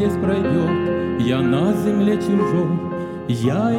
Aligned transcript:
Здесь 0.00 0.14
пройдет, 0.14 1.20
я 1.20 1.42
на 1.42 1.74
земле 1.74 2.16
чужой, 2.16 2.70
Я 3.28 3.69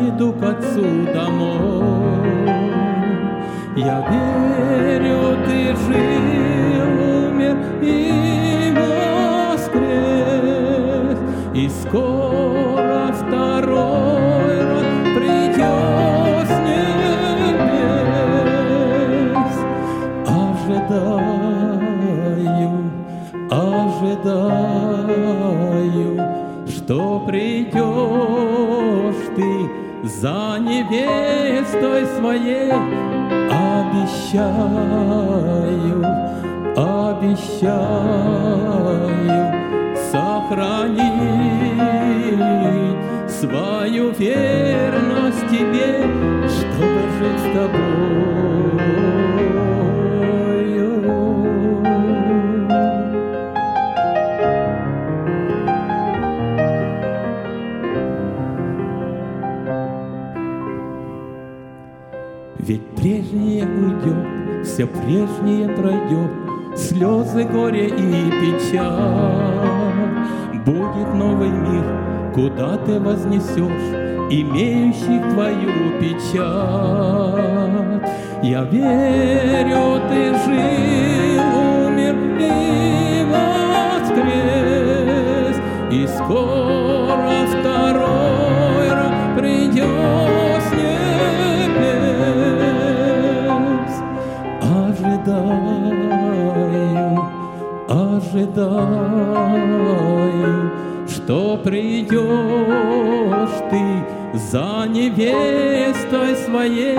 своей. 32.17 32.71
Обещаю, 33.91 34.81
обещаю 36.75 38.31
сохранить 40.11 41.01
свою 43.27 44.11
верность 44.11 45.47
тебе, 45.49 46.03
чтобы 46.47 47.01
жить 47.17 47.39
с 47.39 47.43
тобою. 47.53 49.50
Слезы, 67.31 67.43
горе 67.45 67.87
и 67.87 68.31
печаль. 68.41 68.81
Будет 70.65 71.13
новый 71.13 71.49
мир, 71.49 71.83
куда 72.33 72.77
ты 72.77 72.99
вознесешь 72.99 73.95
Имеющих 74.29 75.33
твою 75.33 75.71
печать. 75.99 76.41
Я 78.43 78.63
верю, 78.63 80.01
ты 80.09 80.33
жил, 80.45 81.43
умер 81.85 82.15
и 82.39 83.25
воскрес, 84.01 85.57
И 85.91 86.07
скоро 86.07 87.45
второй 87.47 88.20
ожидаю, 98.33 98.71
что 101.07 101.57
придешь 101.57 102.19
ты 103.69 104.05
за 104.37 104.85
невестой 104.87 106.35
своей. 106.35 106.97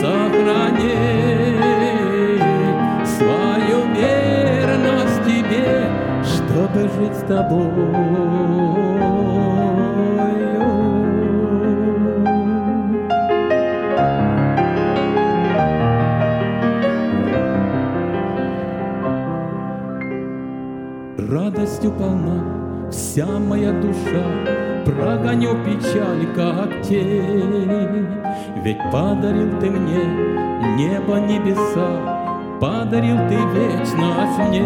сохранить 0.00 0.96
свою 3.06 3.78
верность 3.94 5.20
тебе, 5.26 5.68
чтобы 6.22 6.80
жить 6.98 7.16
с 7.16 7.22
тобой. 7.26 8.75
Радостью 21.66 21.90
полна 21.98 22.44
вся 22.92 23.26
моя 23.26 23.72
душа, 23.72 24.24
Прогоню 24.84 25.56
печаль, 25.64 26.24
как 26.36 26.80
тень. 26.82 28.06
Ведь 28.62 28.78
подарил 28.92 29.58
ты 29.58 29.68
мне 29.68 30.04
небо, 30.76 31.16
небеса, 31.18 31.88
Подарил 32.60 33.16
ты 33.28 33.34
вечность 33.34 34.38
мне. 34.48 34.62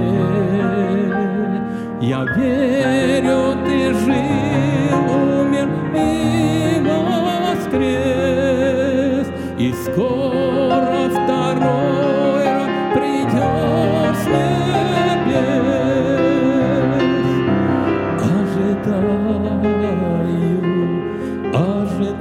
Я 2.03 2.25
верю, 2.37 3.57
ты 3.65 3.95
жил, 3.95 5.01
умер 5.41 5.69
и 5.95 6.83
воскрес, 7.55 9.29
И 9.59 9.73
скоро 9.85 10.39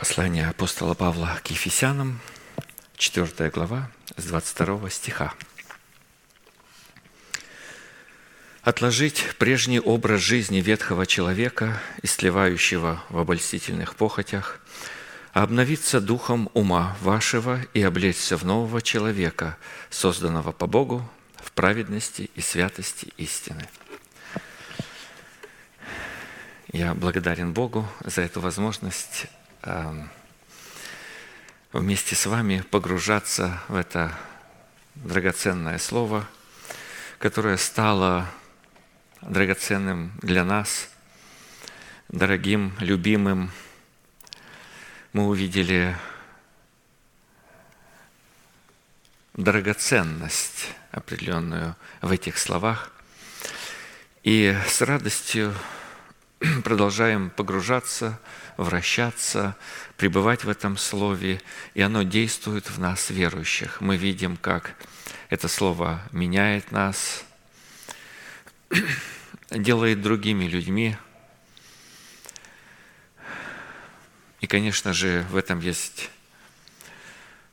Послание 0.03 0.49
апостола 0.49 0.95
Павла 0.95 1.39
к 1.45 1.51
Ефесянам, 1.51 2.19
4 2.97 3.49
глава, 3.51 3.89
с 4.17 4.25
22 4.25 4.89
стиха. 4.89 5.33
«Отложить 8.63 9.23
прежний 9.39 9.79
образ 9.79 10.19
жизни 10.19 10.57
ветхого 10.57 11.05
человека, 11.05 11.81
истлевающего 12.01 13.01
в 13.07 13.17
обольстительных 13.17 13.95
похотях, 13.95 14.59
а 15.31 15.43
обновиться 15.43 16.01
духом 16.01 16.49
ума 16.53 16.97
вашего 16.99 17.61
и 17.73 17.81
облечься 17.81 18.35
в 18.35 18.43
нового 18.43 18.81
человека, 18.81 19.57
созданного 19.89 20.51
по 20.51 20.67
Богу 20.67 21.09
в 21.37 21.53
праведности 21.53 22.29
и 22.35 22.41
святости 22.41 23.13
истины». 23.15 23.69
Я 26.73 26.93
благодарен 26.93 27.53
Богу 27.53 27.87
за 28.03 28.19
эту 28.19 28.41
возможность 28.41 29.27
вместе 31.71 32.15
с 32.15 32.25
вами 32.25 32.61
погружаться 32.69 33.61
в 33.67 33.75
это 33.75 34.17
драгоценное 34.95 35.79
слово, 35.79 36.27
которое 37.17 37.57
стало 37.57 38.29
драгоценным 39.21 40.11
для 40.21 40.43
нас, 40.43 40.89
дорогим, 42.09 42.73
любимым. 42.79 43.51
Мы 45.13 45.27
увидели 45.27 45.95
драгоценность 49.33 50.69
определенную 50.91 51.75
в 52.01 52.11
этих 52.11 52.37
словах. 52.37 52.91
И 54.23 54.55
с 54.67 54.81
радостью 54.81 55.53
продолжаем 56.63 57.29
погружаться, 57.29 58.19
вращаться, 58.57 59.55
пребывать 59.97 60.43
в 60.43 60.49
этом 60.49 60.77
слове, 60.77 61.41
и 61.73 61.81
оно 61.81 62.03
действует 62.03 62.69
в 62.69 62.79
нас, 62.79 63.09
верующих. 63.09 63.79
Мы 63.79 63.95
видим, 63.95 64.35
как 64.35 64.75
это 65.29 65.47
слово 65.47 66.01
меняет 66.11 66.71
нас, 66.71 67.23
делает 69.51 70.01
другими 70.01 70.45
людьми. 70.45 70.97
И, 74.41 74.47
конечно 74.47 74.91
же, 74.91 75.25
в 75.29 75.37
этом 75.37 75.61
есть 75.61 76.09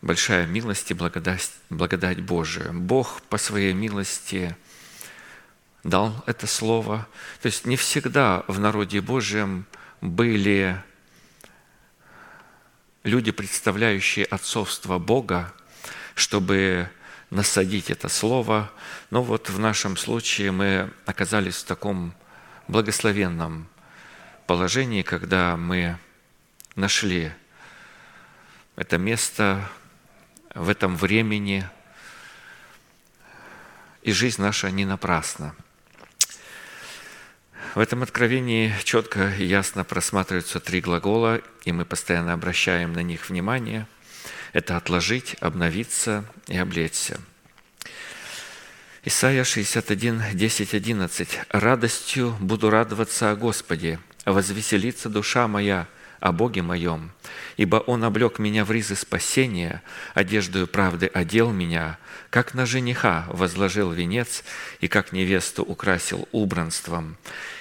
большая 0.03 0.47
милость 0.47 0.91
и 0.91 0.95
благодать, 0.95 1.53
благодать 1.69 2.21
Божия. 2.21 2.73
Бог 2.73 3.23
по 3.23 3.39
своей 3.39 3.73
милости 3.73 4.57
дал 5.85 6.23
это 6.27 6.47
слово. 6.47 7.07
То 7.41 7.47
есть 7.47 7.67
не 7.67 7.77
всегда 7.77 8.45
в 8.49 8.59
народе 8.59 9.01
Божьем 9.01 9.67
были 10.01 10.83
люди, 13.03 13.31
представляющие 13.31 14.25
отцовство 14.25 14.99
Бога, 14.99 15.53
чтобы 16.15 16.91
насадить 17.31 17.91
это 17.91 18.09
слово. 18.09 18.71
Но 19.11 19.23
вот 19.23 19.49
в 19.49 19.59
нашем 19.59 19.97
случае 19.97 20.53
мы 20.53 20.91
оказались 21.07 21.57
в 21.57 21.65
таком 21.65 22.15
благословенном 22.69 23.69
положении, 24.47 25.03
когда 25.03 25.57
мы 25.57 25.99
нашли 26.75 27.33
это 28.77 28.99
место 28.99 29.69
в 30.55 30.69
этом 30.69 30.97
времени, 30.97 31.69
и 34.03 34.13
жизнь 34.13 34.41
наша 34.41 34.71
не 34.71 34.85
напрасна. 34.85 35.55
В 37.75 37.79
этом 37.79 38.03
откровении 38.03 38.75
четко 38.83 39.33
и 39.39 39.45
ясно 39.45 39.85
просматриваются 39.85 40.59
три 40.59 40.81
глагола, 40.81 41.41
и 41.65 41.71
мы 41.71 41.85
постоянно 41.85 42.33
обращаем 42.33 42.93
на 42.93 43.03
них 43.05 43.31
внимание. 43.31 43.87
Это 44.53 44.77
«отложить», 44.77 45.37
«обновиться» 45.39 46.25
и 46.49 46.59
«облечься». 46.59 47.21
Исайя 49.05 49.45
61, 49.45 50.23
10, 50.35 50.75
11. 50.75 51.41
«Радостью 51.51 52.37
буду 52.41 52.71
радоваться 52.71 53.31
о 53.31 53.37
Господе, 53.37 54.01
возвеселится 54.25 55.09
душа 55.09 55.47
моя 55.47 55.87
о 56.19 56.33
Боге 56.33 56.63
моем, 56.63 57.13
ибо 57.57 57.77
Он 57.77 58.05
облег 58.05 58.39
меня 58.39 58.65
в 58.65 58.71
ризы 58.71 58.95
спасения, 58.95 59.83
одеждою 60.15 60.67
правды 60.67 61.07
одел 61.07 61.51
меня, 61.51 61.99
как 62.29 62.53
на 62.55 62.67
жениха 62.67 63.27
возложил 63.29 63.91
венец 63.91 64.45
и 64.81 64.89
как 64.89 65.13
невесту 65.13 65.63
украсил 65.63 66.29
убранством. 66.33 67.17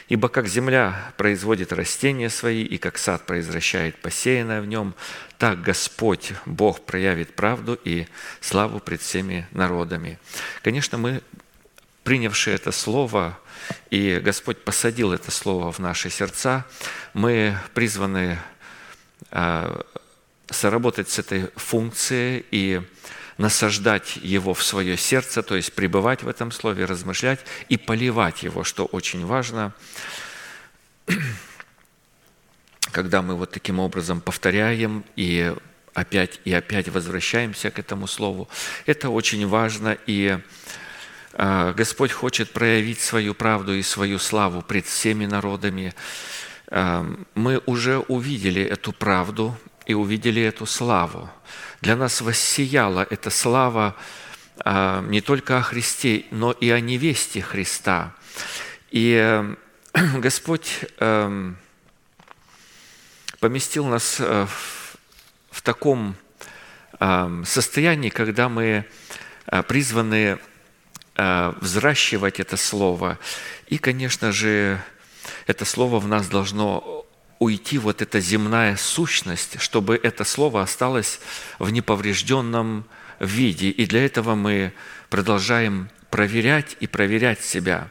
Ибо 0.09 0.27
как 0.27 0.47
земля 0.47 1.13
производит 1.17 1.71
растения 1.71 2.31
свои, 2.31 2.63
и 2.63 2.79
как 2.79 2.97
сад 2.97 3.27
произвращает 3.27 3.95
посеянное 4.01 4.59
в 4.59 4.65
нем, 4.65 4.95
так 5.37 5.61
Господь, 5.61 6.33
Бог 6.47 6.81
проявит 6.81 7.35
правду 7.35 7.79
и 7.83 8.07
славу 8.41 8.79
пред 8.79 9.01
всеми 9.01 9.47
народами». 9.51 10.19
Конечно, 10.63 10.97
мы, 10.97 11.21
принявшие 12.03 12.55
это 12.55 12.71
слово, 12.71 13.37
и 13.91 14.19
Господь 14.23 14.57
посадил 14.63 15.13
это 15.13 15.29
слово 15.29 15.71
в 15.71 15.77
наши 15.77 16.09
сердца, 16.09 16.65
мы 17.13 17.55
призваны 17.75 18.39
а, 19.29 19.85
соработать 20.49 21.09
с 21.09 21.19
этой 21.19 21.51
функцией 21.55 22.45
и 22.49 22.81
насаждать 23.39 24.17
его 24.17 24.54
в 24.54 24.62
свое 24.62 24.97
сердце, 24.97 25.41
то 25.41 25.56
есть 25.56 25.73
пребывать 25.73 26.23
в 26.23 26.28
этом 26.28 26.52
слове, 26.52 26.84
размышлять 26.84 27.39
и 27.69 27.78
поливать 27.78 28.43
его, 28.43 28.65
что 28.65 28.86
очень 28.86 29.25
важно, 29.25 29.73
когда 32.91 33.21
мы 33.21 33.36
вот 33.36 33.52
таким 33.52 33.80
образом 33.80 34.19
повторяем 34.19 35.06
и 35.15 35.56
опять 35.93 36.41
и 36.43 36.54
опять 36.54 36.89
возвращаемся 36.89 37.71
к 37.71 37.80
этому 37.80 38.08
слову. 38.08 38.49
Это 38.86 39.10
очень 39.10 39.47
важно, 39.47 39.97
и 40.06 40.38
а, 41.34 41.71
Господь 41.71 42.12
хочет 42.12 42.52
проявить 42.52 42.99
свою 42.99 43.34
правду 43.34 43.73
и 43.73 43.84
свою 43.84 44.19
славу 44.19 44.62
пред 44.62 44.86
всеми 44.86 45.25
народами. 45.25 45.93
Мы 47.34 47.63
уже 47.65 47.97
увидели 47.97 48.62
эту 48.62 48.91
правду 48.91 49.58
и 49.89 49.95
увидели 49.95 50.43
эту 50.43 50.67
славу. 50.67 51.32
Для 51.82 51.95
нас 51.95 52.21
воссияла 52.21 53.08
эта 53.10 53.32
слава 53.32 53.95
а, 54.60 55.02
не 55.02 55.19
только 55.19 55.58
о 55.58 55.63
Христе, 55.63 56.25
но 56.30 56.52
и 56.52 56.69
о 56.69 56.80
невесте 56.80 57.41
Христа. 57.41 58.13
И 58.91 59.15
э, 59.19 59.56
Господь 60.19 60.86
эм, 60.99 61.58
поместил 63.39 63.88
нас 63.88 64.17
э, 64.19 64.45
в 65.49 65.62
таком 65.63 66.15
эм, 66.99 67.43
состоянии, 67.43 68.10
когда 68.10 68.47
мы 68.47 68.86
э, 69.47 69.63
призваны 69.63 70.38
взращивать 71.15 72.39
это 72.39 72.56
слово. 72.56 73.19
И, 73.67 73.78
конечно 73.78 74.32
же, 74.32 74.82
это 75.47 75.65
слово 75.65 75.99
в 75.99 76.08
нас 76.08 76.30
должно 76.30 77.06
уйти 77.39 77.78
вот 77.78 78.02
эта 78.02 78.19
земная 78.19 78.75
сущность, 78.75 79.60
чтобы 79.60 79.99
это 80.02 80.23
слово 80.25 80.62
осталось 80.62 81.19
в 81.58 81.69
неповрежденном 81.71 82.86
виде. 83.19 83.69
И 83.69 83.86
для 83.86 84.06
этого 84.06 84.36
мы 84.36 84.73
продолжаем 85.10 85.89
проверять 86.10 86.75
и 86.80 86.88
проверять 86.88 87.41
себя. 87.43 87.88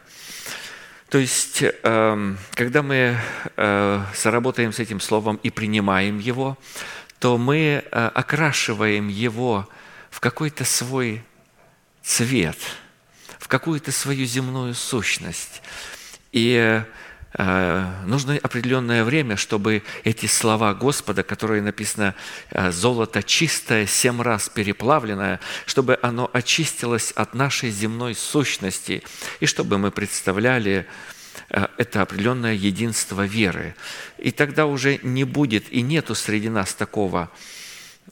То 1.08 1.16
есть, 1.16 1.62
эм, 1.62 2.38
когда 2.52 2.82
мы 2.82 3.18
э, 3.56 4.04
соработаем 4.14 4.74
с 4.74 4.78
этим 4.78 5.00
словом 5.00 5.40
и 5.42 5.48
принимаем 5.48 6.18
его, 6.18 6.58
то 7.18 7.38
мы 7.38 7.82
э, 7.90 8.10
окрашиваем 8.14 9.08
его 9.08 9.66
в 10.10 10.20
какой-то 10.20 10.64
свой 10.64 11.24
цвет, 12.02 12.58
в 13.38 13.48
какую-то 13.48 13.90
свою 13.90 14.26
земную 14.26 14.74
сущность. 14.74 15.62
И 16.32 16.82
нужно 17.34 18.38
определенное 18.42 19.04
время, 19.04 19.36
чтобы 19.36 19.82
эти 20.04 20.26
слова 20.26 20.72
Господа, 20.72 21.22
которые 21.22 21.60
написано 21.60 22.14
э, 22.50 22.72
«золото 22.72 23.22
чистое, 23.22 23.86
семь 23.86 24.22
раз 24.22 24.48
переплавленное», 24.48 25.38
чтобы 25.66 25.98
оно 26.00 26.30
очистилось 26.32 27.12
от 27.12 27.34
нашей 27.34 27.70
земной 27.70 28.14
сущности, 28.14 29.02
и 29.40 29.46
чтобы 29.46 29.76
мы 29.78 29.90
представляли 29.90 30.86
э, 31.50 31.66
это 31.76 32.00
определенное 32.00 32.54
единство 32.54 33.26
веры. 33.26 33.74
И 34.16 34.30
тогда 34.30 34.64
уже 34.64 34.98
не 35.02 35.24
будет 35.24 35.70
и 35.70 35.82
нету 35.82 36.14
среди 36.14 36.48
нас 36.48 36.72
такого– 36.72 37.30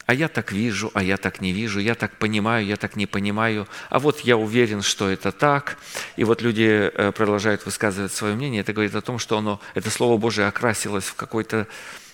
а 0.05 0.15
я 0.15 0.29
так 0.29 0.53
вижу, 0.53 0.91
а 0.95 1.03
я 1.03 1.17
так 1.17 1.41
не 1.41 1.53
вижу, 1.53 1.81
я 1.81 1.95
так 1.95 2.17
понимаю, 2.19 2.67
я 2.67 2.77
так 2.77 2.97
не 2.97 3.07
понимаю, 3.07 3.67
а 3.89 3.99
вот 3.99 4.21
я 4.21 4.37
уверен, 4.37 4.83
что 4.83 5.09
это 5.09 5.33
так. 5.33 5.79
И 6.17 6.25
вот 6.25 6.43
люди 6.43 6.91
э, 6.93 7.13
продолжают 7.13 7.65
высказывать 7.65 8.13
свое 8.13 8.35
мнение. 8.35 8.61
Это 8.61 8.73
говорит 8.73 8.95
о 8.95 9.01
том, 9.01 9.19
что 9.19 9.39
оно, 9.39 9.61
это 9.75 9.91
Слово 9.91 10.19
Божие 10.19 10.47
окрасилось 10.47 11.05
в 11.05 11.15
какой-то 11.15 11.67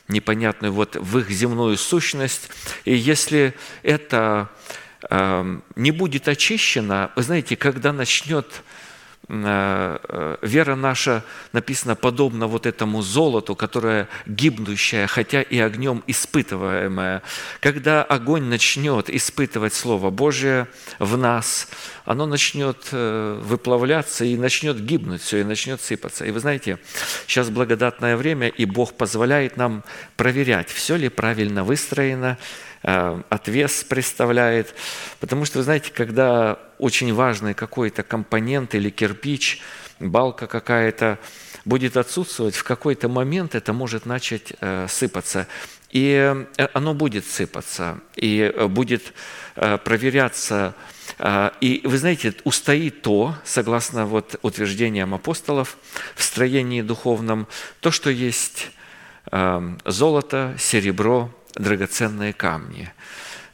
непонятную, 0.09 0.73
вот 0.73 0.97
в 0.97 1.19
их 1.19 1.31
земную 1.31 1.77
сущность. 1.77 2.51
И 2.85 2.95
если 2.95 3.55
это 3.83 4.49
э, 5.11 5.59
не 5.77 5.91
будет 5.91 6.29
очищено, 6.29 7.11
вы 7.17 7.23
знаете, 7.23 7.57
когда 7.57 7.93
начнет 7.93 8.63
вера 9.29 10.75
наша, 10.75 11.25
написано, 11.53 11.95
подобно 11.95 12.47
вот 12.47 12.67
этому 12.67 13.03
золоту, 13.03 13.55
которое 13.55 14.09
гибнущее, 14.27 15.07
хотя 15.07 15.43
и 15.43 15.59
огнем 15.59 16.03
испытываемое. 16.07 17.23
Когда 17.61 18.03
огонь 18.03 18.45
начнет 18.45 19.09
испытывать 19.09 19.75
Слово 19.75 20.11
Божие 20.11 20.67
в 20.99 21.17
нас, 21.17 21.69
оно 22.05 22.27
начнет 22.27 22.89
э, 22.91 23.41
выплавляться 23.43 24.25
и 24.25 24.37
начнет 24.37 24.81
гибнуть 24.85 25.23
все, 25.23 25.39
и 25.39 25.45
начнет 25.45 25.81
сыпаться. 25.81 26.25
И 26.25 26.31
вы 26.31 26.41
знаете, 26.41 26.79
сейчас 27.27 27.49
благодатное 27.49 28.17
время, 28.17 28.49
и 28.49 28.65
Бог 28.65 28.95
позволяет 28.95 29.57
нам 29.57 29.85
проверять, 30.17 30.69
все 30.69 30.97
ли 30.97 31.09
правильно 31.09 31.63
выстроено, 31.65 32.39
Э, 32.39 32.72
отвес 32.83 33.85
представляет. 33.85 34.75
Потому 35.21 35.45
что, 35.45 35.59
вы 35.59 35.65
знаете, 35.65 35.93
когда 35.93 36.59
очень 36.79 37.15
важный 37.15 37.55
какой-то 37.55 38.03
компонент 38.03 38.75
или 38.75 38.91
кирпич, 38.91 39.61
балка 40.01 40.47
какая-то 40.47 41.19
будет 41.65 41.97
отсутствовать, 41.97 42.57
в 42.57 42.65
какой-то 42.65 43.09
момент 43.09 43.55
это 43.55 43.73
может 43.73 44.05
начать 44.05 44.53
э, 44.61 44.87
сыпаться. 44.89 45.47
И 45.91 46.45
э, 46.57 46.69
оно 46.73 46.95
будет 46.95 47.25
сыпаться, 47.25 48.01
и 48.17 48.53
будет 48.69 49.13
проверяться. 49.85 50.75
И 51.61 51.83
вы 51.85 51.99
знаете, 51.99 52.35
устоит 52.45 53.03
то, 53.03 53.37
согласно 53.45 54.07
вот 54.07 54.37
утверждениям 54.41 55.13
апостолов 55.13 55.77
в 56.17 56.23
строении 56.23 56.81
духовном, 56.81 57.47
то, 57.81 57.91
что 57.91 58.09
есть 58.09 58.71
золото, 59.85 60.57
серебро, 60.59 61.31
драгоценные 61.55 62.33
камни. 62.33 62.93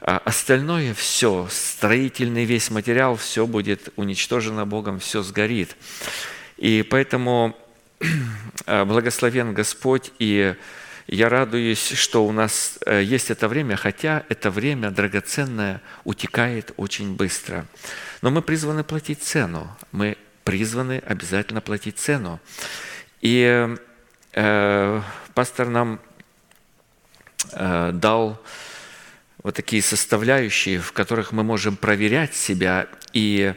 А 0.00 0.18
остальное 0.24 0.94
все, 0.94 1.48
строительный 1.50 2.44
весь 2.44 2.70
материал, 2.70 3.16
все 3.16 3.46
будет 3.46 3.88
уничтожено 3.96 4.64
Богом, 4.64 5.00
все 5.00 5.22
сгорит. 5.22 5.76
И 6.56 6.86
поэтому 6.88 7.56
а, 8.66 8.84
благословен 8.84 9.54
Господь, 9.54 10.12
и 10.18 10.54
я 11.08 11.30
радуюсь, 11.30 11.92
что 11.92 12.26
у 12.26 12.32
нас 12.32 12.78
э, 12.84 13.02
есть 13.02 13.30
это 13.30 13.48
время, 13.48 13.76
хотя 13.76 14.24
это 14.28 14.50
время 14.50 14.90
драгоценное 14.90 15.80
утекает 16.04 16.72
очень 16.76 17.16
быстро. 17.16 17.64
Но 18.20 18.30
мы 18.30 18.42
призваны 18.42 18.84
платить 18.84 19.22
цену, 19.22 19.74
мы 19.90 20.18
призваны 20.44 21.02
обязательно 21.06 21.62
платить 21.62 21.98
цену. 21.98 22.40
И 23.22 23.74
э, 24.34 25.02
пастор 25.32 25.68
нам 25.68 25.98
дал 27.52 28.42
вот 29.42 29.54
такие 29.54 29.82
составляющие, 29.82 30.78
в 30.78 30.92
которых 30.92 31.32
мы 31.32 31.42
можем 31.42 31.76
проверять 31.76 32.34
себя 32.34 32.88
и 33.12 33.54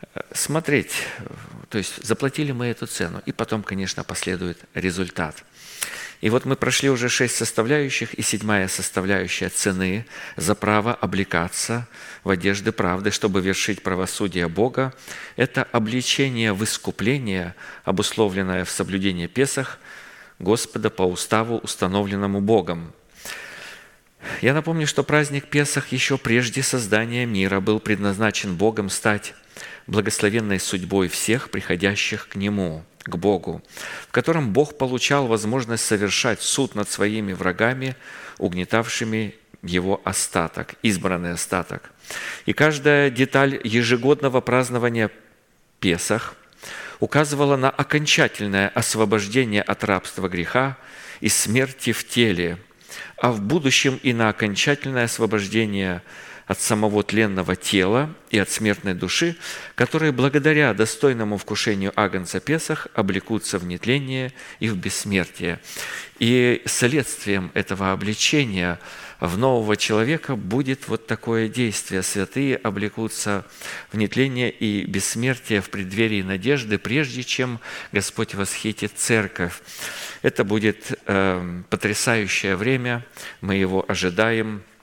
э, 0.00 0.20
смотреть, 0.32 0.92
то 1.68 1.78
есть 1.78 2.04
заплатили 2.04 2.52
мы 2.52 2.66
эту 2.66 2.86
цену, 2.86 3.22
и 3.26 3.32
потом, 3.32 3.62
конечно, 3.62 4.02
последует 4.04 4.58
результат. 4.74 5.44
И 6.20 6.30
вот 6.30 6.46
мы 6.46 6.56
прошли 6.56 6.88
уже 6.88 7.10
шесть 7.10 7.36
составляющих, 7.36 8.14
и 8.14 8.22
седьмая 8.22 8.66
составляющая 8.68 9.50
цены 9.50 10.06
за 10.36 10.54
право 10.54 10.94
облекаться 10.94 11.86
в 12.22 12.30
одежды 12.30 12.72
правды, 12.72 13.10
чтобы 13.10 13.42
вершить 13.42 13.82
правосудие 13.82 14.48
Бога, 14.48 14.94
это 15.36 15.64
обличение 15.64 16.54
в 16.54 16.64
искупление, 16.64 17.54
обусловленное 17.84 18.64
в 18.64 18.70
соблюдении 18.70 19.26
Песах 19.26 19.78
Господа 20.38 20.90
по 20.90 21.02
уставу, 21.02 21.58
установленному 21.58 22.40
Богом. 22.40 22.92
Я 24.40 24.54
напомню, 24.54 24.86
что 24.86 25.04
праздник 25.04 25.48
Песах 25.48 25.92
еще 25.92 26.18
прежде 26.18 26.62
создания 26.62 27.26
мира 27.26 27.60
был 27.60 27.78
предназначен 27.80 28.56
Богом 28.56 28.88
стать 28.88 29.34
благословенной 29.86 30.58
судьбой 30.58 31.08
всех 31.08 31.50
приходящих 31.50 32.28
к 32.28 32.36
Нему– 32.36 32.84
к 33.04 33.16
Богу, 33.16 33.62
в 34.08 34.12
котором 34.12 34.52
Бог 34.52 34.78
получал 34.78 35.26
возможность 35.26 35.84
совершать 35.84 36.40
суд 36.40 36.74
над 36.74 36.88
своими 36.88 37.32
врагами, 37.32 37.96
угнетавшими 38.38 39.34
его 39.62 40.00
остаток, 40.04 40.74
избранный 40.82 41.32
остаток. 41.32 41.90
И 42.46 42.52
каждая 42.52 43.10
деталь 43.10 43.60
ежегодного 43.62 44.40
празднования 44.40 45.10
Песах 45.80 46.34
указывала 47.00 47.56
на 47.56 47.70
окончательное 47.70 48.68
освобождение 48.68 49.62
от 49.62 49.84
рабства 49.84 50.28
греха 50.28 50.76
и 51.20 51.28
смерти 51.28 51.92
в 51.92 52.06
теле, 52.06 52.58
а 53.16 53.32
в 53.32 53.40
будущем 53.40 53.98
и 54.02 54.12
на 54.12 54.28
окончательное 54.28 55.04
освобождение 55.04 56.02
от 56.46 56.60
самого 56.60 57.02
тленного 57.02 57.56
тела 57.56 58.14
и 58.30 58.38
от 58.38 58.50
смертной 58.50 58.94
души, 58.94 59.36
которые 59.74 60.12
благодаря 60.12 60.74
достойному 60.74 61.38
вкушению 61.38 61.92
Агнца 61.96 62.40
Песах 62.40 62.88
облекутся 62.94 63.58
в 63.58 63.64
нетление 63.64 64.32
и 64.60 64.68
в 64.68 64.76
бессмертие. 64.76 65.60
И 66.18 66.62
следствием 66.66 67.50
этого 67.54 67.92
обличения 67.92 68.78
в 69.20 69.38
нового 69.38 69.76
человека 69.76 70.36
будет 70.36 70.86
вот 70.86 71.06
такое 71.06 71.48
действие. 71.48 72.02
Святые 72.02 72.56
облекутся 72.56 73.46
в 73.90 73.96
нетление 73.96 74.50
и 74.50 74.84
бессмертие 74.84 75.60
в 75.62 75.70
преддверии 75.70 76.22
надежды, 76.22 76.78
прежде 76.78 77.22
чем 77.22 77.58
Господь 77.92 78.34
восхитит 78.34 78.92
церковь. 78.96 79.60
Это 80.22 80.44
будет 80.44 80.98
э, 81.06 81.62
потрясающее 81.70 82.56
время, 82.56 83.04
мы 83.40 83.54
его 83.54 83.84
ожидаем– 83.88 84.62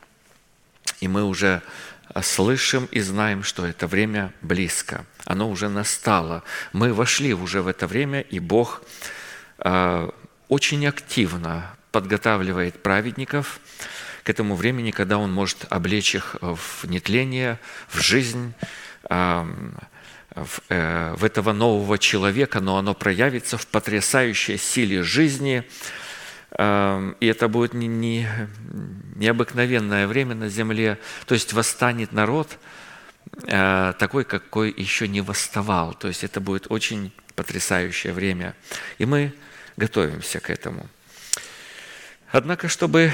и 1.02 1.08
мы 1.08 1.26
уже 1.26 1.62
а, 2.08 2.22
слышим 2.22 2.88
и 2.92 3.02
знаем, 3.02 3.44
что 3.44 3.66
это 3.66 3.88
время 3.88 4.32
близко. 4.42 5.06
Оно 5.26 5.50
уже 5.50 5.68
настало. 5.68 6.44
Мы 6.72 6.94
вошли 6.94 7.34
уже 7.34 7.62
в 7.62 7.68
это 7.68 7.88
время, 7.88 8.22
и 8.22 8.40
Бог 8.40 8.84
а, 9.58 10.14
очень 10.48 10.88
активно 10.88 11.76
подготавливает 11.92 12.82
праведников 12.82 13.60
к 14.24 14.30
этому 14.30 14.56
времени, 14.56 14.92
когда 14.92 15.18
Он 15.18 15.34
может 15.34 15.66
облечь 15.70 16.16
их 16.16 16.38
в 16.42 16.86
нетление, 16.86 17.60
в 17.90 18.00
жизнь, 18.00 18.54
а, 19.10 19.48
в, 20.36 20.62
э, 20.70 21.14
в 21.18 21.26
этого 21.26 21.52
нового 21.52 21.98
человека, 21.98 22.62
но 22.62 22.78
оно 22.78 22.94
проявится 22.94 23.58
в 23.58 23.68
потрясающей 23.68 24.58
силе 24.58 25.04
жизни, 25.04 25.64
и 26.58 27.26
это 27.28 27.48
будет 27.48 27.74
не, 27.74 27.88
не, 27.88 28.28
необыкновенное 29.16 30.06
время 30.06 30.36
на 30.36 30.50
земле. 30.50 30.98
То 31.26 31.34
есть 31.34 31.54
восстанет 31.54 32.12
народ 32.12 32.58
э, 33.44 33.94
такой, 33.98 34.26
какой 34.26 34.74
еще 34.76 35.08
не 35.08 35.22
восставал. 35.22 35.94
То 35.94 36.10
есть 36.10 36.24
это 36.24 36.42
будет 36.42 36.68
очень 36.70 37.14
потрясающее 37.36 38.12
время. 38.12 38.54
И 38.98 39.06
мы 39.06 39.34
готовимся 39.78 40.40
к 40.42 40.50
этому. 40.50 40.88
Однако, 42.32 42.68
чтобы 42.68 43.12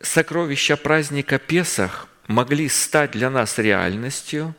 сокровища 0.00 0.76
праздника 0.76 1.38
Песах 1.38 2.08
могли 2.28 2.68
стать 2.68 3.10
для 3.10 3.30
нас 3.30 3.58
реальностью, 3.58 4.54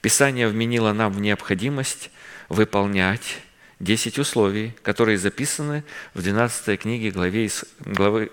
Писание 0.00 0.48
вменило 0.48 0.92
нам 0.92 1.12
в 1.12 1.20
необходимость 1.20 2.10
выполнять 2.48 3.38
10 3.80 4.18
условий, 4.18 4.72
которые 4.82 5.18
записаны 5.18 5.84
в 6.14 6.22
12 6.22 6.80
книге 6.80 7.10
главе, 7.10 7.48
главы, 7.80 8.30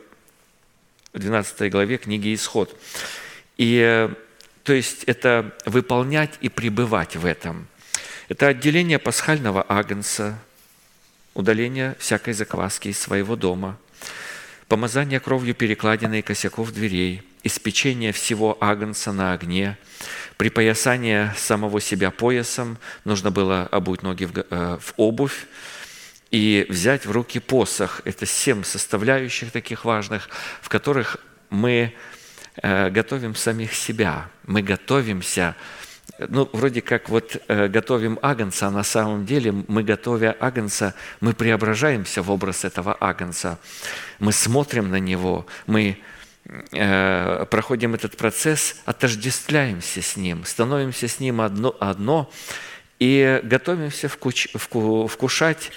12 1.14 1.72
главе 1.72 1.98
книги 1.98 2.34
«Исход». 2.34 2.76
И 3.58 3.80
э, 3.80 4.10
то 4.64 4.74
есть 4.74 5.04
это 5.04 5.56
выполнять 5.66 6.32
и 6.42 6.50
пребывать 6.50 7.16
в 7.16 7.26
этом. 7.26 7.68
Это 8.28 8.48
отделение 8.48 8.98
пасхального 8.98 9.64
агнца, 9.68 10.40
удаление 11.36 11.96
всякой 12.00 12.34
закваски 12.34 12.88
из 12.88 13.00
своего 13.00 13.36
дома, 13.36 13.78
помазание 14.68 15.20
кровью 15.20 15.54
перекладины 15.54 16.20
и 16.20 16.24
косяков 16.24 16.72
дверей, 16.72 17.22
испечение 17.44 18.12
всего 18.12 18.58
агнца 18.60 19.12
на 19.12 19.34
огне– 19.34 19.78
Припоясание 20.38 21.34
самого 21.38 21.80
себя 21.80 22.12
поясом 22.12 22.78
нужно 23.06 23.32
было 23.32 23.68
обуть 23.72 24.04
ноги 24.04 24.26
в, 24.26 24.38
э, 24.38 24.78
в 24.82 24.94
обувь 24.98 25.46
и 26.30 26.66
взять 26.70 27.06
в 27.06 27.12
руки 27.12 27.40
посох. 27.40 28.02
Это 28.04 28.26
семь 28.26 28.64
составляющих 28.64 29.52
таких 29.52 29.86
важных, 29.86 30.30
в 30.62 30.68
которых 30.68 31.18
мы 31.50 31.94
э, 32.62 32.90
готовим 32.90 33.34
самих 33.34 33.74
себя. 33.74 34.30
Мы 34.46 34.62
готовимся 34.62 35.56
ну, 36.18 36.50
вроде 36.54 36.82
как 36.82 37.10
вот 37.10 37.42
э, 37.48 37.68
готовим 37.68 38.20
агнца, 38.22 38.68
а 38.68 38.72
на 38.72 38.84
самом 38.84 39.26
деле 39.26 39.52
мы, 39.68 39.84
готовя 39.84 40.36
агнца, 40.40 40.94
мы 41.20 41.34
преображаемся 41.34 42.22
в 42.22 42.32
образ 42.32 42.64
этого 42.64 42.96
агнца. 43.00 43.58
Мы 44.20 44.32
смотрим 44.32 44.90
на 44.90 45.00
него, 45.00 45.46
мы 45.68 45.98
проходим 46.72 47.96
этот 47.96 48.18
процесс, 48.18 48.76
отождествляемся 48.86 50.02
с 50.02 50.16
Ним, 50.16 50.46
становимся 50.46 51.08
с 51.08 51.20
Ним 51.20 51.42
одно, 51.42 51.76
одно 51.80 52.30
и 53.00 53.42
готовимся 53.44 54.08
вкуч, 54.08 54.48
вку, 54.54 55.08
вкушать 55.08 55.72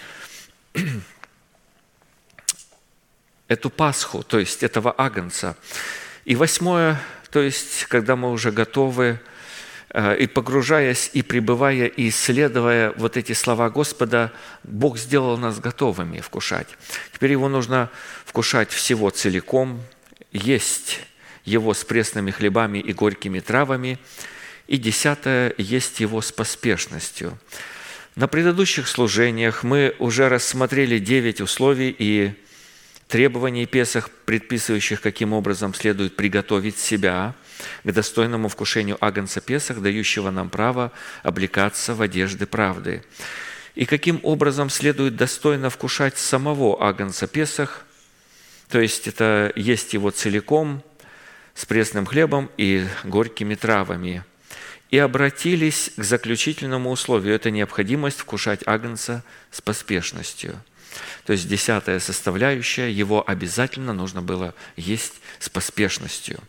эту 3.48 3.70
Пасху, 3.70 4.22
то 4.22 4.38
есть 4.38 4.62
этого 4.62 4.94
Агнца. 4.96 5.56
И 6.24 6.36
восьмое, 6.36 7.00
то 7.30 7.40
есть 7.40 7.86
когда 7.86 8.14
мы 8.14 8.30
уже 8.30 8.52
готовы, 8.52 9.20
э, 9.90 10.18
и 10.18 10.26
погружаясь, 10.26 11.10
и 11.14 11.22
пребывая, 11.22 11.86
и 11.86 12.10
исследуя 12.10 12.92
вот 12.96 13.16
эти 13.16 13.32
слова 13.32 13.70
Господа, 13.70 14.32
Бог 14.62 14.98
сделал 14.98 15.38
нас 15.38 15.58
готовыми 15.58 16.20
вкушать. 16.20 16.68
Теперь 17.12 17.32
его 17.32 17.48
нужно 17.48 17.90
вкушать 18.26 18.70
всего 18.70 19.10
целиком– 19.10 19.82
есть 20.32 21.00
его 21.44 21.74
с 21.74 21.84
пресными 21.84 22.30
хлебами 22.30 22.78
и 22.78 22.92
горькими 22.92 23.40
травами, 23.40 23.98
и 24.66 24.76
десятое– 24.76 25.54
есть 25.58 26.00
его 26.00 26.20
с 26.20 26.30
поспешностью. 26.30 27.38
На 28.16 28.28
предыдущих 28.28 28.88
служениях 28.88 29.62
мы 29.62 29.94
уже 29.98 30.28
рассмотрели 30.28 30.98
девять 30.98 31.40
условий 31.40 31.94
и 31.96 32.34
требований 33.06 33.64
Песах, 33.64 34.10
предписывающих, 34.26 35.00
каким 35.00 35.32
образом 35.32 35.72
следует 35.72 36.16
приготовить 36.16 36.78
себя 36.78 37.34
к 37.82 37.92
достойному 37.92 38.48
вкушению 38.48 38.98
Агнца 39.00 39.40
Песах, 39.40 39.80
дающего 39.80 40.30
нам 40.30 40.50
право 40.50 40.92
облекаться 41.22 41.94
в 41.94 42.02
одежды 42.02 42.46
правды. 42.46 43.02
И 43.74 43.86
каким 43.86 44.20
образом 44.22 44.68
следует 44.70 45.16
достойно 45.16 45.70
вкушать 45.70 46.18
самого 46.18 46.82
Агнца 46.82 47.26
Песах, 47.26 47.86
то 48.68 48.80
есть 48.80 49.08
это 49.08 49.52
есть 49.56 49.94
его 49.94 50.10
целиком 50.10 50.82
с 51.54 51.64
пресным 51.64 52.06
хлебом 52.06 52.50
и 52.56 52.86
горькими 53.04 53.54
травами. 53.54 54.24
И 54.90 54.98
обратились 54.98 55.90
к 55.96 56.02
заключительному 56.02 56.90
условию– 56.90 57.34
это 57.36 57.50
необходимость 57.50 58.20
вкушать 58.20 58.60
агнца 58.66 59.22
с 59.50 59.60
поспешностью. 59.60 60.58
То 61.26 61.32
есть 61.32 61.48
десятая 61.48 62.00
составляющая, 62.00 62.90
его 62.90 63.22
обязательно 63.28 63.92
нужно 63.92 64.22
было 64.22 64.54
есть 64.76 65.14
с 65.38 65.48
поспешностью. 65.50 66.40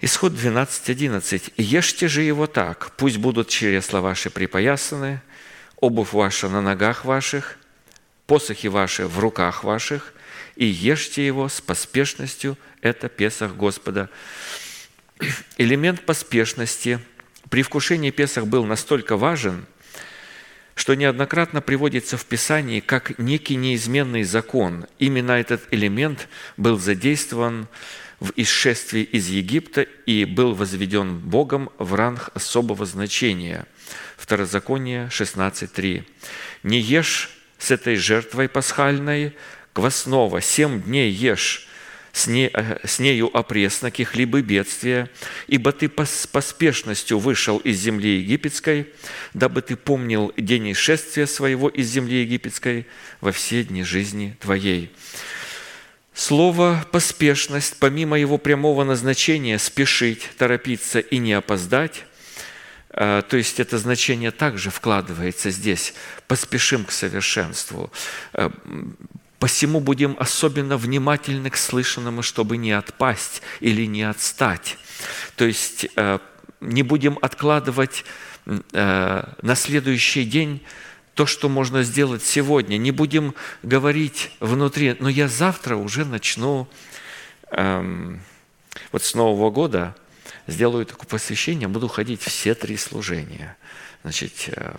Исход 0.00 0.32
12.11. 0.32 1.52
«Ешьте 1.56 2.08
же 2.08 2.22
его 2.22 2.46
так, 2.46 2.90
пусть 2.96 3.18
будут 3.18 3.48
чресла 3.48 4.00
ваши 4.00 4.28
припоясаны, 4.28 5.22
обувь 5.76 6.12
ваша 6.12 6.48
на 6.48 6.60
ногах 6.60 7.04
ваших, 7.04 7.58
посохи 8.26 8.66
ваши 8.66 9.06
в 9.06 9.18
руках 9.18 9.62
ваших, 9.62 10.12
и 10.56 10.66
ешьте 10.66 11.26
его 11.26 11.48
с 11.48 11.60
поспешностью, 11.60 12.56
это 12.80 13.08
Песах 13.08 13.56
Господа. 13.56 14.10
Элемент 15.58 16.04
поспешности 16.04 17.00
при 17.50 17.62
вкушении 17.62 18.10
Песах 18.10 18.46
был 18.46 18.64
настолько 18.64 19.16
важен, 19.16 19.66
что 20.74 20.94
неоднократно 20.94 21.60
приводится 21.60 22.16
в 22.16 22.24
Писании 22.26 22.80
как 22.80 23.18
некий 23.18 23.56
неизменный 23.56 24.24
закон. 24.24 24.86
Именно 24.98 25.32
этот 25.32 25.62
элемент 25.70 26.28
был 26.56 26.78
задействован 26.78 27.68
в 28.20 28.32
исшествии 28.36 29.02
из 29.02 29.28
Египта 29.28 29.82
и 29.82 30.24
был 30.24 30.54
возведен 30.54 31.18
Богом 31.18 31.70
в 31.78 31.94
ранг 31.94 32.30
особого 32.34 32.86
значения. 32.86 33.66
Второзаконие 34.16 35.08
16.3. 35.08 36.04
«Не 36.62 36.80
ешь 36.80 37.30
с 37.58 37.70
этой 37.70 37.96
жертвой 37.96 38.48
пасхальной, 38.48 39.34
квасного, 39.74 40.40
семь 40.40 40.80
дней 40.80 41.10
ешь 41.10 41.68
с, 42.14 42.28
э, 42.28 42.78
с 42.84 42.98
нею 43.00 43.36
опресноки, 43.36 44.02
хлебы 44.04 44.40
бедствия, 44.40 45.10
ибо 45.48 45.72
ты 45.72 45.86
пос- 45.86 46.28
поспешностью 46.30 47.18
вышел 47.18 47.58
из 47.58 47.80
земли 47.80 48.20
египетской, 48.20 48.86
дабы 49.34 49.60
ты 49.60 49.76
помнил 49.76 50.32
день 50.36 50.72
исшествия 50.72 51.26
своего 51.26 51.68
из 51.68 51.88
земли 51.88 52.22
египетской 52.22 52.86
во 53.20 53.32
все 53.32 53.64
дни 53.64 53.82
жизни 53.82 54.36
твоей». 54.40 54.90
Слово 56.14 56.86
«поспешность», 56.92 57.76
помимо 57.80 58.16
его 58.16 58.38
прямого 58.38 58.84
назначения 58.84 59.58
«спешить», 59.58 60.30
«торопиться» 60.38 61.00
и 61.00 61.18
«не 61.18 61.32
опоздать», 61.32 62.04
э, 62.90 63.22
то 63.28 63.36
есть 63.36 63.58
это 63.58 63.78
значение 63.78 64.30
также 64.30 64.70
вкладывается 64.70 65.50
здесь. 65.50 65.94
Поспешим 66.28 66.84
к 66.84 66.92
совершенству. 66.92 67.90
Посему 69.44 69.80
будем 69.80 70.16
особенно 70.18 70.78
внимательны 70.78 71.50
к 71.50 71.58
слышанному, 71.58 72.22
чтобы 72.22 72.56
не 72.56 72.72
отпасть 72.72 73.42
или 73.60 73.84
не 73.84 74.02
отстать. 74.02 74.78
То 75.36 75.44
есть 75.44 75.86
э, 75.96 76.18
не 76.62 76.82
будем 76.82 77.18
откладывать 77.20 78.06
э, 78.46 79.22
на 79.42 79.54
следующий 79.54 80.24
день 80.24 80.62
то, 81.12 81.26
что 81.26 81.50
можно 81.50 81.82
сделать 81.82 82.22
сегодня. 82.22 82.78
Не 82.78 82.90
будем 82.90 83.34
говорить 83.62 84.30
внутри, 84.40 84.96
но 84.98 85.10
я 85.10 85.28
завтра 85.28 85.76
уже 85.76 86.06
начну, 86.06 86.66
эм, 87.50 88.22
вот 88.92 89.04
с 89.04 89.12
Нового 89.12 89.50
года 89.50 89.94
сделаю 90.46 90.86
такое 90.86 91.06
посвящение, 91.06 91.68
буду 91.68 91.88
ходить 91.88 92.22
все 92.22 92.54
три 92.54 92.78
служения. 92.78 93.58
Значит, 94.04 94.48
э, 94.56 94.74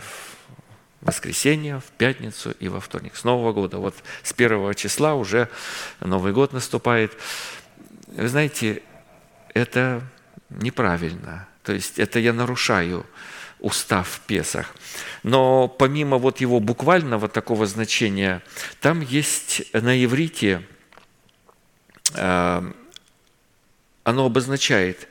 воскресенье, 1.06 1.80
в 1.80 1.92
пятницу 1.98 2.52
и 2.60 2.68
во 2.68 2.82
вторник. 2.82 3.16
С 3.16 3.24
Нового 3.24 3.54
года. 3.54 3.78
Вот 3.78 3.96
с 4.24 4.34
первого 4.34 4.76
числа 4.76 5.16
уже 5.16 5.50
Новый 6.00 6.34
год 6.34 6.52
наступает. 6.52 7.14
Вы 8.08 8.28
знаете, 8.28 8.82
это 9.54 10.02
неправильно. 10.50 11.48
То 11.64 11.74
есть 11.74 12.00
это 12.00 12.20
я 12.20 12.34
нарушаю 12.34 13.06
устав 13.60 14.08
в 14.08 14.20
Песах. 14.22 14.76
Но 15.24 15.68
помимо 15.68 16.18
вот 16.18 16.42
его 16.42 16.60
буквального 16.60 17.28
такого 17.30 17.66
значения, 17.66 18.42
там 18.82 19.02
есть 19.02 19.64
на 19.74 20.04
иврите, 20.04 20.68
э, 22.14 22.72
оно 24.04 24.26
обозначает 24.26 25.08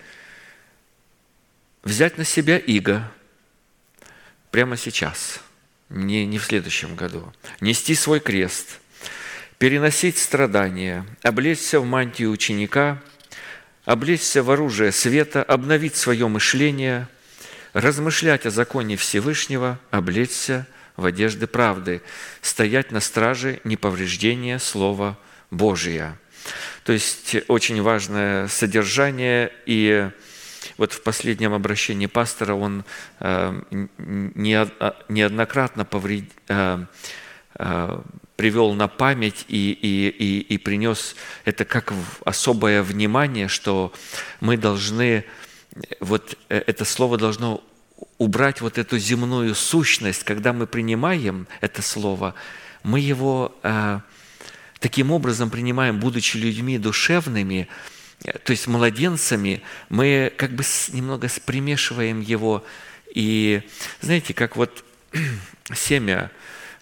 взять 1.83 2.19
на 2.19 2.25
себя 2.25 2.59
иго 2.59 3.11
прямо 4.51 4.77
сейчас, 4.77 5.41
не, 5.89 6.27
не 6.27 6.39
в 6.39 6.45
следующем 6.45 6.97
году, 6.97 7.33
нести 7.61 7.95
свой 7.95 8.21
крест, 8.21 8.81
переносить 9.59 10.19
страдания, 10.19 11.07
облечься 11.23 11.81
в 11.81 11.85
мантию 11.85 12.31
ученика, 12.31 13.03
облечься 13.85 14.43
в 14.43 14.51
оружие 14.51 14.93
света, 14.93 15.43
обновить 15.43 15.97
свое 15.97 16.29
мышление– 16.29 17.09
размышлять 17.75 18.47
о 18.47 18.51
законе 18.51 18.97
Всевышнего, 18.97 19.79
облечься 19.91 20.67
в 20.97 21.05
одежды 21.05 21.47
правды, 21.47 22.01
стоять 22.41 22.93
на 22.93 23.01
страже 23.01 23.61
неповреждения 23.65 24.59
Слова 24.59 25.19
Божия. 25.51 26.17
То 26.85 26.93
есть 26.93 27.37
очень 27.49 27.83
важное 27.83 28.49
содержание, 28.49 29.53
и 29.67 30.09
вот 30.77 30.93
в 30.93 31.03
последнем 31.03 31.53
обращении 31.53 32.07
пастора 32.07 32.55
он 32.55 32.85
э, 33.21 33.63
неоднократно 33.99 35.85
повред... 35.85 36.25
э, 36.49 36.85
э, 37.57 38.01
привел 38.37 38.75
на 38.75 38.89
память 38.89 39.45
и, 39.49 39.71
и, 39.71 40.09
и, 40.09 40.41
и 40.41 40.59
принес 40.59 41.15
это 41.45 41.65
как 41.65 41.93
особое 42.25 42.83
внимание, 42.83 43.47
что 43.47 43.93
мы 44.41 44.57
должны 44.57 45.25
вот 46.01 46.37
это 46.49 46.85
слово 46.85 47.17
должно 47.17 47.63
убрать 48.19 48.61
вот 48.61 48.79
эту 48.79 48.99
земную 48.99 49.55
сущность. 49.55 50.25
Когда 50.25 50.53
мы 50.53 50.67
принимаем 50.67 51.47
это 51.61 51.83
слово, 51.83 52.35
мы 52.83 53.01
его 53.01 53.57
э, 53.63 54.01
таким 54.79 55.11
образом 55.11 55.51
принимаем, 55.51 55.99
будучи 56.01 56.37
людьми 56.37 56.79
душевными, 56.79 57.69
то 58.45 58.51
есть 58.51 58.67
младенцами, 58.67 59.63
мы 59.89 60.33
как 60.37 60.53
бы 60.53 60.65
немного 60.93 61.29
примешиваем 61.45 62.21
его. 62.21 62.65
И 63.15 63.63
знаете, 64.01 64.35
как 64.35 64.57
вот 64.57 64.85
семя 65.75 66.31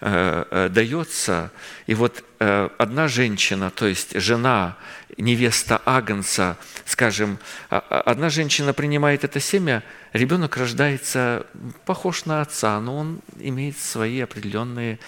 э, 0.01 0.69
дается, 0.73 1.51
и 1.87 1.95
вот 1.95 2.25
одна 2.39 3.07
женщина, 3.07 3.71
то 3.71 3.87
есть 3.87 4.21
жена, 4.21 4.77
невеста 5.17 5.81
Агнца, 5.85 6.57
скажем, 6.85 7.39
а, 7.71 7.85
а, 7.89 8.01
одна 8.01 8.31
женщина 8.31 8.73
принимает 8.73 9.25
это 9.25 9.41
семя, 9.41 9.83
ребенок 10.13 10.57
рождается 10.57 11.47
похож 11.85 12.25
на 12.25 12.41
отца, 12.41 12.79
но 12.81 12.97
он 12.97 13.21
имеет 13.39 13.79
свои 13.79 14.21
определенные 14.21 14.99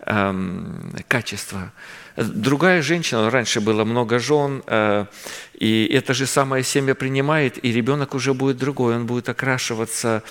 эм, 0.00 0.94
качества. 1.08 1.72
Другая 2.16 2.80
женщина, 2.80 3.28
раньше 3.28 3.60
было 3.60 3.84
много 3.84 4.20
жен, 4.20 4.62
э, 4.66 5.06
и 5.54 5.90
это 5.92 6.14
же 6.14 6.26
самое 6.26 6.62
семя 6.62 6.94
принимает, 6.94 7.64
и 7.64 7.72
ребенок 7.72 8.14
уже 8.14 8.34
будет 8.34 8.56
другой, 8.56 8.94
он 8.94 9.06
будет 9.06 9.28
окрашиваться 9.28 10.22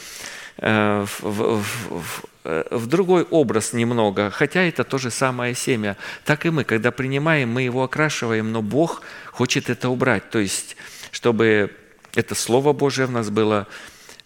э, 0.57 1.05
в, 1.05 1.21
в, 1.21 1.63
в, 1.89 2.23
э, 2.45 2.63
в 2.71 2.87
другой 2.87 3.23
образ 3.23 3.73
немного, 3.73 4.31
хотя 4.31 4.61
это 4.61 4.85
то 4.85 4.97
же 4.97 5.11
самое 5.11 5.55
семя. 5.55 5.97
Так 6.23 6.45
и 6.45 6.51
мы, 6.51 6.63
когда 6.63 6.91
принимаем, 6.91 7.49
мы 7.49 7.63
его 7.63 7.83
окрашиваем, 7.83 8.53
но 8.53 8.61
Бог 8.61 9.01
хочет 9.31 9.69
это 9.69 9.89
убрать. 9.89 10.29
То 10.29 10.39
есть, 10.39 10.77
чтобы 11.11 11.75
это 12.15 12.33
Слово 12.33 12.71
Божие 12.71 13.07
в 13.07 13.11
нас 13.11 13.29
было 13.29 13.67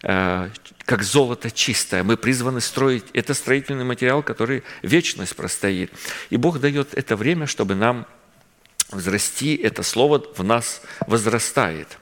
как 0.00 1.02
золото 1.02 1.50
чистое. 1.50 2.02
Мы 2.02 2.16
призваны 2.16 2.60
строить. 2.60 3.04
Это 3.12 3.34
строительный 3.34 3.84
материал, 3.84 4.22
который 4.22 4.62
вечность 4.82 5.34
простоит. 5.34 5.92
И 6.30 6.36
Бог 6.36 6.60
дает 6.60 6.94
это 6.94 7.16
время, 7.16 7.46
чтобы 7.46 7.74
нам 7.74 8.06
возрасти. 8.90 9.56
Это 9.56 9.82
Слово 9.82 10.24
в 10.36 10.44
нас 10.44 10.82
возрастает. 11.06 11.98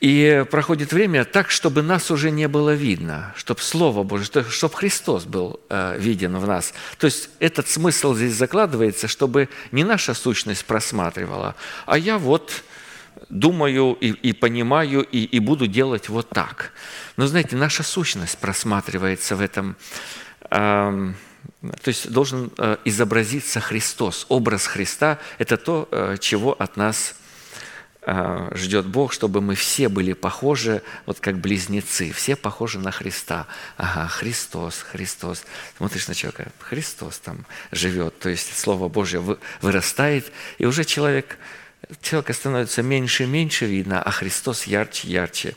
И 0.00 0.44
проходит 0.50 0.92
время 0.92 1.24
так, 1.24 1.50
чтобы 1.50 1.82
нас 1.82 2.10
уже 2.10 2.30
не 2.30 2.48
было 2.48 2.74
видно, 2.74 3.34
чтобы 3.36 3.60
Слово 3.60 4.02
Божье, 4.02 4.44
чтобы 4.48 4.74
Христос 4.74 5.24
был 5.24 5.60
э, 5.68 5.96
виден 5.98 6.36
в 6.36 6.46
нас. 6.46 6.74
То 6.98 7.06
есть 7.06 7.30
этот 7.38 7.68
смысл 7.68 8.14
здесь 8.14 8.34
закладывается, 8.34 9.08
чтобы 9.08 9.48
не 9.72 9.84
наша 9.84 10.14
сущность 10.14 10.64
просматривала, 10.64 11.54
а 11.86 11.98
я 11.98 12.18
вот 12.18 12.62
думаю 13.28 13.96
и, 14.00 14.08
и 14.08 14.32
понимаю, 14.32 15.02
и, 15.02 15.24
и 15.24 15.38
буду 15.38 15.66
делать 15.66 16.08
вот 16.08 16.28
так. 16.28 16.72
Но 17.16 17.26
знаете, 17.26 17.56
наша 17.56 17.82
сущность 17.82 18.38
просматривается 18.38 19.36
в 19.36 19.40
этом. 19.40 19.76
Э, 20.50 21.12
то 21.82 21.88
есть 21.88 22.10
должен 22.10 22.50
э, 22.58 22.76
изобразиться 22.84 23.60
Христос. 23.60 24.26
Образ 24.28 24.66
Христа– 24.66 25.18
это 25.38 25.56
то, 25.56 25.88
э, 25.90 26.16
чего 26.18 26.52
от 26.52 26.76
нас 26.76 27.14
а, 28.02 28.50
ждет 28.54 28.86
Бог, 28.86 29.12
чтобы 29.12 29.42
мы 29.42 29.54
все 29.54 29.90
были 29.90 30.14
похожи, 30.14 30.82
вот 31.04 31.20
как 31.20 31.38
близнецы, 31.38 32.12
все 32.12 32.34
похожи 32.34 32.78
на 32.78 32.90
Христа. 32.92 33.46
Ага, 33.76 34.08
Христос, 34.08 34.78
Христос. 34.90 35.44
Смотришь 35.76 36.08
на 36.08 36.14
человека, 36.14 36.50
Христос 36.60 37.18
там 37.18 37.44
живет, 37.72 38.18
то 38.18 38.30
есть 38.30 38.58
Слово 38.58 38.88
Божье 38.88 39.22
вырастает, 39.60 40.32
и 40.56 40.64
уже 40.64 40.84
человек, 40.84 41.36
человека 42.02 42.32
становится 42.32 42.82
меньше 42.82 43.24
и 43.24 43.26
меньше 43.26 43.66
видно, 43.66 44.02
а 44.02 44.10
Христос 44.10 44.64
ярче 44.64 45.08
и 45.08 45.12
ярче 45.12 45.56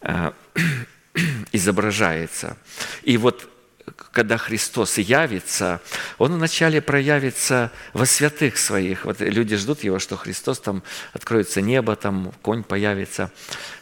а, 0.00 0.34
изображается. 1.52 2.56
И 3.02 3.16
вот 3.16 3.49
когда 4.12 4.36
Христос 4.36 4.98
явится, 4.98 5.80
Он 6.18 6.32
вначале 6.34 6.80
проявится 6.80 7.70
во 7.92 8.06
святых 8.06 8.56
своих. 8.56 9.04
Вот 9.04 9.20
люди 9.20 9.56
ждут 9.56 9.84
Его, 9.84 9.98
что 9.98 10.16
Христос 10.16 10.60
там 10.60 10.82
откроется 11.12 11.60
небо, 11.60 11.94
там 11.96 12.32
конь 12.42 12.64
появится, 12.64 13.30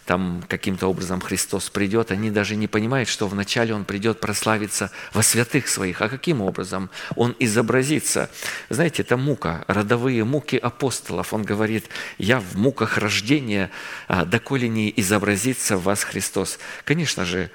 там 0.04 0.42
каким-то 0.48 0.86
образом 0.86 1.20
Христос 1.20 1.70
придет. 1.70 2.10
Они 2.10 2.30
даже 2.30 2.56
не 2.56 2.66
понимают, 2.66 3.08
что 3.08 3.26
вначале 3.26 3.74
Он 3.74 3.84
придет 3.84 4.20
прославиться 4.20 4.90
во 5.12 5.22
святых 5.22 5.68
своих. 5.68 6.02
А 6.02 6.08
каким 6.08 6.40
образом? 6.40 6.90
Он 7.16 7.34
изобразится. 7.38 8.30
Знаете, 8.68 9.02
это 9.02 9.16
мука, 9.16 9.64
родовые 9.66 10.24
муки 10.24 10.56
апостолов. 10.56 11.32
Он 11.32 11.42
говорит, 11.42 11.88
я 12.18 12.40
в 12.40 12.56
муках 12.56 12.98
рождения, 12.98 13.70
а, 14.08 14.24
доколе 14.24 14.68
не 14.68 14.92
изобразится 14.96 15.76
в 15.76 15.84
вас 15.84 16.04
Христос. 16.04 16.58
Конечно 16.84 17.24
же, 17.24 17.50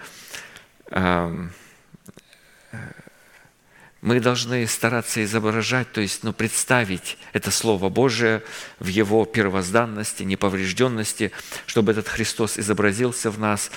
мы 4.03 4.19
должны 4.19 4.67
стараться 4.67 5.23
изображать, 5.23 5.89
то 5.93 6.01
есть 6.01 6.23
ну, 6.23 6.33
представить 6.33 7.17
это 7.31 7.51
Слово 7.51 7.87
Божие 7.87 8.43
в 8.79 8.87
его 8.87 9.23
первозданности, 9.23 10.23
неповрежденности, 10.23 11.31
чтобы 11.65 11.93
этот 11.93 12.09
Христос 12.09 12.59
изобразился 12.59 13.31
в 13.31 13.39
нас. 13.39 13.71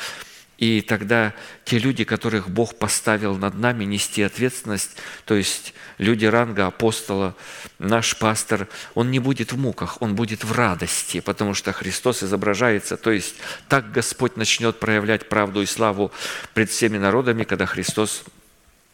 И 0.59 0.81
тогда 0.81 1.33
те 1.65 1.79
люди, 1.79 2.03
которых 2.03 2.51
Бог 2.51 2.75
поставил 2.75 3.37
над 3.37 3.55
нами 3.55 3.85
нести 3.85 4.23
ответственность, 4.25 4.97
то 5.27 5.37
есть 5.37 5.75
люди 5.99 6.25
ранга 6.25 6.67
апостола, 6.67 7.37
наш 7.79 8.17
пастор, 8.19 8.67
он 8.95 9.13
не 9.13 9.21
будет 9.21 9.53
в 9.53 9.59
муках, 9.59 10.03
он 10.03 10.17
будет 10.17 10.43
в 10.43 10.51
радости, 10.51 11.21
потому 11.21 11.55
что 11.55 11.73
Христос 11.73 12.25
изображается. 12.25 12.97
То 12.97 13.13
есть 13.13 13.37
так 13.69 13.93
Господь 13.93 14.37
начнет 14.37 14.81
проявлять 14.81 15.29
правду 15.29 15.63
и 15.63 15.67
славу 15.67 16.11
пред 16.53 16.69
всеми 16.69 16.99
народами, 16.99 17.45
когда 17.45 17.67
Христос 17.67 18.25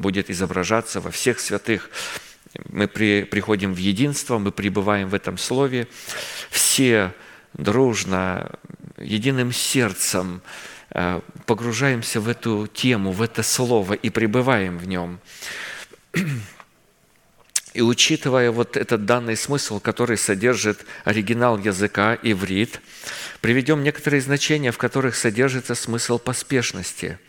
будет 0.03 0.29
изображаться 0.29 1.01
во 1.01 1.11
всех 1.11 1.41
святых. 1.41 1.89
Мы 2.69 2.87
при, 2.87 3.25
приходим 3.25 3.73
в 3.73 3.79
единство, 3.79 4.37
мы 4.37 4.53
пребываем 4.53 5.09
в 5.09 5.15
этом 5.15 5.39
Слове. 5.39 5.89
Все 6.51 7.15
дружно, 7.55 8.51
единым 8.99 9.53
сердцем 9.53 10.43
э, 10.91 11.21
погружаемся 11.47 12.21
в 12.21 12.29
эту 12.29 12.67
тему, 12.67 13.13
в 13.13 13.23
это 13.23 13.43
Слово 13.43 13.95
и 13.95 14.11
пребываем 14.11 14.77
в 14.77 14.87
нем. 14.87 15.19
И 17.73 17.81
учитывая 17.81 18.51
вот 18.51 18.77
этот 18.77 19.07
данный 19.07 19.35
смысл, 19.35 19.81
который 19.81 20.19
содержит 20.19 20.85
оригинал 21.05 21.57
языка, 21.57 22.19
иврит, 22.23 22.83
приведем 23.41 23.83
некоторые 23.83 24.21
значения, 24.21 24.73
в 24.73 24.77
которых 24.77 25.17
содержится 25.17 25.75
смысл 25.75 26.19
поспешности– 26.19 27.19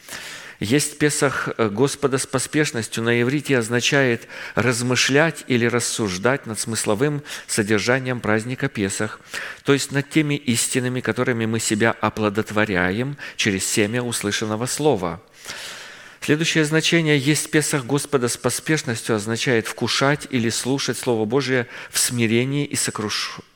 есть 0.64 0.97
Песах 0.97 1.49
э, 1.57 1.68
Господа 1.68 2.18
с 2.18 2.26
поспешностью 2.26 3.03
на 3.03 3.22
иврите 3.22 3.57
означает 3.57 4.30
размышлять 4.55 5.43
или 5.47 5.66
рассуждать 5.66 6.45
над 6.45 6.57
смысловым 6.57 7.22
содержанием 7.47 8.22
праздника 8.22 8.70
Песах, 8.70 9.20
то 9.66 9.74
есть 9.74 9.91
над 9.91 10.09
теми 10.09 10.36
истинами, 10.36 11.01
которыми 11.01 11.45
мы 11.45 11.59
себя 11.59 11.91
оплодотворяем 11.91 13.18
через 13.36 13.66
семя 13.66 14.01
услышанного 14.01 14.66
слова. 14.66 15.22
Следующее 16.22 16.64
значение 16.64 17.18
«есть 17.18 17.51
Песах 17.51 17.84
Господа 17.84 18.30
с 18.30 18.38
поспешностью» 18.38 19.18
означает 19.18 19.68
вкушать 19.68 20.28
или 20.30 20.49
слушать 20.49 20.97
Слово 20.97 21.26
Божие 21.26 21.68
в 21.91 21.99
смирении 21.99 22.66
и 22.66 22.78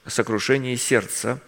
сокрушении 0.06 0.76
сердца, 0.76 1.40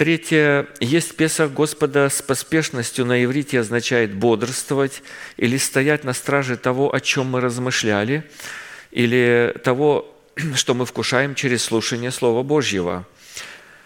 Третье. 0.00 0.66
Есть 0.80 1.14
Песах 1.14 1.52
Господа 1.52 2.08
с 2.08 2.22
поспешностью 2.22 3.04
на 3.04 3.22
иврите 3.22 3.60
означает 3.60 4.14
бодрствовать 4.14 5.02
или 5.36 5.58
стоять 5.58 6.04
на 6.04 6.14
страже 6.14 6.56
того, 6.56 6.94
о 6.94 7.00
чем 7.00 7.26
мы 7.26 7.42
размышляли, 7.42 8.24
или 8.92 9.54
того, 9.62 10.18
что 10.54 10.72
мы 10.72 10.86
вкушаем 10.86 11.34
через 11.34 11.62
слушание 11.64 12.10
Слова 12.12 12.42
Божьего. 12.42 13.06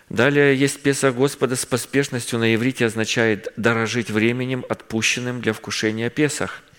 Далее 0.08 0.54
есть 0.54 0.80
Песах 0.82 1.16
Господа 1.16 1.56
с 1.56 1.66
поспешностью 1.66 2.38
на 2.38 2.54
иврите 2.54 2.86
означает 2.86 3.52
дорожить 3.56 4.08
временем, 4.08 4.64
отпущенным 4.68 5.40
для 5.40 5.52
вкушения 5.52 6.10
Песах– 6.10 6.62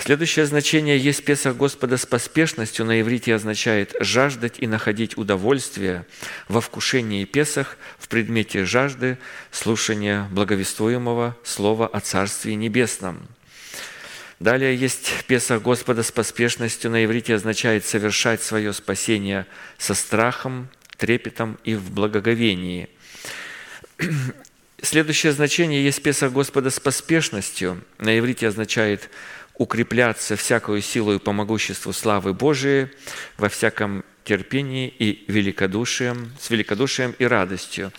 Следующее 0.00 0.46
значение 0.46 0.98
«есть 0.98 1.24
Песах 1.24 1.56
Господа 1.56 1.96
с 1.96 2.06
поспешностью» 2.06 2.84
на 2.84 3.00
иврите 3.00 3.34
означает 3.34 3.94
«жаждать 4.00 4.54
и 4.58 4.66
находить 4.66 5.16
удовольствие 5.16 6.06
во 6.48 6.60
вкушении 6.60 7.24
Песах 7.24 7.76
в 7.98 8.08
предмете 8.08 8.64
жажды 8.64 9.18
слушания 9.50 10.28
благовествуемого 10.32 11.36
Слова 11.44 11.86
о 11.86 12.00
Царстве 12.00 12.56
Небесном». 12.56 13.26
Далее 14.38 14.76
есть 14.76 15.24
Песах 15.26 15.62
Господа 15.62 16.02
с 16.02 16.12
поспешностью 16.12 16.90
на 16.90 17.04
иврите 17.04 17.34
означает 17.34 17.86
совершать 17.86 18.42
свое 18.42 18.72
спасение 18.74 19.46
со 19.78 19.94
страхом, 19.94 20.68
трепетом 20.98 21.58
и 21.64 21.74
в 21.74 21.90
благоговении. 21.90 22.90
Следующее 24.82 25.32
значение 25.32 25.82
есть 25.82 26.02
Песах 26.02 26.32
Господа 26.32 26.68
с 26.68 26.78
поспешностью. 26.78 27.82
На 27.98 28.18
иврите 28.18 28.46
означает 28.46 29.08
укрепляться 29.58 30.36
всякую 30.36 30.82
силу 30.82 31.14
и 31.14 31.18
по 31.18 31.32
могуществу 31.32 31.92
славы 31.92 32.34
Божией 32.34 32.88
во 33.38 33.48
всяком 33.48 34.04
терпении 34.24 34.88
и 34.88 35.24
великодушием, 35.28 36.32
с 36.38 36.50
великодушием 36.50 37.14
и 37.18 37.24
радостью. 37.24 37.92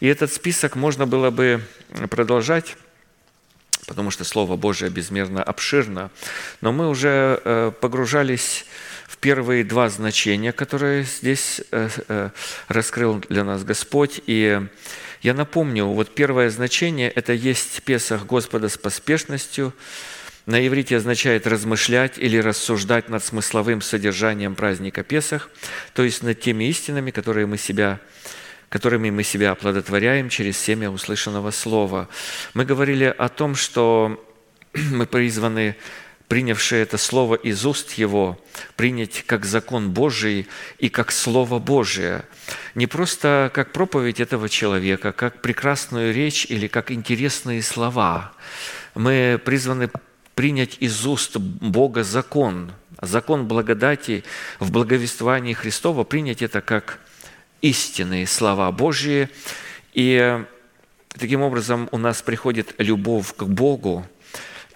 И 0.00 0.06
этот 0.06 0.32
список 0.32 0.74
можно 0.74 1.06
было 1.06 1.30
бы 1.30 1.62
продолжать, 2.10 2.76
потому 3.86 4.10
что 4.10 4.24
Слово 4.24 4.56
Божие 4.56 4.90
безмерно 4.90 5.42
обширно, 5.42 6.10
но 6.60 6.72
мы 6.72 6.88
уже 6.88 7.40
э, 7.44 7.72
погружались 7.80 8.64
в 9.06 9.18
первые 9.18 9.64
два 9.64 9.88
значения, 9.90 10.52
которые 10.52 11.04
здесь 11.04 11.60
э, 11.70 11.88
э, 12.08 12.30
раскрыл 12.68 13.22
для 13.28 13.44
нас 13.44 13.62
Господь. 13.62 14.20
И 14.26 14.60
я 15.22 15.34
напомню, 15.34 15.84
вот 15.86 16.14
первое 16.14 16.50
значение– 16.50 17.10
это 17.14 17.32
есть 17.32 17.82
Песах 17.84 18.26
Господа 18.26 18.68
с 18.68 18.76
поспешностью– 18.76 19.72
на 20.46 20.64
иврите 20.66 20.96
означает 20.96 21.46
размышлять 21.46 22.18
или 22.18 22.38
рассуждать 22.38 23.08
над 23.08 23.22
смысловым 23.22 23.82
содержанием 23.82 24.54
праздника 24.54 25.02
Песах, 25.02 25.50
то 25.92 26.02
есть 26.02 26.22
над 26.22 26.40
теми 26.40 26.64
истинами, 26.64 27.10
которые 27.10 27.46
мы 27.46 27.58
себя 27.58 28.00
которыми 28.68 29.10
мы 29.10 29.22
себя 29.22 29.52
оплодотворяем 29.52 30.28
через 30.28 30.58
семя 30.58 30.90
услышанного 30.90 31.52
слова. 31.52 32.08
Мы 32.52 32.64
говорили 32.64 33.04
о 33.16 33.28
том, 33.28 33.54
что 33.54 34.22
мы 34.74 35.06
призваны, 35.06 35.76
принявшие 36.28 36.82
это 36.82 36.98
слово 36.98 37.36
из 37.36 37.64
уст 37.64 37.92
Его, 37.92 38.38
принять 38.74 39.22
как 39.26 39.44
закон 39.44 39.90
Божий 39.90 40.48
и 40.78 40.88
как 40.88 41.12
Слово 41.12 41.60
Божие. 41.60 42.24
Не 42.74 42.86
просто 42.88 43.50
как 43.54 43.72
проповедь 43.72 44.18
этого 44.18 44.48
человека, 44.48 45.12
как 45.12 45.40
прекрасную 45.42 46.12
речь 46.12 46.44
или 46.46 46.66
как 46.66 46.90
интересные 46.90 47.62
слова. 47.62 48.32
Мы 48.96 49.40
призваны 49.44 49.88
принять 50.36 50.76
из 50.80 51.06
уст 51.06 51.38
Бога 51.38 52.04
закон, 52.04 52.70
закон 53.00 53.48
благодати 53.48 54.22
в 54.60 54.70
благовествовании 54.70 55.54
Христова, 55.54 56.04
принять 56.04 56.42
это 56.42 56.60
как 56.60 57.00
истинные 57.62 58.26
слова 58.26 58.70
Божьи. 58.70 59.30
И 59.94 60.44
таким 61.08 61.40
образом 61.40 61.88
у 61.90 61.96
нас 61.96 62.20
приходит 62.20 62.74
любовь 62.76 63.34
к 63.34 63.44
Богу, 63.44 64.06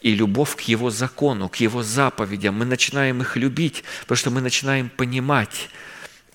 и 0.01 0.15
любовь 0.15 0.57
к 0.57 0.63
Его 0.63 0.89
закону, 0.89 1.51
к 1.51 1.57
Его 1.57 1.83
заповедям. 1.83 2.59
Мы 2.59 2.65
начинаем 2.65 3.21
их 3.21 3.37
любить, 3.37 3.85
потому 4.01 4.17
что 4.17 4.31
мы 4.31 4.41
начинаем 4.41 4.89
понимать, 4.89 5.69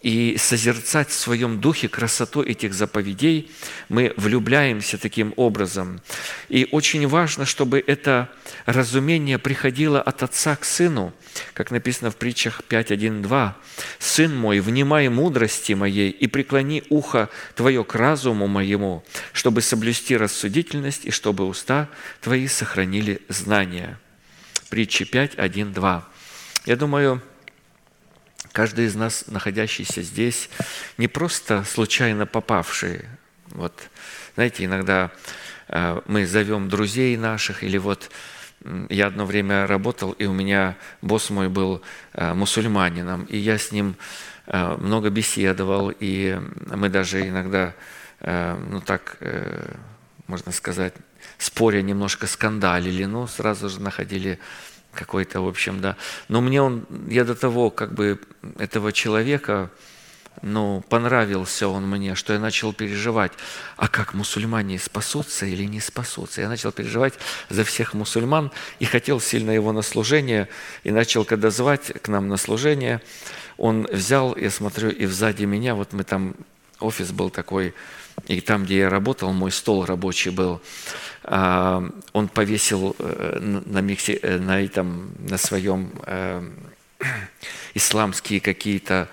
и 0.06 0.38
созерцать 0.38 1.10
в 1.10 1.16
своем 1.16 1.60
духе 1.60 1.88
красоту 1.88 2.44
этих 2.44 2.76
заповедей, 2.76 3.50
мы 3.90 4.14
влюбляемся 4.18 5.00
таким 5.00 5.34
образом. 5.36 6.00
И 6.48 6.68
очень 6.72 7.08
важно, 7.08 7.48
чтобы 7.48 7.84
это 7.86 8.30
разумение 8.68 9.40
приходило 9.40 10.00
от 10.00 10.22
отца 10.22 10.58
к 10.58 10.64
сыну, 10.64 11.12
как 11.56 11.72
написано 11.72 12.12
в 12.12 12.18
притчах 12.18 12.62
5.1.2. 12.70 13.54
«Сын 13.98 14.38
мой, 14.38 14.60
внимай 14.60 15.10
мудрости 15.10 15.74
моей 15.74 16.12
и 16.12 16.28
преклони 16.28 16.84
ухо 16.90 17.30
твое 17.56 17.84
к 17.84 17.96
разуму 17.96 18.46
моему, 18.46 19.04
чтобы 19.34 19.64
соблюсти 19.64 20.16
рассудительность 20.16 21.06
и 21.06 21.10
чтобы 21.10 21.48
уста 21.48 21.90
твои 22.22 22.48
сохранили 22.48 23.22
знания». 23.28 24.00
Притчи 24.70 25.02
5.1.2. 25.02 26.04
Я 26.68 26.76
думаю, 26.76 27.24
Каждый 28.56 28.86
из 28.86 28.96
нас, 28.96 29.26
находящийся 29.28 30.02
здесь, 30.02 30.50
не 30.98 31.10
просто 31.10 31.66
случайно 31.66 32.26
попавший. 32.26 33.02
Вот, 33.48 33.74
знаете, 34.36 34.64
иногда 34.64 35.12
э, 35.68 36.00
мы 36.08 36.26
зовем 36.26 36.70
друзей 36.70 37.18
наших, 37.18 37.66
или 37.66 37.78
вот 37.78 38.10
я 38.88 39.08
одно 39.08 39.26
время 39.26 39.68
работал, 39.68 40.14
и 40.14 40.24
у 40.24 40.32
меня 40.32 40.78
босс 41.02 41.30
мой 41.32 41.50
был 41.50 41.82
э, 42.14 42.34
мусульманином, 42.34 43.26
и 43.26 43.36
я 43.36 43.58
с 43.58 43.74
ним 43.74 43.98
э, 44.48 44.78
много 44.80 45.10
беседовал, 45.10 45.92
и 46.00 46.40
мы 46.68 46.88
даже 46.88 47.28
иногда, 47.28 47.74
ну 48.22 48.80
так, 48.80 49.18
можно 50.28 50.54
сказать, 50.54 50.94
споря 51.38 51.82
немножко 51.82 52.26
скандалили, 52.26 53.04
но 53.04 53.28
сразу 53.28 53.68
же 53.68 53.82
находили 53.82 54.40
какой-то, 54.96 55.42
в 55.42 55.48
общем, 55.48 55.82
да. 55.82 55.96
Но 56.28 56.42
мне 56.42 56.62
он, 56.62 56.86
я 57.08 57.24
до 57.24 57.36
того, 57.36 57.70
как 57.70 57.94
бы, 57.94 58.20
этого 58.58 58.92
человека, 58.92 59.70
ну, 60.42 60.84
понравился 60.90 61.68
он 61.68 61.88
мне, 61.88 62.16
что 62.16 62.34
я 62.34 62.40
начал 62.40 62.74
переживать, 62.74 63.32
а 63.78 63.88
как 63.88 64.14
мусульмане 64.14 64.80
спасутся 64.80 65.46
или 65.46 65.64
не 65.64 65.80
спасутся. 65.80 66.42
Я 66.42 66.50
начал 66.50 66.72
переживать 66.72 67.14
за 67.50 67.64
всех 67.64 67.94
мусульман 67.94 68.52
и 68.80 68.86
хотел 68.86 69.20
сильно 69.20 69.52
его 69.52 69.72
на 69.72 69.82
служение, 69.82 70.50
и 70.84 70.92
начал, 70.92 71.26
когда 71.26 71.50
звать 71.50 71.94
к 72.02 72.08
нам 72.08 72.28
на 72.28 72.38
служение, 72.38 73.02
он 73.58 73.88
взял, 73.92 74.36
я 74.36 74.52
смотрю, 74.52 74.90
и 74.90 75.06
сзади 75.06 75.46
меня, 75.46 75.76
вот 75.76 75.94
мы 75.94 76.04
там, 76.04 76.36
офис 76.80 77.12
был 77.12 77.30
такой, 77.30 77.74
и 78.28 78.42
там, 78.42 78.66
где 78.66 78.80
я 78.80 78.90
работал, 78.90 79.32
мой 79.34 79.52
стол 79.52 79.86
рабочий 79.86 80.32
был, 80.32 80.62
он 81.28 82.28
повесил 82.28 82.96
э, 83.00 83.40
на, 83.66 83.80
миксе, 83.80 84.20
э, 84.22 84.38
на, 84.38 84.62
этом, 84.64 85.12
на 85.20 85.38
своем 85.38 85.92
э, 86.06 86.44
исламские 87.74 88.40
какие-то 88.42 89.08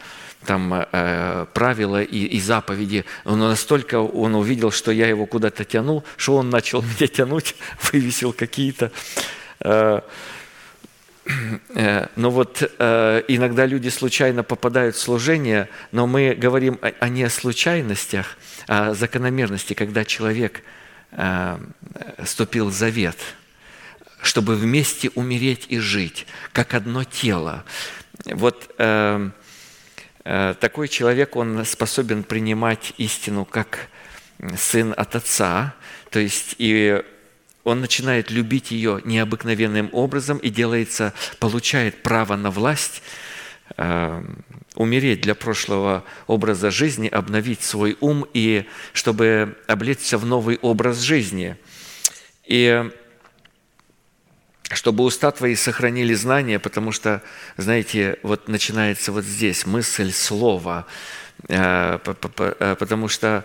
там 0.44 0.74
э, 0.74 1.46
правила 1.54 2.02
и, 2.02 2.24
и 2.24 2.40
заповеди. 2.40 3.04
Он 3.24 3.38
настолько 3.38 4.00
он 4.00 4.34
увидел, 4.34 4.70
что 4.70 4.90
я 4.90 5.06
его 5.08 5.26
куда-то 5.26 5.64
тянул, 5.64 6.04
что 6.16 6.36
он 6.36 6.50
начал 6.50 6.82
меня 6.82 7.06
тянуть, 7.06 7.54
вывесил 7.92 8.32
какие-то. 8.32 8.92
Э, 9.60 10.00
но 12.16 12.30
вот 12.30 12.62
э, 12.78 13.22
иногда 13.28 13.64
люди 13.64 13.88
случайно 13.88 14.42
попадают 14.42 14.96
в 14.96 15.00
служение, 15.00 15.68
но 15.92 16.06
мы 16.06 16.34
говорим 16.34 16.78
о, 16.82 16.92
о 16.98 17.08
не 17.08 17.22
о 17.22 17.30
случайностях, 17.30 18.36
а 18.66 18.88
о 18.88 18.94
закономерности, 18.94 19.74
когда 19.74 20.04
человек 20.04 20.62
вступил 22.18 22.68
в 22.68 22.72
завет, 22.72 23.16
чтобы 24.22 24.56
вместе 24.56 25.10
умереть 25.14 25.66
и 25.68 25.78
жить, 25.78 26.26
как 26.52 26.74
одно 26.74 27.04
тело. 27.04 27.64
Вот 28.24 28.74
э, 28.78 29.30
Э, 30.24 30.54
такой 30.58 30.88
человек, 30.88 31.36
он 31.36 31.64
способен 31.64 32.22
принимать 32.22 32.94
истину 32.96 33.44
как 33.44 33.88
сын 34.56 34.94
от 34.96 35.16
отца, 35.16 35.74
то 36.10 36.20
есть 36.20 36.54
и 36.58 37.02
он 37.64 37.80
начинает 37.80 38.30
любить 38.30 38.70
ее 38.70 39.00
необыкновенным 39.04 39.88
образом 39.92 40.38
и 40.38 40.50
делается, 40.50 41.12
получает 41.38 42.02
право 42.02 42.36
на 42.36 42.50
власть, 42.50 43.02
э, 43.76 44.24
умереть 44.74 45.20
для 45.20 45.34
прошлого 45.34 46.04
образа 46.26 46.70
жизни, 46.70 47.08
обновить 47.08 47.62
свой 47.62 47.96
ум 48.00 48.26
и 48.32 48.66
чтобы 48.92 49.56
облечься 49.66 50.18
в 50.18 50.24
новый 50.24 50.58
образ 50.62 51.00
жизни. 51.00 51.56
И 52.46 52.90
чтобы 54.72 55.04
уста 55.04 55.30
твои 55.30 55.54
сохранили 55.54 56.14
знания, 56.14 56.58
потому 56.58 56.92
что, 56.92 57.22
знаете, 57.56 58.18
вот 58.22 58.48
начинается 58.48 59.12
вот 59.12 59.24
здесь 59.24 59.66
мысль 59.66 60.12
слова, 60.12 60.86
потому 61.46 63.08
что 63.08 63.44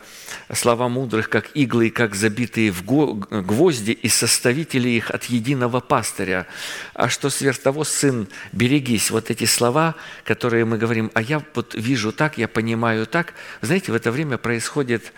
слова 0.53 0.87
мудрых, 0.87 1.29
как 1.29 1.49
иглы, 1.55 1.89
как 1.89 2.15
забитые 2.15 2.71
в 2.71 2.83
гвозди, 2.83 3.91
и 3.91 4.09
составители 4.09 4.89
их 4.89 5.11
от 5.11 5.25
единого 5.25 5.79
пастыря. 5.79 6.45
А 6.93 7.09
что 7.09 7.29
сверх 7.29 7.57
того, 7.57 7.83
сын, 7.83 8.27
берегись, 8.51 9.11
вот 9.11 9.31
эти 9.31 9.45
слова, 9.45 9.95
которые 10.23 10.65
мы 10.65 10.77
говорим, 10.77 11.11
а 11.13 11.21
я 11.21 11.41
вот 11.55 11.73
вижу 11.73 12.11
так, 12.11 12.37
я 12.37 12.47
понимаю 12.47 13.07
так, 13.07 13.33
знаете, 13.61 13.91
в 13.91 13.95
это 13.95 14.11
время 14.11 14.37
происходит 14.37 15.11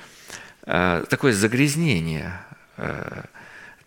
э, 0.66 1.04
такое 1.10 1.34
загрязнение– 1.34 2.42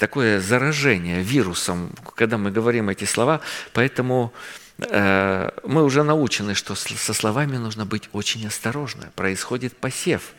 такое 0.03 0.41
заражение 0.41 1.23
вирусом, 1.23 1.93
когда 2.17 2.37
мы 2.37 2.51
говорим 2.51 2.89
эти 2.89 3.05
слова, 3.05 3.41
поэтому 3.73 4.33
э, 4.33 4.62
мы 5.65 5.85
уже 5.85 6.03
научены, 6.03 6.55
что 6.55 6.75
со 6.75 7.15
словами 7.15 7.57
нужно 7.57 7.85
быть 7.85 8.09
очень 8.13 8.47
осторожно. 8.47 9.11
Происходит 9.15 9.77
посев. 9.77 10.33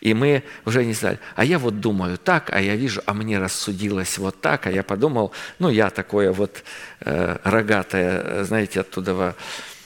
И 0.00 0.14
мы 0.14 0.42
уже 0.64 0.84
не 0.84 0.94
знали, 0.94 1.18
а 1.36 1.44
я 1.44 1.58
вот 1.58 1.80
думаю 1.80 2.16
так, 2.16 2.50
а 2.52 2.60
я 2.60 2.74
вижу, 2.74 3.02
а 3.04 3.12
мне 3.12 3.38
рассудилось 3.38 4.16
вот 4.18 4.40
так, 4.40 4.66
а 4.66 4.70
я 4.70 4.82
подумал, 4.82 5.32
ну 5.58 5.68
я 5.68 5.90
такое 5.90 6.32
вот 6.32 6.64
э, 7.00 7.36
рогатое, 7.44 8.44
знаете, 8.44 8.80
оттуда 8.80 9.34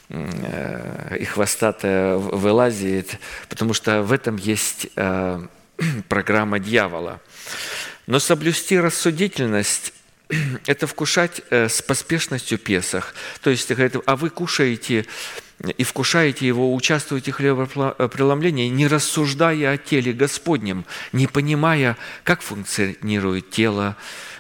э, 0.09 1.17
и 1.19 1.25
хвостатое 1.25 2.17
вылазит, 2.17 3.19
потому 3.49 3.75
что 3.75 4.03
в 4.03 4.13
этом 4.13 4.37
есть 4.37 4.87
э, 4.95 5.47
программа 6.09 6.61
дьявола. 6.61 7.21
Но 8.07 8.19
соблюсти 8.21 8.79
рассудительность– 8.79 9.93
это 10.67 10.87
вкушать 10.87 11.43
э, 11.51 11.69
с 11.69 11.83
поспешностью 11.83 12.59
Песах. 12.59 13.15
То 13.43 13.51
есть, 13.51 13.71
говорит, 13.71 13.97
а 14.07 14.17
вы 14.17 14.31
кушаете 14.31 15.07
и 15.77 15.85
вкушаете 15.85 16.47
его, 16.47 16.75
участвуете 16.75 17.31
в 17.31 17.37
хлебопреломлении, 17.37 18.69
не 18.69 18.87
рассуждая 18.87 19.73
о 19.73 19.79
теле 19.79 20.13
Господнем, 20.13 20.85
не 21.13 21.27
понимая, 21.27 21.97
как 22.25 22.43
функционирует 22.43 23.51
тело, 23.51 23.97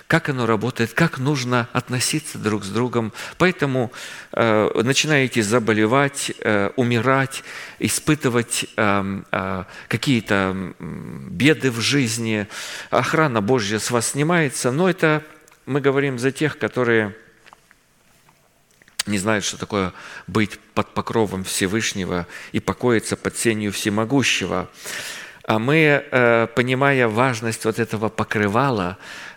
как 0.09 0.29
оно 0.29 0.45
работает, 0.45 0.93
как 0.93 1.19
нужно 1.19 1.69
относиться 1.73 2.39
друг 2.39 2.65
с 2.65 2.69
другом. 2.69 3.13
Поэтому 3.39 3.93
э, 4.33 4.71
начинаете 4.83 5.43
заболевать, 5.43 6.33
э, 6.41 6.71
умирать, 6.77 7.45
испытывать 7.79 8.67
э, 8.77 9.23
э, 9.31 9.65
какие-то 9.89 10.75
беды 10.79 11.71
в 11.71 11.81
жизни. 11.81 12.49
Охрана 12.91 13.41
Божья 13.41 13.79
с 13.79 13.91
вас 13.91 14.09
снимается, 14.09 14.73
но 14.73 14.91
это 14.91 15.23
мы 15.67 15.81
говорим 15.81 16.19
за 16.19 16.33
тех, 16.33 16.59
которые 16.59 17.15
не 19.07 19.19
знают, 19.19 19.45
что 19.45 19.59
такое 19.59 19.93
быть 20.27 20.59
под 20.75 20.95
покровом 20.95 21.45
Всевышнего 21.45 22.27
и 22.53 22.61
покоиться 22.61 23.17
под 23.17 23.37
сенью 23.37 23.73
Всемогущего. 23.73 24.71
А 25.47 25.59
мы, 25.59 25.77
э, 26.11 26.47
понимая 26.55 27.07
важность 27.07 27.67
вот 27.67 27.79
этого 27.79 28.09
покрывала, 28.09 28.97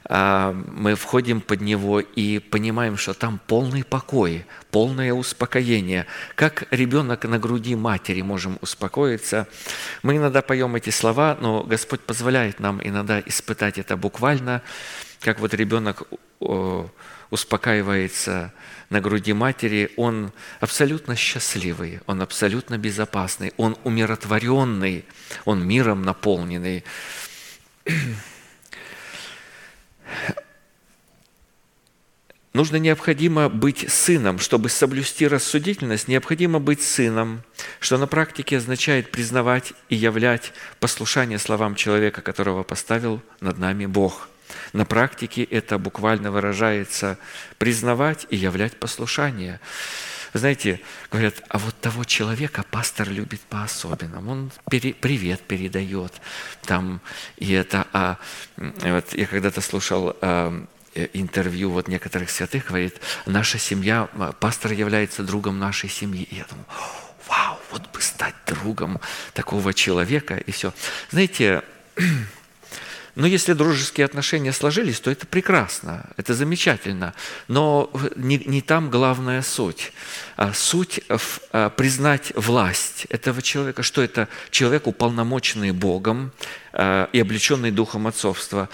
а, 0.09 0.53
мы 0.53 0.95
входим 0.95 1.41
под 1.41 1.59
него 1.59 1.99
и 1.99 2.39
понимаем, 2.39 2.95
что 2.95 3.13
там 3.13 3.41
полный 3.45 3.83
покой, 3.83 4.45
полное 4.71 5.11
успокоение. 5.11 6.05
Как 6.35 6.63
ребенок 6.71 7.25
на 7.25 7.39
груди 7.39 7.75
матери 7.75 8.21
можем 8.21 8.57
успокоиться. 8.61 9.49
Мы 10.03 10.15
иногда 10.15 10.41
поем 10.41 10.77
эти 10.77 10.91
слова, 10.91 11.37
но 11.41 11.63
Господь 11.63 11.99
позволяет 11.99 12.61
нам 12.61 12.79
иногда 12.81 13.19
испытать 13.19 13.77
это 13.77 13.97
буквально, 13.97 14.61
как 15.19 15.39
вот 15.39 15.53
ребенок 15.53 16.03
успокаивается 17.29 18.53
на 18.89 19.01
груди 19.01 19.33
матери, 19.33 19.91
он 19.97 20.31
абсолютно 20.59 21.15
счастливый, 21.15 21.99
он 22.05 22.21
абсолютно 22.21 22.77
безопасный, 22.77 23.53
он 23.57 23.77
умиротворенный, 23.83 25.03
он 25.45 25.65
миром 25.67 26.03
наполненный. 26.03 26.85
Нужно 32.53 32.77
необходимо 32.77 33.49
быть 33.49 33.91
сыном. 33.91 34.39
Чтобы 34.39 34.69
соблюсти 34.69 35.27
рассудительность, 35.27 36.07
необходимо 36.07 36.59
быть 36.59 36.81
сыном, 36.81 37.43
что 37.79 37.99
на 37.99 38.07
практике 38.07 38.57
означает 38.57 39.11
признавать 39.11 39.73
и 39.89 39.95
являть 39.95 40.53
послушание 40.79 41.37
словам 41.37 41.75
человека, 41.75 42.23
которого 42.23 42.63
поставил 42.63 43.21
над 43.41 43.59
нами 43.59 43.85
Бог. 43.85 44.27
На 44.73 44.85
практике 44.85 45.43
это 45.43 45.77
буквально 45.77 46.31
выражается 46.31 47.17
признавать 47.57 48.27
и 48.29 48.35
являть 48.35 48.77
послушание. 48.77 49.59
Знаете, 50.33 50.81
говорят, 51.11 51.35
а 51.49 51.57
вот 51.57 51.79
того 51.79 52.03
человека 52.03 52.63
пастор 52.69 53.09
любит 53.09 53.41
по-особенному. 53.41 54.31
Он 54.31 54.51
пере, 54.69 54.93
привет 54.93 55.41
передает. 55.41 56.13
Там, 56.63 57.01
и 57.37 57.53
это, 57.53 57.87
а, 57.93 58.17
вот 58.57 59.13
я 59.13 59.25
когда-то 59.25 59.61
слушал 59.61 60.15
а, 60.21 60.65
интервью 61.13 61.71
вот 61.71 61.87
некоторых 61.87 62.29
святых, 62.29 62.67
говорит, 62.67 62.99
наша 63.25 63.57
семья, 63.57 64.09
пастор 64.39 64.71
является 64.73 65.23
другом 65.23 65.59
нашей 65.59 65.89
семьи. 65.89 66.23
И 66.23 66.35
я 66.35 66.45
думаю, 66.45 66.65
вау, 67.27 67.59
вот 67.71 67.89
бы 67.91 68.01
стать 68.01 68.35
другом 68.45 68.99
такого 69.33 69.73
человека, 69.73 70.37
и 70.37 70.51
все. 70.51 70.73
Знаете, 71.09 71.63
но 73.17 73.25
если 73.25 73.53
дружеские 73.53 74.05
отношения 74.05 74.53
сложились, 74.53 74.99
то 74.99 75.09
это 75.09 75.25
прекрасно, 75.25 76.05
это 76.17 76.35
замечательно. 76.35 77.15
Но 77.47 77.89
не, 78.15 78.37
не 78.37 78.61
там 78.61 78.91
главная 78.91 79.41
суть. 79.41 79.91
А 80.35 80.53
суть 80.53 81.01
в, 81.09 81.39
а, 81.51 81.71
признать 81.71 82.31
власть 82.35 83.05
этого 83.09 83.41
человека, 83.41 83.81
что 83.81 84.03
это 84.03 84.27
человек, 84.51 84.85
уполномоченный 84.85 85.71
Богом 85.71 86.31
а, 86.73 87.09
и 87.11 87.19
облеченный 87.19 87.71
Духом 87.71 88.05
Отцовства. 88.05 88.69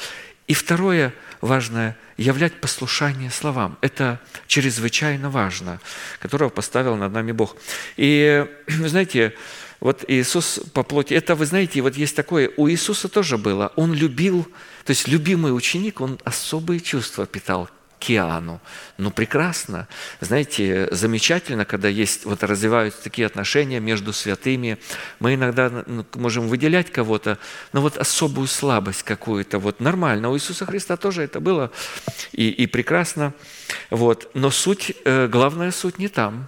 И 0.48 0.54
второе 0.54 1.14
важное– 1.40 1.96
являть 2.18 2.60
послушание 2.60 3.32
словам. 3.32 3.78
Это 3.80 4.20
чрезвычайно 4.48 5.30
важно, 5.30 5.80
которого 6.20 6.50
поставил 6.50 6.98
над 6.98 7.14
нами 7.14 7.32
Бог. 7.32 7.56
И, 7.96 8.46
знаете, 8.68 9.36
вот 9.80 10.04
Иисус 10.08 10.60
по 10.74 10.84
плоти, 10.84 11.14
это, 11.14 11.36
вы 11.36 11.46
знаете, 11.46 11.82
вот 11.82 11.96
есть 11.96 12.16
такое, 12.16 12.52
у 12.58 12.70
Иисуса 12.70 13.10
тоже 13.10 13.38
было, 13.38 13.72
Он 13.76 13.94
любил, 13.94 14.48
то 14.86 14.92
есть 14.92 15.08
любимый 15.08 15.56
ученик, 15.56 16.02
он 16.02 16.20
особые 16.24 16.80
чувства 16.80 17.26
питал 17.26 17.70
Иоанну. 18.10 18.60
Ну, 18.98 19.12
прекрасно. 19.12 19.88
Знаете, 20.20 20.88
замечательно, 20.92 21.66
когда 21.66 21.88
есть, 21.88 22.26
вот 22.26 22.44
развиваются 22.44 23.04
такие 23.04 23.26
отношения 23.26 23.80
между 23.80 24.14
святыми. 24.14 24.78
Мы 25.20 25.36
иногда 25.36 25.84
можем 26.16 26.48
выделять 26.48 26.92
кого-то, 26.92 27.38
но 27.72 27.82
вот 27.82 27.98
особую 27.98 28.48
слабость 28.48 29.04
какую-то, 29.04 29.60
вот 29.60 29.80
нормально. 29.80 30.30
У 30.30 30.36
Иисуса 30.36 30.66
Христа 30.66 30.98
тоже 30.98 31.24
это 31.24 31.40
было 31.40 31.72
и, 32.32 32.50
и 32.50 32.68
прекрасно. 32.68 33.34
Вот. 33.90 34.30
Но 34.34 34.52
суть, 34.52 34.94
э, 35.06 35.28
главная 35.28 35.72
суть 35.72 36.00
не 36.00 36.08
там. 36.08 36.48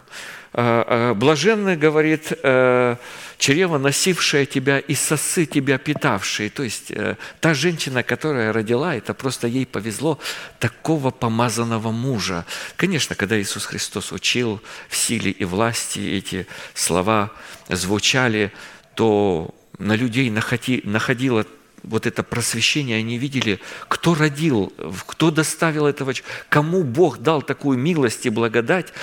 Э, 0.57 1.13
блаженны, 1.13 1.75
говорит, 1.75 2.31
э, 2.43 2.95
чрево, 3.37 3.77
носившее 3.77 4.45
тебя 4.45 4.79
и 4.79 4.95
сосы 4.95 5.45
тебя 5.45 5.77
питавшие. 5.77 6.49
То 6.49 6.63
есть 6.63 6.91
э, 6.91 7.17
та 7.39 7.53
женщина, 7.53 8.03
которая 8.03 8.53
родила, 8.53 8.95
это 8.95 9.13
просто 9.13 9.47
ей 9.47 9.65
повезло 9.65 10.19
такого 10.59 11.11
помазанного 11.11 11.91
мужа. 11.91 12.45
Конечно, 12.77 13.15
когда 13.15 13.39
Иисус 13.39 13.65
Христос 13.65 14.11
учил 14.11 14.61
в 14.89 14.95
силе 14.95 15.31
и 15.31 15.45
власти 15.45 15.99
эти 15.99 16.47
слова 16.73 17.31
звучали, 17.69 18.51
то 18.95 19.53
на 19.77 19.95
людей 19.95 20.29
находи, 20.29 20.81
находило 20.85 21.45
вот 21.83 22.07
это 22.07 22.23
просвещение, 22.23 22.97
они 22.97 23.17
видели, 23.17 23.59
кто 23.87 24.15
родил, 24.15 24.73
кто 25.05 25.31
доставил 25.31 25.85
этого, 25.85 26.13
кому 26.49 26.83
Бог 26.83 27.19
дал 27.19 27.41
такую 27.41 27.77
милость 27.77 28.25
и 28.25 28.29
благодать 28.29 28.93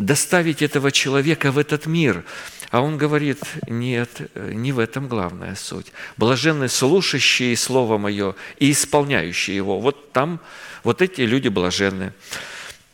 доставить 0.00 0.62
этого 0.62 0.90
человека 0.90 1.52
в 1.52 1.58
этот 1.58 1.86
мир. 1.86 2.24
А 2.70 2.80
он 2.80 2.98
говорит, 2.98 3.40
нет, 3.68 4.30
не 4.34 4.72
в 4.72 4.78
этом 4.78 5.08
главная 5.08 5.54
суть. 5.54 5.92
Блаженны 6.16 6.68
слушающие 6.68 7.56
Слово 7.56 7.98
Мое 7.98 8.34
и 8.58 8.70
исполняющие 8.70 9.56
его. 9.56 9.80
Вот 9.80 10.12
там, 10.12 10.40
вот 10.84 11.02
эти 11.02 11.22
люди 11.22 11.48
блаженны. 11.48 12.12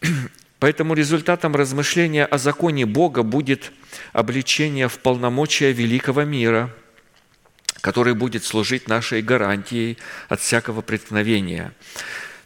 Поэтому 0.58 0.94
результатом 0.94 1.54
размышления 1.54 2.24
о 2.24 2.38
законе 2.38 2.86
Бога 2.86 3.22
будет 3.22 3.72
обличение 4.12 4.88
в 4.88 4.98
полномочия 4.98 5.72
великого 5.72 6.24
мира– 6.24 6.74
который 7.86 8.14
будет 8.14 8.42
служить 8.42 8.88
нашей 8.88 9.22
гарантией 9.22 9.96
от 10.28 10.40
всякого 10.40 10.80
преткновения. 10.80 11.72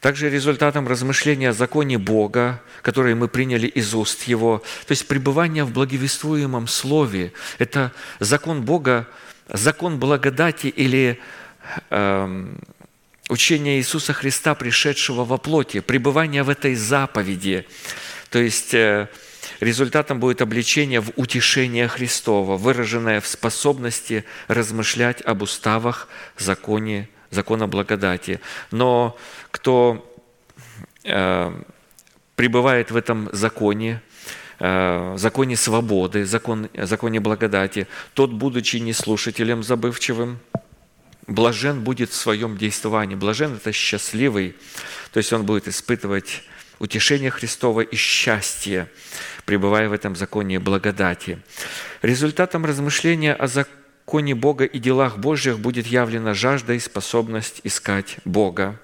Также 0.00 0.30
результатом 0.30 0.88
размышления 0.88 1.50
о 1.50 1.52
законе 1.52 1.98
Бога, 1.98 2.62
который 2.82 3.14
мы 3.14 3.28
приняли 3.28 3.66
из 3.66 3.94
уст 3.94 4.22
Его, 4.22 4.62
то 4.86 4.92
есть 4.92 5.06
пребывание 5.06 5.64
в 5.64 5.72
благовествуемом 5.72 6.68
Слове, 6.68 7.32
это 7.58 7.92
закон 8.18 8.62
Бога, 8.62 9.06
закон 9.48 9.98
благодати 9.98 10.68
или 10.68 11.20
э, 11.90 12.46
учение 13.28 13.78
Иисуса 13.78 14.14
Христа, 14.14 14.54
пришедшего 14.54 15.24
во 15.24 15.36
плоти, 15.36 15.80
пребывание 15.80 16.42
в 16.44 16.48
этой 16.48 16.74
заповеди. 16.74 17.66
То 18.30 18.38
есть 18.38 18.72
э, 18.72 19.08
Результатом 19.60 20.20
будет 20.20 20.40
обличение 20.40 21.00
в 21.00 21.10
утешение 21.16 21.86
Христова, 21.86 22.56
выраженное 22.56 23.20
в 23.20 23.26
способности 23.26 24.24
размышлять 24.48 25.20
об 25.20 25.42
уставах, 25.42 26.08
законе, 26.38 27.10
закона 27.30 27.66
благодати. 27.66 28.40
Но 28.70 29.16
кто 29.50 30.06
э, 31.04 31.52
пребывает 32.36 32.90
в 32.90 32.96
этом 32.96 33.28
законе, 33.32 34.02
э, 34.58 35.14
законе 35.16 35.56
свободы, 35.56 36.24
закон, 36.24 36.68
законе 36.74 37.20
благодати, 37.20 37.86
тот, 38.14 38.32
будучи 38.32 38.76
не 38.76 38.92
слушателем 38.92 39.62
забывчивым, 39.62 40.38
блажен 41.26 41.82
будет 41.82 42.10
в 42.10 42.14
своем 42.14 42.56
действовании. 42.56 43.14
Блажен– 43.14 43.54
это 43.56 43.72
счастливый, 43.72 44.56
то 45.12 45.18
есть 45.18 45.32
он 45.32 45.44
будет 45.44 45.68
испытывать 45.68 46.42
утешение 46.78 47.30
Христова 47.30 47.82
и 47.82 47.96
счастье, 47.96 48.88
пребывая 49.44 49.88
в 49.88 49.92
этом 49.92 50.16
законе 50.16 50.58
благодати. 50.58 51.38
Результатом 52.02 52.64
размышления 52.64 53.34
о 53.34 53.46
законе 53.46 53.79
Бога 54.34 54.64
и 54.64 54.78
делах 54.78 55.18
Божьих 55.18 55.58
будет 55.58 55.86
явлена 55.86 56.34
жажда 56.34 56.74
и 56.74 56.78
способность 56.78 57.60
искать 57.64 58.16
Бога. 58.24 58.78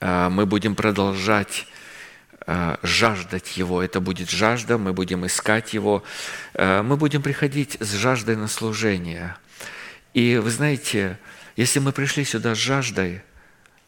А, 0.00 0.28
мы 0.28 0.46
будем 0.46 0.74
продолжать 0.74 1.66
а, 2.46 2.78
жаждать 2.82 3.56
Его. 3.56 3.82
Это 3.82 4.00
будет 4.00 4.30
жажда, 4.30 4.78
мы 4.78 4.92
будем 4.92 5.24
искать 5.26 5.74
Его. 5.74 6.02
А, 6.54 6.82
мы 6.82 6.96
будем 6.96 7.22
приходить 7.22 7.76
с 7.80 7.92
жаждой 7.92 8.36
на 8.36 8.48
служение. 8.48 9.36
И 10.14 10.36
вы 10.36 10.50
знаете, 10.50 11.18
если 11.56 11.78
мы 11.78 11.92
пришли 11.92 12.24
сюда 12.24 12.54
с 12.54 12.58
жаждой, 12.58 13.22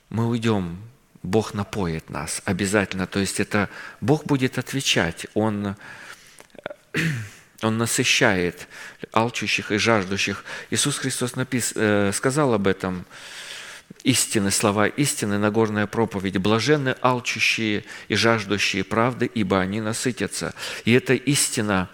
мы 0.09 0.29
уйдем 0.29 0.79
Бог 1.23 1.55
напоит 1.55 2.11
нас 2.11 2.43
обязательно. 2.45 3.07
То 3.07 3.19
есть 3.19 3.41
это 3.41 3.69
Бог 4.01 4.25
будет 4.27 4.59
отвечать. 4.59 5.27
Он, 5.35 5.77
он 7.65 7.79
насыщает 7.79 8.69
алчущих 9.13 9.73
и 9.73 9.79
жаждущих. 9.79 10.45
Иисус 10.71 10.99
Христос 10.99 11.37
напис, 11.37 11.73
э, 11.75 12.11
сказал 12.13 12.55
об 12.55 12.67
этом 12.67 13.05
истины, 14.03 14.51
слова 14.51 14.87
истины, 14.87 15.39
Нагорная 15.39 15.87
проповедь. 15.87 16.39
«Блаженны 16.39 16.97
алчущие 17.01 17.85
и 18.09 18.15
жаждущие 18.15 18.85
правды, 18.85 19.27
ибо 19.27 19.61
они 19.61 19.81
насытятся». 19.81 20.55
И 20.85 20.93
эта 20.93 21.15
истина, 21.15 21.89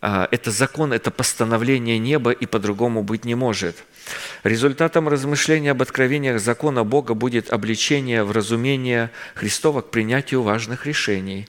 э, 0.00 0.26
это 0.30 0.50
закон, 0.50 0.92
это 0.92 1.10
постановление 1.10 1.98
неба, 1.98 2.30
и 2.30 2.46
по-другому 2.46 3.02
быть 3.02 3.24
не 3.24 3.34
может– 3.34 3.76
Результатом 4.42 5.08
размышления 5.08 5.70
об 5.70 5.82
откровениях 5.82 6.40
закона 6.40 6.84
Бога 6.84 7.14
будет 7.14 7.50
обличение 7.50 8.24
в 8.24 8.32
разумение 8.32 9.10
Христова 9.34 9.80
к 9.80 9.90
принятию 9.90 10.42
важных 10.42 10.86
решений. 10.86 11.48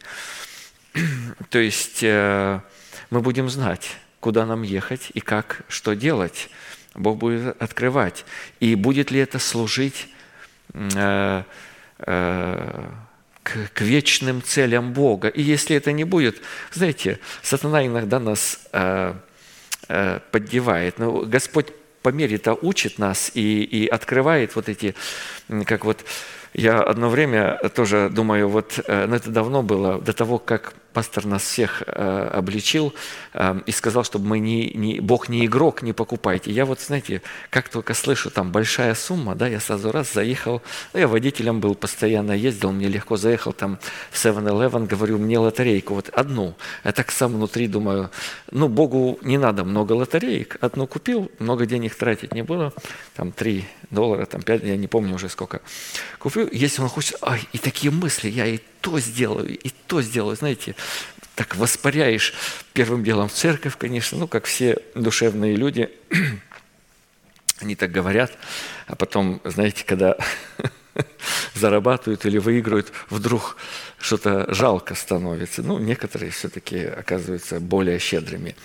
То 1.49 1.59
есть 1.59 1.99
э, 2.01 2.61
мы 3.09 3.21
будем 3.21 3.49
знать, 3.49 3.97
куда 4.19 4.45
нам 4.45 4.63
ехать 4.63 5.11
и 5.13 5.19
как, 5.19 5.63
что 5.67 5.93
делать. 5.93 6.49
Бог 6.93 7.17
будет 7.17 7.61
открывать. 7.61 8.25
И 8.59 8.75
будет 8.75 9.11
ли 9.11 9.19
это 9.19 9.39
служить 9.39 10.07
э, 10.73 11.43
э, 11.99 12.85
к, 13.43 13.69
к 13.73 13.81
вечным 13.81 14.41
целям 14.41 14.93
Бога. 14.93 15.27
И 15.27 15.41
если 15.41 15.75
это 15.75 15.91
не 15.91 16.03
будет, 16.03 16.41
знаете, 16.71 17.19
сатана 17.41 17.85
иногда 17.85 18.19
нас 18.19 18.59
поддевает. 20.31 20.97
Но 20.97 21.21
Господь 21.21 21.67
по 22.05 22.09
мере-то 22.09 22.53
учит 22.53 22.99
нас 22.99 23.31
и, 23.33 23.63
и 23.63 23.87
открывает 23.87 24.55
вот 24.55 24.69
эти, 24.69 24.93
как 25.65 25.85
вот 25.85 26.05
я 26.57 26.81
одно 26.81 27.09
время 27.09 27.59
тоже 27.75 28.09
думаю, 28.09 28.47
вот 28.47 28.79
э, 28.87 29.05
ну 29.07 29.15
это 29.15 29.29
давно 29.29 29.61
было, 29.61 29.99
до 29.99 30.13
того, 30.13 30.39
как 30.39 30.73
пастор 30.95 31.25
нас 31.25 31.43
всех 31.43 31.83
э, 31.85 32.29
обличил 32.33 32.93
э, 33.33 33.59
и 33.65 33.71
сказал, 33.71 34.05
чтобы 34.05 34.27
мы 34.27 34.39
не, 34.39 34.71
не, 34.73 35.01
Бог 35.01 35.27
не 35.27 35.45
игрок, 35.45 35.81
не 35.81 35.91
покупайте. 35.91 36.51
Я 36.51 36.65
вот, 36.65 36.79
знаете, 36.79 37.21
как 37.49 37.67
только 37.67 37.93
слышу, 37.93 38.31
там 38.31 38.51
большая 38.51 38.95
сумма, 38.95 39.35
да, 39.35 39.47
я 39.47 39.59
сразу 39.59 39.91
раз 39.91 40.13
заехал, 40.13 40.61
ну, 40.93 40.99
я 41.01 41.07
водителем 41.09 41.59
был, 41.59 41.75
постоянно 41.75 42.31
ездил, 42.31 42.71
мне 42.71 42.87
легко 42.87 43.17
заехал 43.17 43.51
там 43.51 43.77
в 44.09 44.25
7-Eleven, 44.25 44.87
говорю, 44.87 45.17
мне 45.17 45.37
лотерейку, 45.37 45.93
вот 45.93 46.09
одну. 46.09 46.55
Я 46.85 46.93
так 46.93 47.11
сам 47.11 47.33
внутри 47.33 47.67
думаю, 47.67 48.09
ну, 48.51 48.69
Богу 48.69 49.19
не 49.21 49.37
надо 49.37 49.65
много 49.65 49.91
лотереек, 49.91 50.57
одну 50.61 50.87
купил, 50.87 51.29
много 51.39 51.65
денег 51.65 51.93
тратить 51.95 52.33
не 52.33 52.43
было, 52.43 52.71
там 53.15 53.33
3 53.33 53.65
доллара, 53.91 54.25
там 54.25 54.41
5, 54.41 54.63
я 54.63 54.77
не 54.77 54.87
помню 54.87 55.15
уже 55.15 55.27
сколько. 55.27 55.59
Купил, 56.19 56.44
если 56.51 56.81
он 56.81 56.89
хочет, 56.89 57.17
ай, 57.21 57.47
и 57.53 57.57
такие 57.57 57.91
мысли, 57.91 58.29
я 58.29 58.45
и 58.45 58.59
то 58.81 58.99
сделаю, 58.99 59.57
и 59.57 59.69
то 59.87 60.01
сделаю, 60.01 60.35
знаете, 60.35 60.75
так 61.35 61.55
воспаряешь 61.55 62.33
первым 62.73 63.03
делом 63.03 63.27
в 63.27 63.33
церковь, 63.33 63.77
конечно, 63.77 64.17
ну, 64.17 64.27
как 64.27 64.45
все 64.45 64.77
душевные 64.95 65.55
люди, 65.55 65.89
они 67.59 67.75
так 67.75 67.91
говорят, 67.91 68.31
а 68.87 68.95
потом, 68.95 69.41
знаете, 69.43 69.83
когда 69.85 70.17
зарабатывают 71.53 72.25
или 72.25 72.37
выигрывают, 72.37 72.91
вдруг 73.09 73.57
что-то 73.99 74.53
жалко 74.53 74.95
становится. 74.95 75.63
Ну, 75.63 75.79
некоторые 75.79 76.31
все-таки 76.31 76.85
оказываются 76.85 77.59
более 77.59 77.99
щедрыми. 77.99 78.55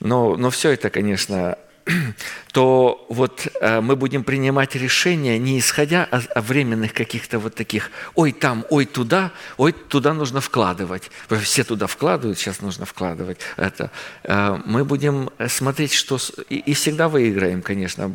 Но, 0.00 0.36
но 0.36 0.50
все 0.50 0.70
это, 0.70 0.90
конечно, 0.90 1.58
то 2.52 3.06
вот 3.08 3.48
э, 3.60 3.80
мы 3.80 3.96
будем 3.96 4.24
принимать 4.24 4.74
решения 4.74 5.38
не 5.38 5.58
исходя 5.58 6.04
о 6.04 6.40
временных 6.40 6.92
каких-то 6.92 7.38
вот 7.38 7.54
таких, 7.54 7.90
ой, 8.14 8.32
там, 8.32 8.64
ой, 8.70 8.86
туда, 8.86 9.32
ой, 9.56 9.72
туда 9.72 10.14
нужно 10.14 10.40
вкладывать. 10.40 11.10
Все 11.42 11.64
туда 11.64 11.86
вкладывают, 11.86 12.38
сейчас 12.38 12.60
нужно 12.60 12.86
вкладывать. 12.86 13.38
Это. 13.56 13.90
Э, 14.24 14.58
мы 14.64 14.84
будем 14.84 15.30
смотреть, 15.48 15.92
что... 15.92 16.18
И 16.48 16.74
всегда 16.74 17.08
выиграем, 17.08 17.62
конечно. 17.62 18.12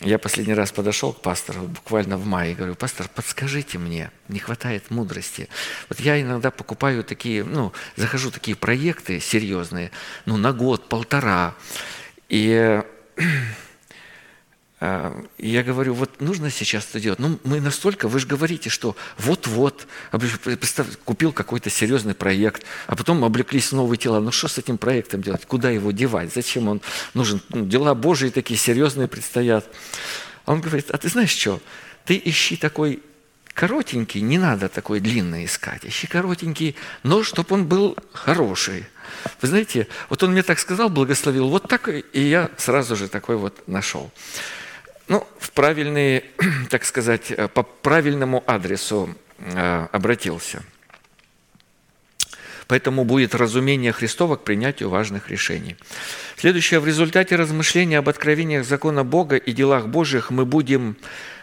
Я 0.00 0.18
последний 0.18 0.52
раз 0.52 0.72
подошел 0.72 1.14
к 1.14 1.22
пастору, 1.22 1.62
буквально 1.62 2.18
в 2.18 2.26
мае, 2.26 2.54
говорю, 2.54 2.74
пастор, 2.74 3.08
подскажите 3.14 3.78
мне, 3.78 4.10
не 4.28 4.38
хватает 4.38 4.90
мудрости. 4.90 5.48
Вот 5.88 6.00
я 6.00 6.20
иногда 6.20 6.50
покупаю 6.50 7.02
такие, 7.02 7.44
ну, 7.44 7.72
захожу 7.96 8.30
такие 8.30 8.56
проекты 8.56 9.20
серьезные, 9.20 9.90
ну, 10.26 10.36
на 10.36 10.52
год, 10.52 10.90
полтора, 10.90 11.54
и 12.28 12.82
и 14.80 15.48
я 15.48 15.62
говорю, 15.62 15.94
вот 15.94 16.20
нужно 16.20 16.50
сейчас 16.50 16.86
это 16.90 17.00
делать. 17.00 17.18
Ну, 17.18 17.38
мы 17.44 17.62
настолько, 17.62 18.08
вы 18.08 18.20
же 18.20 18.26
говорите, 18.26 18.68
что 18.68 18.94
вот-вот, 19.16 19.86
представь, 20.10 20.88
купил 21.04 21.32
какой-то 21.32 21.70
серьезный 21.70 22.14
проект, 22.14 22.64
а 22.86 22.94
потом 22.94 23.24
облеклись 23.24 23.68
в 23.68 23.72
новые 23.72 23.96
тела. 23.96 24.20
Ну, 24.20 24.30
что 24.32 24.48
с 24.48 24.58
этим 24.58 24.76
проектом 24.76 25.22
делать? 25.22 25.46
Куда 25.46 25.70
его 25.70 25.92
девать? 25.92 26.34
Зачем 26.34 26.68
он 26.68 26.82
нужен? 27.14 27.40
Ну, 27.48 27.64
дела 27.64 27.94
Божьи 27.94 28.28
такие 28.28 28.58
серьезные 28.58 29.08
предстоят. 29.08 29.66
А 30.44 30.52
он 30.52 30.60
говорит, 30.60 30.90
а 30.90 30.98
ты 30.98 31.08
знаешь 31.08 31.30
что? 31.30 31.60
Ты 32.04 32.20
ищи 32.22 32.56
такой 32.56 33.02
коротенький, 33.54 34.20
не 34.20 34.36
надо 34.36 34.68
такой 34.68 35.00
длинный 35.00 35.46
искать, 35.46 35.86
ищи 35.86 36.06
коротенький, 36.06 36.76
но 37.02 37.22
чтобы 37.22 37.54
он 37.54 37.66
был 37.66 37.96
хороший. 38.12 38.84
Вы 39.40 39.48
знаете, 39.48 39.88
вот 40.10 40.22
он 40.22 40.32
мне 40.32 40.42
так 40.42 40.58
сказал, 40.58 40.90
благословил, 40.90 41.48
вот 41.48 41.66
так, 41.66 41.88
и 41.88 42.04
я 42.12 42.50
сразу 42.58 42.94
же 42.94 43.08
такой 43.08 43.36
вот 43.36 43.66
нашел. 43.66 44.12
Ну, 45.08 45.26
в 45.38 45.52
правильный, 45.52 46.24
так 46.70 46.84
сказать, 46.84 47.30
э, 47.30 47.48
по 47.48 47.62
правильному 47.62 48.42
адресу 48.46 49.14
э, 49.38 49.86
обратился. 49.92 50.62
Поэтому 52.66 53.04
будет 53.04 53.34
разумение 53.34 53.92
Христова 53.92 54.34
к 54.36 54.42
принятию 54.42 54.88
важных 54.88 55.30
решений. 55.30 55.76
Следующее. 56.36 56.80
В 56.80 56.86
результате 56.86 57.36
размышления 57.36 57.98
об 57.98 58.08
откровениях 58.08 58.66
закона 58.66 59.04
Бога 59.04 59.36
и 59.36 59.52
делах 59.52 59.86
Божьих 59.86 60.30
мы 60.30 60.44
будем 60.44 60.96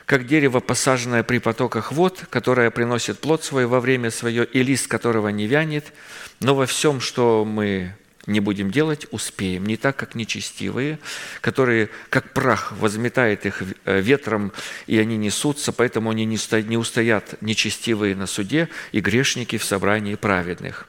как 0.05 0.27
дерево, 0.27 0.59
посаженное 0.59 1.23
при 1.23 1.37
потоках 1.37 1.93
вод, 1.93 2.25
которое 2.29 2.69
приносит 2.71 3.19
плод 3.19 3.43
свой 3.45 3.65
во 3.65 3.79
время 3.79 4.11
свое, 4.11 4.43
и 4.43 4.61
лист 4.61 4.87
которого 4.87 5.29
не 5.29 5.47
вянет, 5.47 5.93
но 6.41 6.55
во 6.55 6.65
всем, 6.65 6.99
что 6.99 7.45
мы 7.45 7.95
не 8.25 8.39
будем 8.39 8.71
делать, 8.71 9.07
успеем. 9.11 9.65
Не 9.65 9.77
так, 9.77 9.95
как 9.95 10.15
нечестивые, 10.15 10.99
которые, 11.41 11.89
как 12.09 12.33
прах, 12.33 12.71
возметает 12.73 13.45
их 13.45 13.61
э, 13.85 13.99
ветром, 14.01 14.53
и 14.87 14.97
они 14.97 15.17
несутся, 15.17 15.71
поэтому 15.71 16.09
они 16.09 16.25
не 16.25 16.77
устоят 16.77 17.41
нечестивые 17.41 18.15
на 18.15 18.27
суде 18.27 18.69
и 18.91 19.01
грешники 19.01 19.57
в 19.57 19.63
собрании 19.63 20.15
праведных. 20.15 20.87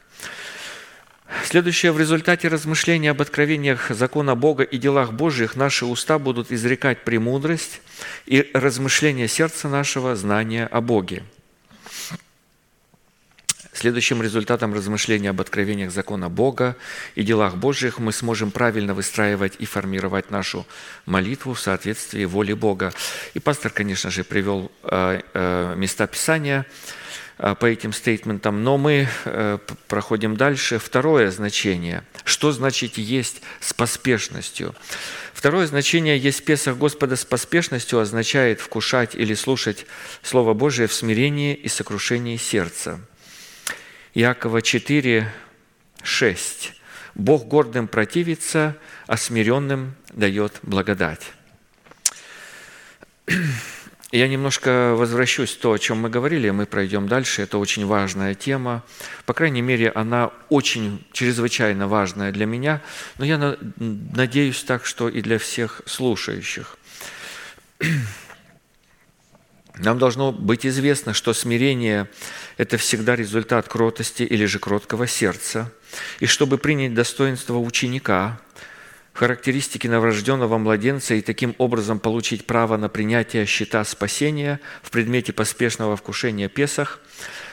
Следующее. 1.45 1.93
В 1.93 1.99
результате 1.99 2.49
размышления 2.49 3.11
об 3.11 3.21
откровениях 3.21 3.91
закона 3.91 4.35
Бога 4.35 4.63
и 4.63 4.79
делах 4.79 5.13
Божьих 5.13 5.57
наши 5.57 5.85
уста 5.85 6.19
будут 6.19 6.53
изрекать 6.53 7.03
премудрость 7.05 7.81
и 8.27 8.51
размышления 8.55 9.27
сердца 9.27 9.69
нашего– 9.69 10.15
знания 10.17 10.67
о 10.67 10.81
Боге. 10.81 11.25
Следующим 13.85 14.23
результатом 14.23 14.73
размышления 14.73 15.29
об 15.29 15.43
откровениях 15.43 15.91
закона 15.91 16.31
Бога 16.31 16.75
и 17.17 17.23
делах 17.23 17.57
Божьих 17.57 17.99
мы 17.99 18.13
сможем 18.13 18.51
правильно 18.51 18.95
выстраивать 18.95 19.57
и 19.59 19.67
формировать 19.67 20.31
нашу 20.31 20.67
молитву 21.05 21.53
в 21.53 21.61
соответствии 21.61 22.25
воли 22.25 22.55
Бога. 22.55 22.95
И 23.35 23.41
пастор, 23.41 23.71
конечно 23.71 24.11
же, 24.11 24.25
привел 24.25 24.73
э, 24.85 25.21
э, 25.35 25.75
места 25.77 26.07
Писания– 26.07 26.65
а, 27.37 27.55
по 27.55 27.67
этим 27.67 27.93
стейтментам, 27.93 28.63
но 28.63 28.79
мы 28.79 29.09
э, 29.25 29.59
проходим 29.89 30.37
дальше. 30.37 30.79
Второе 30.79 31.31
значение. 31.33 32.05
Что 32.25 32.53
значит 32.53 32.97
есть 32.97 33.43
с 33.61 33.73
поспешностью? 33.73 34.75
Второе 35.33 35.67
значение 35.67 36.17
«есть 36.17 36.45
Песах 36.45 36.77
Господа 36.77 37.17
с 37.17 37.25
поспешностью» 37.25 37.99
означает 37.99 38.61
вкушать 38.61 39.17
или 39.17 39.35
слушать 39.35 39.85
Слово 40.23 40.55
Божие 40.55 40.87
в 40.87 40.95
смирении 40.95 41.55
и 41.55 41.69
сокрушении 41.69 42.37
сердца. 42.37 43.01
Иакова 44.17 44.63
4, 44.63 45.29
6. 46.05 46.73
«Бог 47.17 47.47
гордым 47.47 47.89
противится, 47.89 48.77
а 49.09 49.17
смиренным 49.17 49.97
дает 50.13 50.61
благодать». 50.63 51.33
Я 54.13 54.29
немножко 54.29 54.95
возвращусь 54.97 55.57
то, 55.57 55.73
о 55.73 55.79
чем 55.81 55.99
мы 55.99 56.09
говорили, 56.09 56.49
мы 56.51 56.67
пройдем 56.67 57.09
дальше. 57.09 57.43
Это 57.43 57.59
очень 57.59 57.85
важная 57.85 58.37
тема. 58.37 58.85
По 59.27 59.35
крайней 59.35 59.63
мере, 59.63 59.91
она 59.91 60.31
очень 60.49 61.05
чрезвычайно 61.11 61.89
важная 61.89 62.31
для 62.31 62.47
меня, 62.47 62.81
но 63.19 63.25
я 63.25 63.57
надеюсь 63.79 64.63
так, 64.63 64.87
что 64.87 65.09
и 65.09 65.21
для 65.21 65.41
всех 65.41 65.83
слушающих. 65.87 66.77
Нам 69.77 69.99
должно 69.99 70.33
быть 70.33 70.65
известно, 70.67 71.15
что 71.15 71.35
смирение– 71.35 72.09
это 72.57 72.77
всегда 72.77 73.17
результат 73.17 73.69
кротости 73.69 74.23
или 74.23 74.45
же 74.45 74.59
кроткого 74.59 75.07
сердца. 75.07 75.73
И 76.21 76.27
чтобы 76.27 76.59
принять 76.59 76.95
достоинство 76.95 77.59
ученика– 77.59 78.41
характеристики 79.15 79.87
новорожденного 79.87 80.59
младенца 80.59 81.15
и 81.15 81.23
таким 81.23 81.55
образом 81.59 82.01
получить 82.01 82.47
право 82.47 82.77
на 82.77 82.89
принятие 82.89 83.47
щита 83.47 83.85
спасения 83.85 84.61
в 84.83 84.91
предмете 84.91 85.33
поспешного 85.33 85.97
вкушения 85.97 86.49
Песах, 86.49 87.01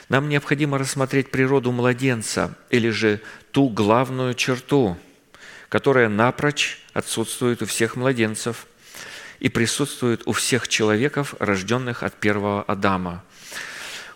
нам 0.08 0.28
необходимо 0.28 0.76
рассмотреть 0.76 1.30
природу 1.30 1.72
младенца 1.72 2.58
или 2.68 2.90
же 2.90 3.20
ту 3.52 3.68
главную 3.68 4.34
черту, 4.34 4.98
которая 5.68 6.08
напрочь 6.08 6.80
отсутствует 6.92 7.62
у 7.62 7.66
всех 7.66 7.96
младенцев 7.96 8.66
и 9.42 9.48
присутствует 9.48 10.22
у 10.24 10.32
всех 10.32 10.68
человеков, 10.68 11.34
рожденных 11.38 12.02
от 12.02 12.14
первого 12.14 12.62
Адама– 12.62 13.22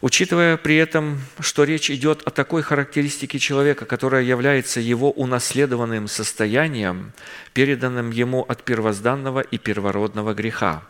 Учитывая 0.03 0.59
при 0.59 0.77
этом, 0.77 1.20
что 1.41 1.64
речь 1.64 1.91
идет 1.91 2.22
о 2.27 2.31
такой 2.31 2.62
характеристике 2.62 3.39
человека, 3.39 3.87
которая 3.87 4.22
является 4.22 4.79
его 4.79 5.11
унаследованным 5.11 6.07
состоянием, 6.07 7.12
переданным 7.55 8.11
ему 8.11 8.43
от 8.43 8.62
первозданного 8.62 9.41
и 9.41 9.57
первородного 9.57 10.35
греха. 10.35 10.83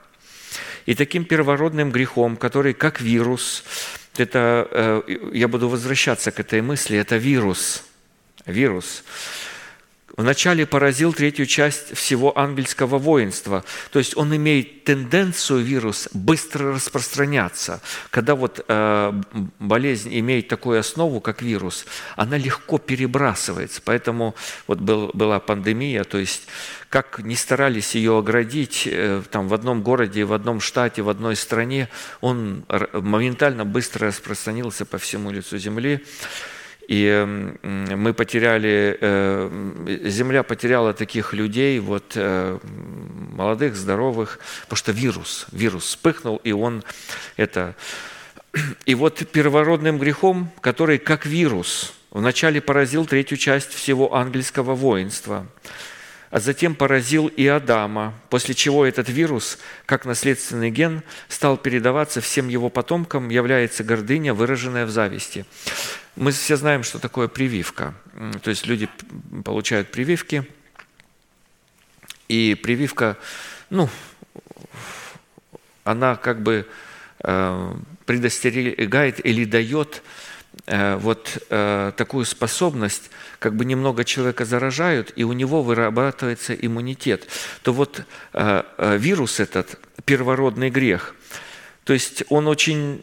И 0.87 0.95
таким 0.95 1.25
первородным 1.25 1.93
грехом, 1.93 2.37
который 2.37 2.75
как 2.75 3.01
вирус, 3.01 3.65
это, 4.17 4.69
э, 4.71 5.31
я 5.33 5.47
буду 5.49 5.69
возвращаться 5.69 6.33
к 6.33 6.41
этой 6.41 6.61
мысли, 6.61 6.99
это 6.99 7.17
вирус, 7.17 7.85
вирус, 8.45 9.05
вначале 10.17 10.67
поразил 10.67 11.13
третью 11.13 11.47
часть 11.47 11.97
всего 11.97 12.37
ангельского 12.39 12.99
воинства. 12.99 13.65
То 13.91 13.99
есть 13.99 14.17
он 14.17 14.35
имеет 14.35 14.85
тенденцию, 14.85 15.61
вирус, 15.61 16.09
быстро 16.13 16.75
распространяться. 16.75 17.81
Когда 18.11 18.35
вот 18.35 18.65
э, 18.67 19.23
болезнь 19.59 20.19
имеет 20.19 20.49
такую 20.49 20.81
основу, 20.81 21.21
как 21.21 21.43
вирус, 21.43 21.87
она 22.17 22.37
легко 22.37 22.79
перебрасывается. 22.79 23.83
Поэтому 23.85 24.35
вот 24.67 24.79
был, 24.79 25.11
была 25.13 25.41
пандемия, 25.41 26.05
то 26.05 26.19
есть 26.19 26.43
как 26.89 27.19
не 27.19 27.35
старались 27.35 27.95
ее 27.95 28.19
оградить 28.19 28.85
э, 28.87 29.23
там, 29.31 29.49
в 29.49 29.55
одном 29.55 29.83
городе, 29.83 30.25
в 30.25 30.33
одном 30.33 30.61
штате, 30.61 31.03
в 31.03 31.09
одной 31.09 31.37
стране, 31.37 31.89
он 32.21 32.65
моментально 32.93 33.65
быстро 33.65 34.09
распространился 34.09 34.87
по 34.87 34.99
всему 34.99 35.31
лицу 35.31 35.59
земли. 35.59 36.05
И 36.89 37.27
мы 37.63 38.15
потеряли, 38.15 38.97
э, 39.01 39.99
земля 40.05 40.43
потеряла 40.45 40.93
таких 40.93 41.33
людей, 41.33 41.81
вот 41.81 42.13
э, 42.15 42.59
молодых, 42.63 43.75
здоровых, 43.75 44.39
потому 44.63 44.77
что 44.77 44.93
вирус, 44.93 45.47
вирус 45.53 45.85
вспыхнул, 45.85 46.37
и 46.45 46.53
он 46.53 46.85
это... 47.37 47.75
И 48.87 48.95
вот 48.95 49.17
первородным 49.33 49.99
грехом, 49.99 50.51
который 50.61 50.99
как 50.99 51.27
вирус 51.27 51.93
вначале 52.11 52.61
поразил 52.61 53.05
третью 53.05 53.37
часть 53.37 53.75
всего 53.75 54.15
ангельского 54.15 54.75
воинства, 54.75 55.47
а 56.31 56.41
затем 56.41 56.75
поразил 56.75 57.29
и 57.29 57.47
Адама, 57.47 58.15
после 58.31 58.55
чего 58.55 58.85
этот 58.85 59.09
вирус, 59.09 59.59
как 59.87 60.05
наследственный 60.05 60.71
ген, 60.71 61.03
стал 61.29 61.57
передаваться 61.57 62.21
всем 62.21 62.49
его 62.49 62.69
потомкам, 62.69 63.29
является 63.29 63.85
гордыня, 63.85 64.35
выраженная 64.35 64.87
в 64.87 64.91
зависти. 64.91 65.47
Мы 66.17 66.33
все 66.33 66.57
знаем, 66.57 66.83
что 66.83 66.99
такое 66.99 67.29
прививка. 67.29 67.95
То 68.43 68.51
есть 68.51 68.67
люди 68.67 68.89
получают 69.45 69.91
прививки, 69.91 70.47
и 72.29 72.55
прививка, 72.61 73.17
ну, 73.71 73.89
она 75.85 76.17
как 76.17 76.43
бы 76.43 76.67
э, 77.21 77.75
предостерегает 78.05 79.25
или 79.25 79.45
дает 79.45 80.03
вот 80.67 81.39
э, 81.49 81.93
такую 81.97 82.25
способность, 82.25 83.11
как 83.39 83.55
бы 83.55 83.65
немного 83.65 84.05
человека 84.05 84.45
заражают, 84.45 85.13
и 85.17 85.25
у 85.25 85.33
него 85.33 85.63
вырабатывается 85.63 86.55
иммунитет, 86.55 87.29
то 87.63 87.73
вот 87.73 88.03
вирус 88.79 89.39
этот, 89.39 89.79
первородный 90.05 90.71
грех, 90.71 91.15
то 91.85 91.93
есть 91.93 92.25
он 92.29 92.49
очень 92.49 93.03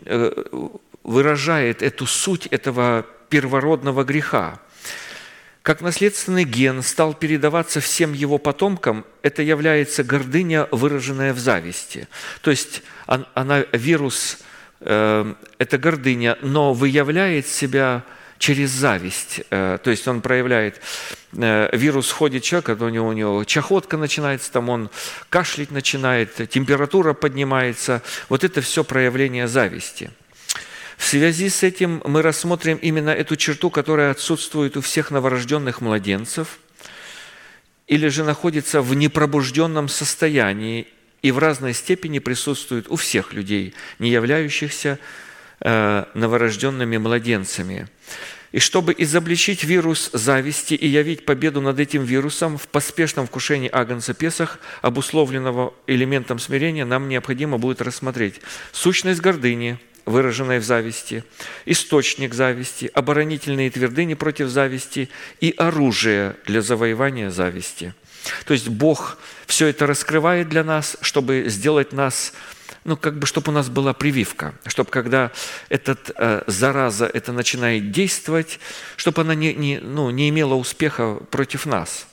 выражает 1.03 1.81
эту 1.81 2.05
суть 2.05 2.47
этого 2.47 3.05
первородного 3.29 4.03
греха. 4.03 4.59
Как 5.63 5.79
наследственный 5.79 6.43
ген 6.43 6.83
стал 6.83 7.13
передаваться 7.13 7.79
всем 7.79 8.11
его 8.11 8.37
потомкам, 8.37 9.05
это 9.21 9.41
является 9.41 10.03
гордыня, 10.03 10.67
выраженная 10.71 11.33
в 11.33 11.39
зависти. 11.39 12.09
То 12.41 12.51
есть 12.51 12.83
она, 13.07 13.61
вирус, 13.71 14.39
э, 14.39 14.43
это 14.85 15.77
гордыня, 15.77 16.37
но 16.41 16.73
выявляет 16.73 17.47
себя 17.47 18.03
через 18.37 18.71
зависть. 18.71 19.41
Э, 19.51 19.77
то 19.81 19.89
есть 19.89 20.07
он 20.07 20.21
проявляет, 20.21 20.81
э, 21.31 21.69
вирус 21.71 22.09
входит 22.09 22.43
человек, 22.43 22.81
у 22.81 22.89
него, 22.89 23.07
у 23.07 23.13
него 23.13 23.43
чахотка 23.45 23.95
начинается, 23.95 24.51
там 24.51 24.69
он 24.69 24.89
кашлять 25.29 25.71
начинает, 25.71 26.49
температура 26.49 27.13
поднимается. 27.13 28.01
Вот 28.27 28.43
это 28.43 28.61
все 28.61 28.83
проявление 28.83 29.47
зависти– 29.47 30.11
в 30.97 31.05
связи 31.05 31.49
с 31.49 31.63
этим 31.63 32.01
мы 32.05 32.21
рассмотрим 32.21 32.77
именно 32.77 33.09
эту 33.09 33.35
черту, 33.35 33.69
которая 33.69 34.11
отсутствует 34.11 34.77
у 34.77 34.81
всех 34.81 35.11
новорожденных 35.11 35.81
младенцев 35.81 36.59
или 37.87 38.07
же 38.07 38.23
находится 38.23 38.81
в 38.81 38.93
непробужденном 38.93 39.89
состоянии 39.89 40.87
и 41.23 41.31
в 41.31 41.39
разной 41.39 41.73
степени 41.73 42.19
присутствует 42.19 42.87
у 42.89 42.95
всех 42.95 43.33
людей, 43.33 43.73
не 43.97 44.11
являющихся 44.11 44.99
э, 45.61 46.05
новорожденными 46.13 46.97
младенцами. 46.97 47.87
И 48.51 48.59
чтобы 48.59 48.93
изобличить 48.95 49.63
вирус 49.63 50.11
зависти 50.13 50.75
и 50.75 50.87
явить 50.87 51.25
победу 51.25 51.59
над 51.59 51.79
этим 51.79 52.03
вирусом 52.03 52.59
в 52.59 52.67
поспешном 52.67 53.25
вкушении 53.25 53.69
Агнца 53.71 54.13
Песах, 54.13 54.59
обусловленного 54.83 55.73
элементом 55.87 56.37
смирения, 56.37 56.85
нам 56.85 57.09
необходимо 57.09 57.57
будет 57.57 57.81
рассмотреть 57.81 58.41
сущность 58.71 59.21
гордыни, 59.21 59.79
выраженной 60.05 60.59
в 60.59 60.63
зависти, 60.63 61.23
источник 61.65 62.33
зависти, 62.33 62.91
оборонительные 62.93 63.71
твердыни 63.71 64.13
против 64.13 64.49
зависти 64.49 65.09
и 65.39 65.53
оружие 65.57 66.35
для 66.45 66.61
завоевания 66.61 67.29
зависти. 67.29 67.95
То 68.45 68.53
есть 68.53 68.67
Бог 68.67 69.17
все 69.45 69.67
это 69.67 69.87
раскрывает 69.87 70.49
для 70.49 70.63
нас, 70.63 70.97
чтобы 71.01 71.45
сделать 71.47 71.93
нас 71.93 72.33
ну, 72.85 72.97
как 72.97 73.17
бы, 73.17 73.25
чтобы 73.25 73.51
у 73.51 73.55
нас 73.55 73.69
была 73.69 73.93
прививка, 73.93 74.53
чтобы 74.65 74.89
когда 74.89 75.31
этот 75.69 76.11
э, 76.17 76.43
зараза 76.47 77.05
это 77.05 77.31
начинает 77.31 77.91
действовать, 77.91 78.59
чтобы 78.97 79.21
она 79.21 79.35
не, 79.35 79.53
не, 79.53 79.79
ну, 79.79 80.09
не 80.09 80.27
имела 80.29 80.55
успеха 80.55 81.15
против 81.31 81.65
нас. 81.65 82.07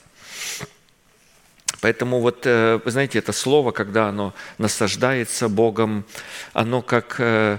Поэтому 1.81 2.21
вот, 2.21 2.43
э, 2.45 2.79
знаете, 2.85 3.19
это 3.19 3.33
слово, 3.33 3.71
когда 3.71 4.07
оно 4.07 4.33
насаждается 4.59 5.49
Богом, 5.49 6.05
оно 6.53 6.81
как 6.81 7.15
э, 7.17 7.57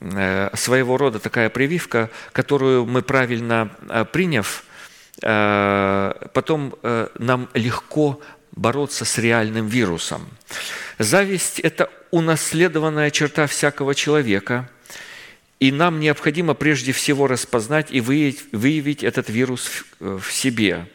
э, 0.00 0.56
своего 0.56 0.96
рода 0.96 1.18
такая 1.18 1.50
прививка, 1.50 2.10
которую 2.32 2.86
мы 2.86 3.02
правильно 3.02 3.70
э, 3.88 4.04
приняв, 4.04 4.64
потом 5.20 6.74
э, 6.82 7.08
нам 7.18 7.48
легко 7.54 8.20
бороться 8.52 9.04
с 9.04 9.18
реальным 9.18 9.66
вирусом. 9.66 10.28
Зависть– 10.98 11.60
это 11.60 11.90
унаследованная 12.10 13.10
черта 13.10 13.46
всякого 13.46 13.94
человека, 13.94 14.70
и 15.60 15.72
нам 15.72 16.00
необходимо 16.00 16.54
прежде 16.54 16.92
всего 16.92 17.26
распознать 17.26 17.88
и 17.90 18.00
выявить, 18.00 19.02
этот 19.02 19.28
вирус 19.30 19.84
в, 20.00 20.18
в 20.20 20.32
себе. 20.32 20.86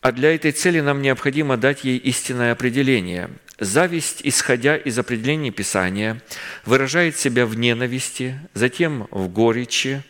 А 0.00 0.12
для 0.12 0.34
этой 0.34 0.52
цели 0.52 0.80
нам 0.80 1.00
необходимо 1.00 1.56
дать 1.56 1.84
ей 1.84 1.96
истинное 1.96 2.52
определение. 2.52 3.30
Зависть, 3.58 4.20
исходя 4.22 4.76
из 4.76 4.98
определения 4.98 5.50
Писания, 5.50 6.20
выражает 6.66 7.16
себя 7.16 7.46
в 7.46 7.56
ненависти, 7.56 8.38
затем 8.52 9.06
в 9.10 9.28
горечи, 9.28 10.02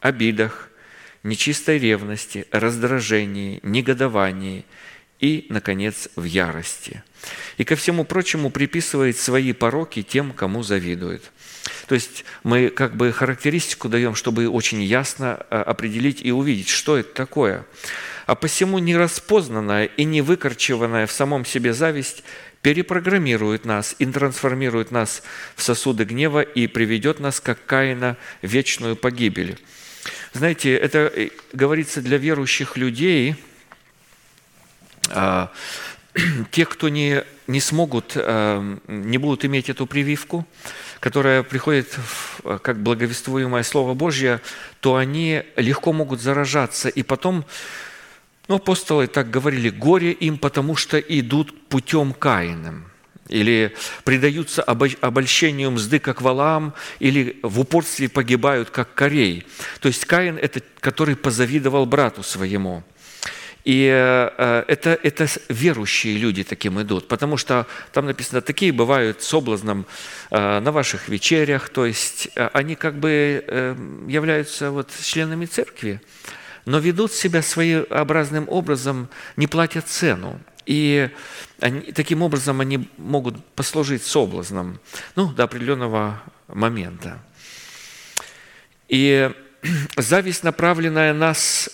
обидах, 0.00 0.67
нечистой 1.22 1.78
ревности, 1.78 2.46
раздражении, 2.50 3.60
негодовании 3.62 4.64
и, 5.20 5.46
наконец, 5.48 6.08
в 6.16 6.24
ярости. 6.24 7.02
И 7.56 7.64
ко 7.64 7.76
всему 7.76 8.04
прочему 8.04 8.50
приписывает 8.50 9.18
свои 9.18 9.52
пороки 9.52 10.02
тем, 10.02 10.32
кому 10.32 10.62
завидует. 10.62 11.30
То 11.88 11.94
есть 11.94 12.24
мы 12.44 12.68
как 12.68 12.96
бы 12.96 13.12
характеристику 13.12 13.88
даем, 13.88 14.14
чтобы 14.14 14.48
очень 14.48 14.82
ясно 14.82 15.44
э, 15.50 15.56
определить 15.60 16.20
и 16.22 16.30
увидеть, 16.30 16.68
что 16.68 16.96
это 16.96 17.12
такое. 17.14 17.66
А 18.26 18.34
посему 18.34 18.78
нераспознанная 18.78 19.86
и 19.86 20.04
не 20.04 20.20
выкорчеванная 20.20 21.06
в 21.06 21.12
самом 21.12 21.44
себе 21.44 21.72
зависть 21.72 22.22
перепрограммирует 22.62 23.64
нас 23.64 23.94
и 23.98 24.06
трансформирует 24.06 24.90
нас 24.90 25.22
в 25.56 25.62
сосуды 25.62 26.04
гнева 26.04 26.42
и 26.42 26.66
приведет 26.66 27.20
нас, 27.20 27.40
как 27.40 27.64
Каина, 27.64 28.16
в 28.42 28.46
вечную 28.46 28.96
погибель. 28.96 29.58
Знаете, 30.32 30.76
это 30.76 31.10
э, 31.14 31.30
говорится 31.52 32.00
для 32.02 32.18
верующих 32.18 32.76
людей, 32.76 33.36
а, 35.10 35.50
те, 36.50 36.66
кто 36.66 36.88
не, 36.88 37.24
не 37.46 37.60
смогут, 37.60 38.12
э, 38.14 38.76
не 38.88 39.18
будут 39.18 39.44
иметь 39.44 39.70
эту 39.70 39.86
прививку, 39.86 40.46
которая 41.00 41.42
приходит 41.42 41.88
в, 41.96 42.58
как 42.58 42.78
благовествуемое 42.82 43.62
Слово 43.62 43.94
Божье, 43.94 44.40
то 44.80 44.96
они 44.96 45.42
легко 45.56 45.92
могут 45.92 46.20
заражаться. 46.20 46.88
И 46.88 47.02
потом, 47.02 47.44
ну, 48.48 48.56
апостолы 48.56 49.06
так 49.06 49.30
говорили, 49.30 49.70
горе 49.70 50.12
им, 50.12 50.38
потому 50.38 50.76
что 50.76 50.98
идут 50.98 51.68
путем 51.68 52.12
Каином 52.12 52.84
или 53.28 53.74
предаются 54.04 54.62
обольщению 54.62 55.70
мзды, 55.72 55.98
как 55.98 56.22
Валаам, 56.22 56.74
или 56.98 57.38
в 57.42 57.60
упорстве 57.60 58.08
погибают, 58.08 58.70
как 58.70 58.94
Корей. 58.94 59.46
То 59.80 59.88
есть 59.88 60.04
Каин– 60.04 60.38
это 60.42 60.60
который 60.80 61.16
позавидовал 61.16 61.86
брату 61.86 62.22
своему– 62.22 62.82
и 63.68 63.86
э, 63.86 64.64
это, 64.66 64.98
это 65.02 65.26
верующие 65.50 66.16
люди 66.16 66.42
таким 66.42 66.80
идут, 66.80 67.06
потому 67.06 67.36
что 67.36 67.66
там 67.92 68.06
написано, 68.06 68.40
такие 68.40 68.72
бывают 68.72 69.22
соблазном 69.22 69.84
э, 70.30 70.60
на 70.60 70.72
ваших 70.72 71.10
вечерях, 71.10 71.68
то 71.68 71.84
есть 71.84 72.30
э, 72.34 72.48
они 72.54 72.76
как 72.76 72.98
бы 72.98 73.76
являются 74.06 74.70
вот 74.70 74.90
членами 75.02 75.44
церкви, 75.44 76.00
но 76.64 76.78
ведут 76.78 77.12
себя 77.12 77.42
своеобразным 77.42 78.46
образом, 78.48 79.10
не 79.36 79.46
платят 79.46 79.86
цену. 79.86 80.40
И 80.68 81.08
они, 81.60 81.80
таким 81.92 82.20
образом 82.20 82.60
они 82.60 82.90
могут 82.98 83.42
послужить 83.54 84.02
соблазном 84.02 84.78
ну, 85.16 85.32
до 85.32 85.44
определенного 85.44 86.22
момента. 86.46 87.18
И 88.86 89.30
зависть, 89.96 90.44
направленная 90.44 91.14
нас 91.14 91.70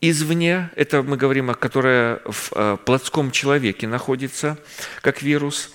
извне, 0.00 0.70
это 0.76 1.02
мы 1.02 1.16
говорим 1.16 1.50
о 1.50 1.54
которое 1.56 2.20
в 2.26 2.52
э, 2.54 2.76
плотском 2.84 3.32
человеке 3.32 3.88
находится, 3.88 4.56
как 5.00 5.20
вирус, 5.20 5.72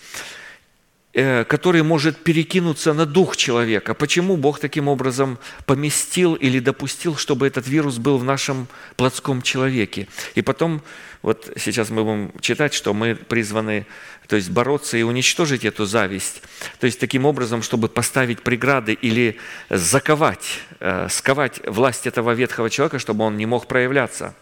э, 1.12 1.44
который 1.44 1.84
может 1.84 2.24
перекинуться 2.24 2.94
на 2.94 3.06
дух 3.06 3.36
человека. 3.36 3.94
Почему 3.94 4.38
Бог 4.38 4.60
таким 4.60 4.88
образом 4.88 5.38
поместил 5.66 6.36
или 6.36 6.60
допустил, 6.60 7.18
чтобы 7.18 7.46
этот 7.46 7.68
вирус 7.68 7.98
был 7.98 8.18
в 8.18 8.24
нашем 8.24 8.70
плотском 8.96 9.42
человеке? 9.42 10.08
И 10.36 10.42
потом, 10.42 10.82
вот 11.24 11.52
сейчас 11.58 11.90
мы 11.90 12.04
будем 12.04 12.34
читать, 12.42 12.74
что 12.74 12.94
мы 12.94 13.16
призваны 13.16 13.88
то 14.28 14.36
есть 14.36 14.50
бороться 14.50 14.98
и 14.98 15.04
уничтожить 15.04 15.66
эту 15.66 15.86
зависть, 15.86 16.42
то 16.80 16.86
есть 16.86 17.00
таким 17.00 17.26
образом, 17.26 17.62
чтобы 17.62 17.88
поставить 17.88 18.42
преграды 18.42 18.94
или 18.94 19.38
заковать, 19.70 20.60
э, 20.80 21.08
сковать 21.10 21.62
власть 21.66 22.08
этого 22.08 22.32
ветхого 22.32 22.70
человека, 22.70 23.00
чтобы 23.00 23.24
он 23.26 23.38
не 23.38 23.46
мог 23.46 23.68
проявляться 23.68 24.36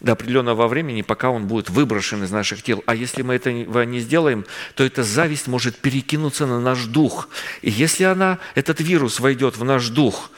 до 0.00 0.12
определенного 0.12 0.66
времени, 0.66 1.02
пока 1.02 1.30
он 1.30 1.46
будет 1.46 1.70
выброшен 1.70 2.24
из 2.24 2.30
наших 2.30 2.62
тел. 2.62 2.82
А 2.86 2.94
если 2.94 3.22
мы 3.22 3.34
этого 3.34 3.82
не 3.82 4.00
сделаем, 4.00 4.44
то 4.74 4.84
эта 4.84 5.02
зависть 5.02 5.46
может 5.46 5.76
перекинуться 5.76 6.46
на 6.46 6.60
наш 6.60 6.84
дух. 6.84 7.28
И 7.62 7.70
если 7.70 8.04
она, 8.04 8.38
этот 8.54 8.80
вирус 8.80 9.20
войдет 9.20 9.56
в 9.56 9.64
наш 9.64 9.88
дух, 9.88 10.30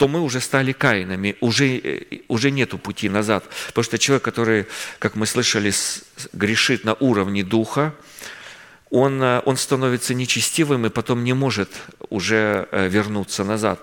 то 0.00 0.08
мы 0.08 0.22
уже 0.22 0.40
стали 0.40 0.72
каинами, 0.72 1.36
уже, 1.40 1.76
э, 1.76 2.20
уже 2.28 2.50
нету 2.50 2.78
пути 2.78 3.10
назад. 3.10 3.44
Потому 3.66 3.84
что 3.84 3.98
человек, 3.98 4.24
который, 4.24 4.64
как 4.98 5.14
мы 5.14 5.26
слышали, 5.26 5.70
грешит 6.32 6.84
на 6.84 6.94
уровне 6.94 7.44
духа, 7.44 7.92
он, 8.90 9.22
э, 9.22 9.42
он 9.44 9.58
становится 9.58 10.14
нечестивым 10.14 10.86
и 10.86 10.88
потом 10.88 11.22
не 11.22 11.34
может 11.34 11.68
уже 12.08 12.66
э, 12.72 12.88
вернуться 12.88 13.44
назад. 13.44 13.78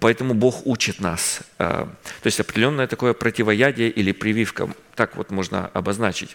Поэтому 0.00 0.32
Бог 0.32 0.66
учит 0.66 1.00
нас. 1.00 1.40
То 1.58 1.88
есть 2.24 2.40
определенное 2.40 2.86
такое 2.86 3.12
противоядие 3.12 3.90
или 3.90 4.12
прививка, 4.12 4.70
так 4.94 5.16
вот 5.16 5.30
можно 5.30 5.66
обозначить. 5.74 6.34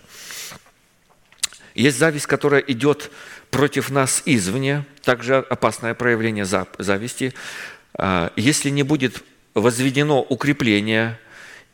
Есть 1.74 1.98
зависть, 1.98 2.28
которая 2.28 2.62
идет 2.62 3.10
против 3.50 3.90
нас 3.90 4.22
извне, 4.26 4.86
также 5.02 5.38
опасное 5.38 5.96
проявление 5.96 6.46
зависти. 6.46 7.34
А, 7.98 8.32
если 8.36 8.70
не 8.70 8.84
будет 8.84 9.24
возведено 9.54 10.22
укрепление 10.22 11.20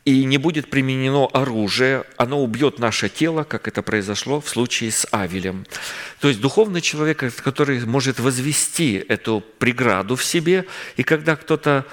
и 0.06 0.26
не 0.26 0.38
будет 0.38 0.70
применено 0.70 1.28
оружие, 1.32 2.04
оно 2.18 2.42
убьет 2.44 2.80
наше 2.80 3.10
тело, 3.10 3.44
как 3.44 3.68
это 3.68 3.82
произошло 3.82 4.42
в 4.42 4.50
случае 4.50 4.92
с 4.92 5.08
Авелем. 5.12 5.66
То 6.20 6.28
есть 6.28 6.42
духовный 6.42 6.82
человек, 6.82 7.24
который 7.42 7.86
может 7.86 8.20
возвести 8.20 9.04
эту 9.08 9.44
преграду 9.60 10.16
в 10.16 10.24
себе, 10.24 10.66
и 10.98 11.04
когда 11.04 11.36
кто-то 11.36 11.86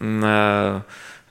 а, 0.00 0.84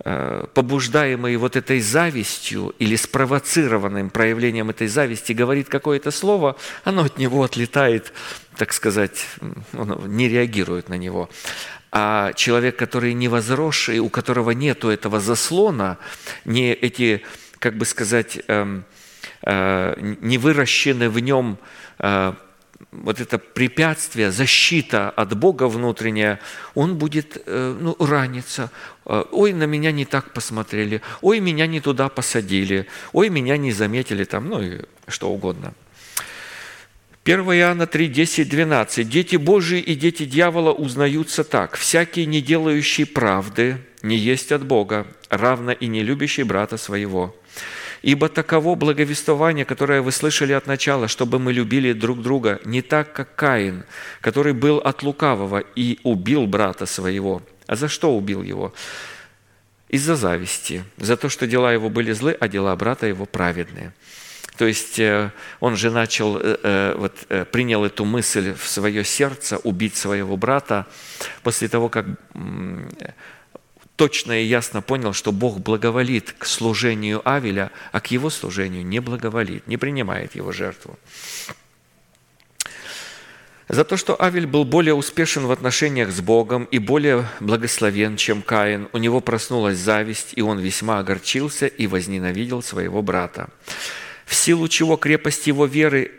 а, 0.06 0.48
побуждаемый 0.54 1.36
вот 1.38 1.56
этой 1.56 1.80
завистью 1.80 2.74
или 2.80 2.96
спровоцированным 2.96 4.10
проявлением 4.10 4.70
этой 4.70 4.88
зависти 4.88 5.34
говорит 5.34 5.70
какое-то 5.70 6.12
слово, 6.12 6.56
оно 6.84 7.04
от 7.04 7.18
него 7.18 7.44
отлетает, 7.44 8.12
так 8.58 8.74
сказать, 8.74 9.28
он 9.74 10.16
не 10.16 10.30
реагирует 10.30 10.90
на 10.90 10.96
него. 10.96 11.30
А 11.96 12.34
человек, 12.34 12.76
который 12.76 13.14
не 13.14 13.28
возросший, 13.28 14.00
у 14.00 14.10
которого 14.10 14.50
нету 14.50 14.90
этого 14.90 15.20
заслона, 15.20 16.00
не 16.44 16.74
эти, 16.74 17.22
как 17.60 17.78
бы 17.78 17.86
сказать, 17.86 18.40
эм, 18.48 18.84
э, 19.44 20.16
не 20.22 20.40
выращены 20.40 21.08
в 21.08 21.20
нем 21.20 21.60
э, 22.00 22.34
вот 22.92 23.22
это 23.22 23.38
препятствие, 23.38 24.32
защита 24.32 25.12
от 25.12 25.38
Бога 25.38 25.68
внутренняя, 25.68 26.40
он 26.74 26.98
будет 26.98 27.44
э, 27.46 27.78
ну, 27.80 27.96
раниться. 28.00 28.72
Ой, 29.06 29.54
на 29.54 29.66
меня 29.66 29.92
не 29.92 30.06
так 30.06 30.34
посмотрели, 30.34 31.04
ой, 31.22 31.40
меня 31.42 31.68
не 31.68 31.80
туда 31.80 32.10
посадили, 32.10 32.88
ой, 33.12 33.30
меня 33.30 33.56
не 33.58 33.72
заметили, 33.72 34.24
там, 34.24 34.50
ну 34.50 34.64
и 34.64 34.82
что 35.08 35.30
угодно. 35.30 35.76
1 37.26 37.40
Иоанна 37.40 37.88
3, 37.88 38.10
10, 38.10 38.50
12. 38.50 39.08
«Дети 39.08 39.38
Божии 39.38 39.80
и 39.80 39.96
дети 39.96 40.26
дьявола 40.26 40.74
узнаются 40.74 41.46
так. 41.46 41.78
Всякий, 41.78 42.26
не 42.26 42.42
делающий 42.42 43.06
правды, 43.06 43.78
не 44.02 44.18
есть 44.18 44.52
от 44.52 44.66
Бога, 44.66 45.08
равно 45.30 45.72
и 45.72 45.88
не 45.88 46.04
любящий 46.04 46.44
брата 46.44 46.76
своего. 46.76 47.34
Ибо 48.02 48.28
таково 48.28 48.76
благовествование, 48.76 49.64
которое 49.64 50.02
вы 50.02 50.12
слышали 50.12 50.52
от 50.52 50.68
начала, 50.68 51.08
чтобы 51.08 51.40
мы 51.40 51.54
любили 51.54 51.94
друг 51.94 52.22
друга, 52.22 52.60
не 52.66 52.82
так, 52.82 53.14
как 53.14 53.36
Каин, 53.36 53.86
который 54.20 54.52
был 54.52 54.80
от 54.80 55.02
лукавого 55.02 55.64
и 55.78 56.00
убил 56.04 56.46
брата 56.46 56.86
своего. 56.86 57.42
А 57.68 57.78
за 57.78 57.88
что 57.88 58.14
убил 58.18 58.44
его? 58.44 58.74
Из-за 59.88 60.18
зависти, 60.18 60.84
за 60.98 61.16
то, 61.16 61.30
что 61.30 61.48
дела 61.48 61.72
его 61.72 61.90
были 61.90 62.12
злы, 62.12 62.36
а 62.38 62.50
дела 62.50 62.76
брата 62.76 63.08
его 63.08 63.26
праведные». 63.26 63.94
То 64.58 64.66
есть 64.68 65.00
э, 65.00 65.32
он 65.60 65.76
же 65.76 65.90
начал, 65.90 66.38
э, 66.38 66.58
э, 66.64 66.96
вот, 66.98 67.50
принял 67.52 67.84
эту 67.84 68.06
мысль 68.06 68.54
в 68.54 68.68
свое 68.68 69.04
сердце 69.04 69.58
убить 69.58 69.96
своего 69.96 70.38
брата 70.38 70.86
после 71.42 71.68
того, 71.68 71.90
как 71.90 72.06
точно 73.96 74.42
и 74.42 74.46
ясно 74.46 74.82
понял, 74.82 75.14
что 75.14 75.32
Бог 75.32 75.60
благоволит 75.60 76.36
к 76.38 76.46
служению 76.46 77.22
Авеля, 77.28 77.72
а 77.92 78.00
к 78.00 78.12
его 78.12 78.30
служению 78.30 78.86
не 78.86 79.00
благоволит, 79.00 79.68
не 79.68 79.78
принимает 79.78 80.36
его 80.36 80.52
жертву. 80.52 81.00
За 83.70 83.84
то, 83.86 83.98
что 83.98 84.22
Авель 84.22 84.46
был 84.46 84.66
более 84.66 84.94
успешен 84.94 85.48
в 85.48 85.52
отношениях 85.52 86.12
с 86.12 86.22
Богом 86.22 86.66
и 86.66 86.78
более 86.80 87.28
благословен, 87.40 88.18
чем 88.18 88.44
Каин, 88.44 88.88
у 88.94 88.98
него 88.98 89.20
проснулась 89.20 89.78
зависть, 89.78 90.34
и 90.36 90.42
он 90.42 90.60
весьма 90.60 91.00
огорчился 91.00 91.66
и 91.66 91.88
возненавидел 91.88 92.62
своего 92.62 93.02
брата 93.02 93.50
в 94.26 94.36
силу 94.36 94.68
чего 94.68 94.98
крепость 94.98 95.48
его 95.48 95.66
веры 95.66 96.12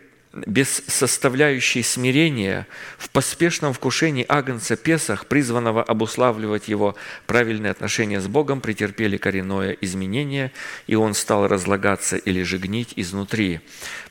без 0.47 0.82
составляющей 0.89 1.82
смирения 1.82 2.66
в 2.98 3.09
поспешном 3.10 3.72
вкушении 3.72 4.24
Агнца 4.28 4.76
Песах, 4.76 5.26
призванного 5.26 5.82
обуславливать 5.82 6.68
его 6.68 6.97
правильные 7.26 7.70
отношения 7.70 8.20
с 8.20 8.26
Богом, 8.26 8.60
претерпели 8.60 9.16
коренное 9.16 9.76
изменение, 9.81 10.52
и 10.86 10.97
он 10.97 11.14
стал 11.14 11.47
разлагаться 11.47 12.16
или 12.16 12.43
же 12.43 12.59
гнить 12.59 12.94
изнутри. 12.97 13.60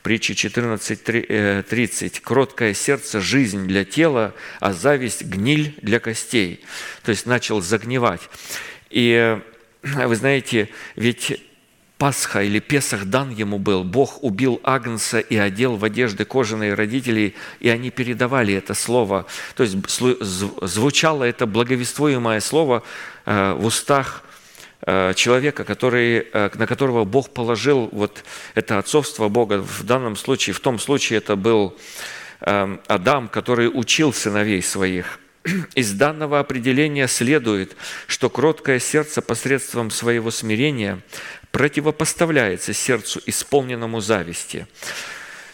Притча 0.02 0.32
14.30. 0.32 2.20
«Кроткое 2.22 2.72
сердце– 2.74 3.20
жизнь 3.20 3.66
для 3.66 3.84
тела, 3.84 4.34
а 4.60 4.72
зависть– 4.72 5.24
гниль 5.24 5.74
для 5.82 6.00
костей». 6.00 6.64
То 7.02 7.10
есть 7.10 7.26
начал 7.26 7.60
загнивать. 7.60 8.22
И 8.88 9.38
вы 9.82 10.16
знаете, 10.16 10.70
ведь 10.96 11.38
Пасха 11.98 12.42
или 12.42 12.58
Песах 12.58 13.04
дан 13.04 13.30
ему 13.30 13.58
был. 13.58 13.84
Бог 13.84 14.22
убил 14.24 14.60
Агнца 14.64 15.20
и 15.20 15.36
одел 15.36 15.76
в 15.76 15.84
одежды 15.84 16.24
кожаные 16.24 16.74
родителей, 16.74 17.34
и 17.60 17.68
они 17.68 17.90
передавали 17.90 18.52
это 18.54 18.74
слово. 18.74 19.26
То 19.54 19.62
есть 19.62 19.76
звучало 20.00 21.22
это 21.22 21.46
благовествуемое 21.46 22.40
слово 22.40 22.82
э, 23.26 23.52
в 23.52 23.66
устах 23.66 24.24
э, 24.82 25.14
человека, 25.14 25.62
который, 25.62 26.26
э, 26.32 26.50
на 26.54 26.66
которого 26.66 27.04
Бог 27.04 27.30
положил 27.30 27.88
вот 27.92 28.24
это 28.56 28.78
отцовство 28.78 29.28
Бога. 29.28 29.58
В 29.62 29.84
данном 29.84 30.16
случае, 30.16 30.54
в 30.54 30.60
том 30.60 30.80
случае 30.80 31.18
это 31.18 31.36
был 31.36 31.76
Адам, 32.40 33.28
который 33.28 33.70
учил 33.72 34.12
сыновей 34.12 34.62
своих. 34.62 35.20
Из 35.74 35.92
данного 35.92 36.40
определения 36.40 37.06
следует, 37.06 37.76
что 38.06 38.28
кроткое 38.28 38.80
сердце 38.80 39.22
посредством 39.22 39.90
своего 39.90 40.30
смирения 40.30 41.00
противопоставляется 41.54 42.72
сердцу, 42.72 43.22
исполненному 43.26 44.00
зависти. 44.00 44.66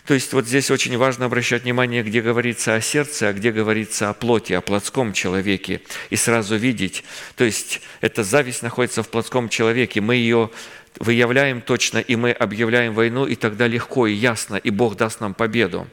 То 0.07 0.15
есть 0.15 0.33
вот 0.33 0.47
здесь 0.47 0.71
очень 0.71 0.97
важно 0.97 1.27
обращать 1.27 1.65
внимание, 1.65 2.03
где 2.03 2.23
говорится 2.23 2.75
о 2.75 2.81
сердце, 2.81 3.29
а 3.29 3.33
где 3.35 3.53
говорится 3.53 4.09
о 4.09 4.15
плоти, 4.15 4.55
о 4.55 4.63
плотском 4.63 5.13
человеке, 5.13 5.83
и 6.09 6.17
сразу 6.17 6.57
видеть. 6.57 7.05
То 7.37 7.45
есть 7.45 7.83
эта 8.01 8.25
зависть 8.25 8.63
находится 8.63 9.03
в 9.03 9.11
плотском 9.11 9.51
человеке, 9.51 10.01
мы 10.01 10.15
ее 10.15 10.51
выявляем 10.99 11.61
точно, 11.61 11.99
и 11.99 12.17
мы 12.17 12.33
объявляем 12.33 12.95
войну, 12.95 13.27
и 13.27 13.35
тогда 13.35 13.67
легко 13.67 14.07
и 14.07 14.15
ясно, 14.15 14.57
и 14.57 14.71
Бог 14.71 14.97
даст 14.97 15.21
нам 15.21 15.35
победу. 15.35 15.87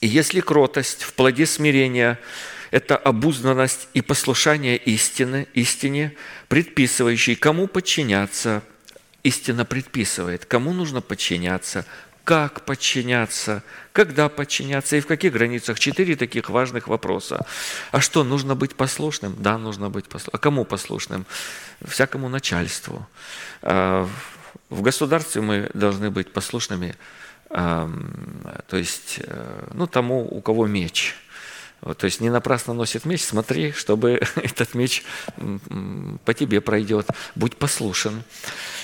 И 0.00 0.08
если 0.08 0.40
кротость 0.40 1.04
в 1.04 1.12
плоде 1.12 1.46
смирения 1.46 2.18
это 2.72 2.96
обузданность 2.96 3.86
и 3.92 4.00
послушание 4.00 4.78
истины, 4.78 5.46
истине, 5.52 6.14
предписывающей, 6.52 7.34
кому 7.34 7.66
подчиняться. 7.66 8.62
Истина 9.22 9.64
предписывает, 9.64 10.44
кому 10.44 10.74
нужно 10.74 11.00
подчиняться, 11.00 11.86
как 12.24 12.66
подчиняться, 12.66 13.62
когда 13.94 14.28
подчиняться 14.28 14.96
и 14.96 15.00
в 15.00 15.06
каких 15.06 15.32
границах. 15.32 15.80
Четыре 15.80 16.14
таких 16.14 16.50
важных 16.50 16.88
вопроса. 16.88 17.46
А 17.90 18.02
что, 18.02 18.22
нужно 18.22 18.54
быть 18.54 18.74
послушным? 18.74 19.34
Да, 19.38 19.56
нужно 19.56 19.88
быть 19.88 20.04
послушным. 20.04 20.34
А 20.34 20.38
кому 20.38 20.66
послушным? 20.66 21.24
Всякому 21.82 22.28
начальству. 22.28 23.06
А, 23.62 24.06
в 24.68 24.82
государстве 24.82 25.40
мы 25.40 25.70
должны 25.72 26.10
быть 26.10 26.34
послушными, 26.34 26.96
то 27.48 28.76
есть 28.76 29.20
э, 29.20 29.68
ну, 29.72 29.86
тому, 29.86 30.26
у 30.30 30.42
кого 30.42 30.66
меч– 30.66 31.16
вот, 31.82 31.98
то 31.98 32.06
есть 32.06 32.20
не 32.20 32.30
напрасно 32.30 32.74
носит 32.74 33.04
меч, 33.04 33.24
смотри, 33.24 33.72
чтобы 33.72 34.22
этот 34.36 34.74
меч 34.74 35.04
по 36.24 36.32
тебе 36.32 36.60
пройдет. 36.60 37.08
Будь 37.34 37.56
послушен. 37.56 38.22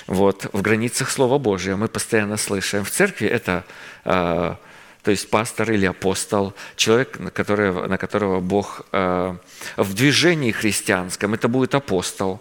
Вот, 0.07 0.47
в 0.53 0.63
границах 0.63 1.11
Слова 1.11 1.39
Божия 1.39 1.77
мы 1.77 1.89
постоянно 1.89 2.37
слышим. 2.37 2.85
В 2.85 2.91
церкви 2.91 3.29
это 3.29 3.65
э, 4.05 4.55
то 5.03 5.13
есть 5.13 5.31
пастор 5.31 5.71
или 5.71 5.87
апостол, 5.87 6.55
человек, 6.77 7.19
на 7.19 7.31
которого, 7.31 7.87
на 7.87 7.99
которого 7.99 8.41
Бог 8.41 8.83
э, 8.93 9.37
в 9.77 9.95
движении 9.95 10.51
христианском, 10.51 11.35
это 11.35 11.49
будет 11.49 11.75
апостол, 11.75 12.41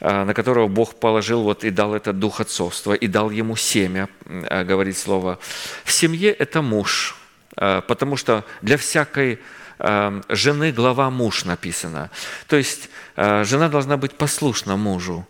э, 0.00 0.24
на 0.24 0.34
которого 0.34 0.68
Бог 0.68 0.94
положил 0.96 1.42
вот 1.42 1.64
и 1.64 1.70
дал 1.70 1.94
этот 1.94 2.18
дух 2.18 2.40
отцовства, 2.40 2.92
и 2.92 3.06
дал 3.06 3.30
ему 3.30 3.56
семя, 3.56 4.08
э, 4.26 4.64
говорит 4.64 4.98
слово. 4.98 5.38
В 5.84 5.90
семье 5.92 6.32
это 6.32 6.60
муж, 6.60 7.16
э, 7.56 7.80
потому 7.88 8.16
что 8.16 8.44
для 8.62 8.76
всякой 8.76 9.38
жены 9.78 10.72
глава 10.72 11.10
муж 11.10 11.44
написано. 11.44 12.10
То 12.48 12.56
есть 12.56 12.88
э, 13.16 13.44
жена 13.44 13.68
должна 13.68 13.96
быть 13.96 14.14
послушна 14.16 14.76
мужу. 14.76 15.26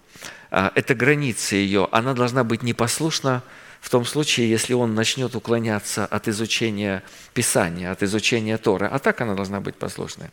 Э, 0.50 0.70
это 0.74 0.94
границы 0.94 1.56
ее. 1.56 1.88
Она 1.90 2.14
должна 2.14 2.44
быть 2.44 2.62
непослушна 2.62 3.42
в 3.80 3.90
том 3.90 4.04
случае, 4.04 4.50
если 4.50 4.72
он 4.74 4.94
начнет 4.94 5.34
уклоняться 5.34 6.06
от 6.06 6.28
изучения 6.28 7.02
Писания, 7.34 7.92
от 7.92 8.02
изучения 8.02 8.56
Торы. 8.58 8.86
А 8.86 8.98
так 8.98 9.20
она 9.20 9.34
должна 9.34 9.60
быть 9.60 9.74
послушной. 9.76 10.28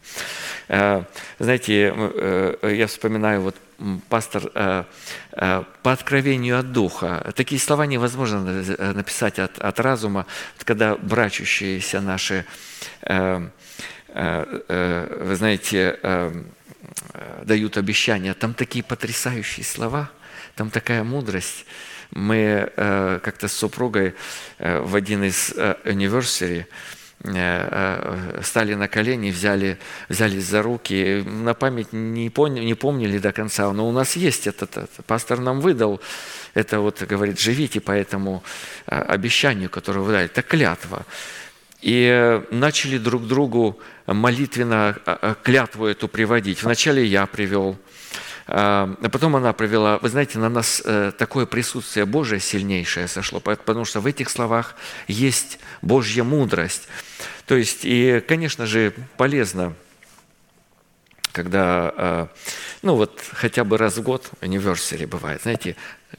Э, 0.68 1.04
знаете, 1.40 1.94
я 2.62 2.88
вспоминаю, 2.88 3.42
вот 3.42 3.56
пастор 4.08 4.50
по 4.54 5.92
откровению 5.92 6.60
от 6.60 6.72
Духа. 6.72 7.34
Такие 7.36 7.60
слова 7.60 7.86
невозможно 7.86 8.64
написать 8.94 9.40
от, 9.40 9.60
от 9.60 9.80
разума, 9.80 10.26
когда 10.64 10.96
брачущиеся 10.96 12.00
наши 12.00 12.46
Э, 13.02 13.42
э, 13.42 13.50
вы 14.14 15.36
знаете, 15.36 16.00
э, 16.04 16.44
дают 17.44 17.78
обещания. 17.78 18.34
Там 18.34 18.54
такие 18.54 18.84
потрясающие 18.84 19.66
слова, 19.66 20.12
там 20.56 20.70
такая 20.70 21.04
мудрость. 21.04 21.66
Мы 22.12 22.72
как-то 22.76 23.48
с 23.48 23.54
супругой 23.54 24.14
в 24.60 24.96
один 24.96 25.24
из 25.24 25.52
anniversary 25.52 26.68
стали 28.44 28.76
на 28.76 28.88
колени, 28.88 29.32
взяли, 29.32 29.80
взялись 30.10 30.46
за 30.46 30.62
руки. 30.62 31.24
На 31.26 31.56
память 31.56 31.92
не, 31.92 32.30
помни, 32.30 32.60
не 32.60 32.76
помнили 32.76 33.18
до 33.18 33.32
конца, 33.32 33.72
но 33.74 33.90
у 33.90 33.92
нас 33.92 34.16
есть 34.16 34.46
этот, 34.46 34.78
этот. 34.78 35.06
Пастор 35.08 35.40
нам 35.40 35.60
выдал 35.60 36.02
это, 36.54 36.82
вот 36.82 37.02
говорит, 37.02 37.40
живите 37.40 37.80
по 37.82 37.92
этому 37.92 38.44
обещанию, 38.86 39.72
которое 39.72 40.02
вы 40.02 40.12
дали. 40.12 40.26
Это 40.26 40.44
клятва 40.44 41.08
и 41.84 42.42
начали 42.50 42.98
друг 42.98 43.28
другу 43.28 43.78
молитвенно 44.08 44.98
а, 45.06 45.20
а, 45.22 45.36
клятву 45.36 45.86
эту 45.86 46.08
приводить. 46.08 46.64
Вначале 46.64 47.06
я 47.06 47.26
привел, 47.26 47.78
а 48.48 48.88
потом 49.12 49.36
она 49.36 49.52
привела. 49.52 50.00
Вы 50.00 50.08
знаете, 50.08 50.40
на 50.40 50.48
нас 50.48 50.82
э, 50.86 51.12
такое 51.18 51.46
присутствие 51.46 52.06
Божие 52.06 52.40
сильнейшее 52.40 53.10
сошло, 53.10 53.42
потому 53.42 53.84
что 53.84 54.00
в 54.00 54.06
этих 54.06 54.30
словах 54.30 54.76
есть 55.08 55.60
Божья 55.82 56.24
мудрость. 56.24 56.88
То 57.46 57.56
есть, 57.56 57.80
и, 57.84 58.24
конечно 58.26 58.66
же, 58.66 58.94
полезно, 59.18 59.74
когда, 61.34 62.30
ну 62.82 62.96
вот, 62.96 63.20
хотя 63.34 63.64
бы 63.64 63.78
раз 63.78 63.98
в 63.98 64.04
год, 64.04 64.30
anniversary 64.42 65.08
бывает, 65.08 65.42
знаете, 65.42 65.76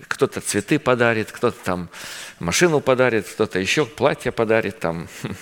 кто-то 0.08 0.40
цветы 0.40 0.78
подарит, 0.78 1.32
кто-то 1.32 1.56
там 1.64 1.88
машину 2.38 2.80
подарит, 2.80 3.26
кто-то 3.28 3.58
еще 3.58 3.86
платье 3.86 4.32
подарит 4.32 4.80
там. 4.80 5.08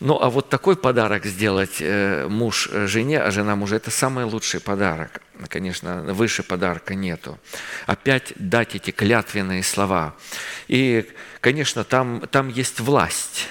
Ну, 0.00 0.20
а 0.20 0.28
вот 0.28 0.50
такой 0.50 0.76
подарок 0.76 1.24
сделать 1.24 1.76
э, 1.78 2.26
муж 2.28 2.68
жене, 2.72 3.20
а 3.20 3.30
жена 3.30 3.54
мужу– 3.56 3.76
это 3.76 3.90
самый 3.90 4.24
лучший 4.24 4.60
подарок. 4.60 5.22
Конечно, 5.48 6.02
выше 6.02 6.42
подарка 6.42 6.94
нету. 6.94 7.38
Опять 7.86 8.32
дать 8.34 8.74
эти 8.74 8.90
клятвенные 8.90 9.62
слова. 9.62 10.14
И, 10.68 11.08
конечно, 11.40 11.84
там, 11.84 12.26
там 12.30 12.48
есть 12.48 12.80
власть. 12.80 13.46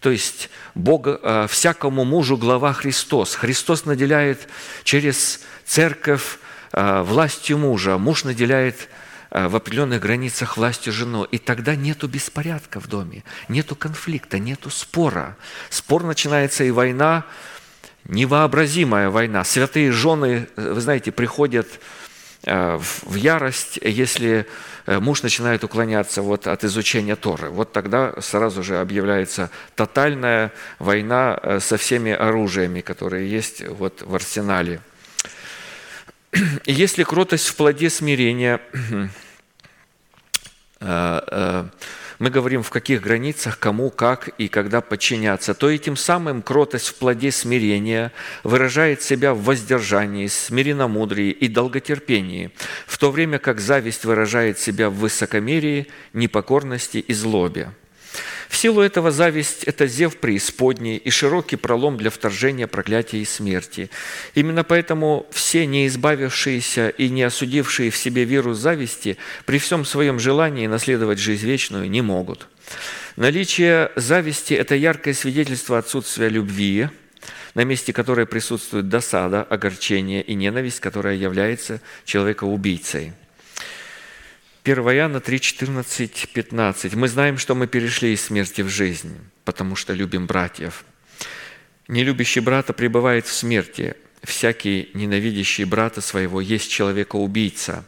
То 0.00 0.10
есть 0.10 0.50
Бога, 0.74 1.20
э, 1.22 1.46
всякому 1.48 2.04
мужу 2.04 2.38
глава 2.38 2.72
Христос. 2.72 3.34
Христос 3.34 3.84
наделяет 3.84 4.48
через 4.82 5.42
церковь 5.64 6.38
э, 6.72 7.02
властью 7.02 7.58
мужа, 7.58 7.98
муж 7.98 8.24
наделяет 8.24 8.80
э, 8.80 9.03
в 9.34 9.56
определенных 9.56 10.00
границах 10.00 10.56
властью 10.56 10.92
жену. 10.92 11.24
И 11.24 11.38
тогда 11.38 11.74
нету 11.74 12.08
беспорядка 12.08 12.80
в 12.80 12.86
доме, 12.86 13.24
нету 13.48 13.76
конфликта, 13.76 14.38
нету 14.38 14.70
спора. 14.70 15.36
Спор 15.68 16.04
начинается 16.04 16.64
и 16.64 16.70
война, 16.70 17.24
невообразимая 18.06 19.10
война. 19.10 19.44
Святые 19.44 19.92
жены, 19.92 20.48
вы 20.56 20.80
знаете, 20.80 21.12
приходят 21.12 21.66
Э, 22.46 22.78
в 22.78 23.14
ярость, 23.14 23.78
если 23.80 24.46
э, 24.86 24.98
муж 24.98 25.22
начинает 25.22 25.64
уклоняться 25.64 26.20
вот 26.20 26.46
от 26.46 26.64
изучения 26.64 27.16
Торы. 27.16 27.48
Вот 27.48 27.72
тогда 27.72 28.14
сразу 28.20 28.62
же 28.62 28.80
объявляется 28.80 29.50
тотальная 29.74 30.52
война 30.78 31.38
э, 31.42 31.60
со 31.60 31.78
всеми 31.78 32.12
оружиями, 32.12 32.82
которые 32.82 33.30
есть 33.30 33.66
вот 33.66 34.02
в 34.02 34.14
арсенале. 34.14 34.80
И 36.66 36.72
если 36.72 37.02
кротость 37.04 37.46
в 37.46 37.56
плоде 37.56 37.88
смирения 37.88 38.60
мы 40.80 42.30
говорим, 42.30 42.62
в 42.62 42.70
каких 42.70 43.02
границах, 43.02 43.58
кому, 43.58 43.90
как 43.90 44.28
и 44.28 44.48
когда 44.48 44.80
подчиняться, 44.80 45.54
то 45.54 45.70
этим 45.70 45.96
самым 45.96 46.42
кротость 46.42 46.88
в 46.88 46.94
плоде 46.96 47.30
смирения 47.30 48.12
выражает 48.42 49.02
себя 49.02 49.34
в 49.34 49.42
воздержании, 49.42 50.26
смиренномудрии 50.26 51.30
и 51.30 51.48
долготерпении, 51.48 52.50
в 52.86 52.98
то 52.98 53.10
время 53.10 53.38
как 53.38 53.60
зависть 53.60 54.04
выражает 54.04 54.58
себя 54.58 54.90
в 54.90 54.94
высокомерии, 54.94 55.88
непокорности 56.12 56.98
и 56.98 57.12
злобе. 57.14 57.70
В 58.48 58.56
силу 58.56 58.80
этого 58.80 59.10
зависть– 59.10 59.64
это 59.66 59.86
зев 59.86 60.16
преисподней 60.16 60.96
и 60.96 61.10
широкий 61.10 61.56
пролом 61.56 61.96
для 61.96 62.10
вторжения 62.10 62.66
проклятия 62.66 63.18
и 63.18 63.24
смерти. 63.24 63.90
Именно 64.34 64.64
поэтому 64.64 65.26
все 65.30 65.66
не 65.66 65.86
избавившиеся 65.86 66.90
и 66.90 67.08
не 67.08 67.22
осудившие 67.22 67.90
в 67.90 67.96
себе 67.96 68.24
вирус 68.24 68.58
зависти 68.58 69.16
при 69.46 69.58
всем 69.58 69.84
своем 69.84 70.18
желании 70.18 70.66
наследовать 70.66 71.18
жизнь 71.18 71.46
вечную 71.46 71.90
не 71.90 72.02
могут. 72.02 72.48
Наличие 73.16 73.90
зависти– 73.96 74.54
это 74.54 74.74
яркое 74.74 75.14
свидетельство 75.14 75.78
отсутствия 75.78 76.28
любви, 76.28 76.88
на 77.54 77.64
месте 77.64 77.92
которой 77.92 78.26
присутствует 78.26 78.88
досада, 78.88 79.42
огорчение 79.42 80.22
и 80.22 80.34
ненависть, 80.34 80.80
которая 80.80 81.14
является 81.16 81.80
человека-убийцей– 82.04 83.12
1 84.64 84.78
Иоанна 84.78 85.20
3, 85.20 85.40
14, 85.40 86.28
15. 86.32 86.94
Мы 86.94 87.08
знаем, 87.08 87.36
что 87.36 87.54
мы 87.54 87.66
перешли 87.66 88.14
из 88.14 88.22
смерти 88.22 88.62
в 88.62 88.70
жизнь, 88.70 89.14
потому 89.44 89.76
что 89.76 89.92
любим 89.92 90.26
братьев. 90.26 90.86
Нелюбящий 91.86 92.40
брата 92.40 92.72
пребывает 92.72 93.26
в 93.26 93.32
смерти. 93.34 93.94
Всякий 94.22 94.88
ненавидящий 94.94 95.64
брата 95.64 96.00
своего 96.00 96.40
есть 96.40 96.70
человека-убийца. 96.70 97.84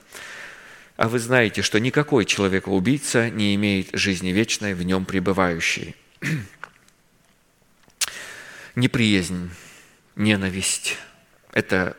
А 0.99 1.09
вы 1.09 1.19
знаете, 1.19 1.63
что 1.63 1.81
никакой 1.81 2.27
человека-убийца 2.27 3.31
не 3.31 3.55
имеет 3.55 3.89
жизни 3.95 4.29
вечной 4.29 4.75
в 4.75 4.83
нем 4.83 5.07
пребывающей. 5.07 5.97
Неприязнь, 8.75 9.49
ненависть– 10.15 10.99
это 11.55 11.97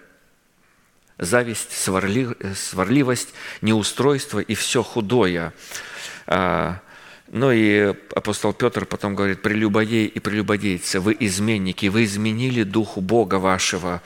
зависть, 1.20 1.72
сварливость, 1.72 3.34
неустройство 3.62 4.40
и 4.40 4.56
все 4.56 4.84
худое. 4.84 5.54
А, 6.28 6.80
ну 7.30 7.52
и 7.52 7.94
апостол 8.16 8.54
Петр 8.54 8.86
потом 8.86 9.16
говорит, 9.16 9.42
прелюбодей 9.42 10.06
и 10.06 10.20
прелюбодейцы, 10.20 11.00
вы 11.00 11.16
изменники, 11.20 11.88
вы 11.88 12.04
изменили 12.06 12.64
духу 12.64 13.02
Бога 13.02 13.36
вашего. 13.36 14.02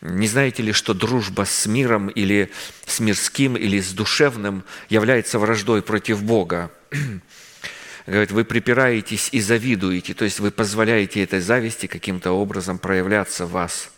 Не 0.00 0.26
знаете 0.26 0.62
ли, 0.62 0.72
что 0.72 0.94
дружба 0.94 1.44
с 1.44 1.66
миром 1.66 2.08
или 2.08 2.50
с 2.86 3.00
мирским 3.00 3.56
или 3.56 3.80
с 3.80 3.92
душевным 3.92 4.64
является 4.88 5.38
враждой 5.38 5.82
против 5.82 6.22
Бога? 6.22 6.70
Говорит, 8.06 8.30
вы 8.30 8.44
припираетесь 8.44 9.30
и 9.32 9.40
завидуете, 9.40 10.14
то 10.14 10.24
есть 10.24 10.38
вы 10.38 10.52
позволяете 10.52 11.24
этой 11.24 11.40
зависти 11.40 11.86
каким-то 11.86 12.32
образом 12.32 12.78
проявляться 12.78 13.46
в 13.46 13.52
вас– 13.52 13.90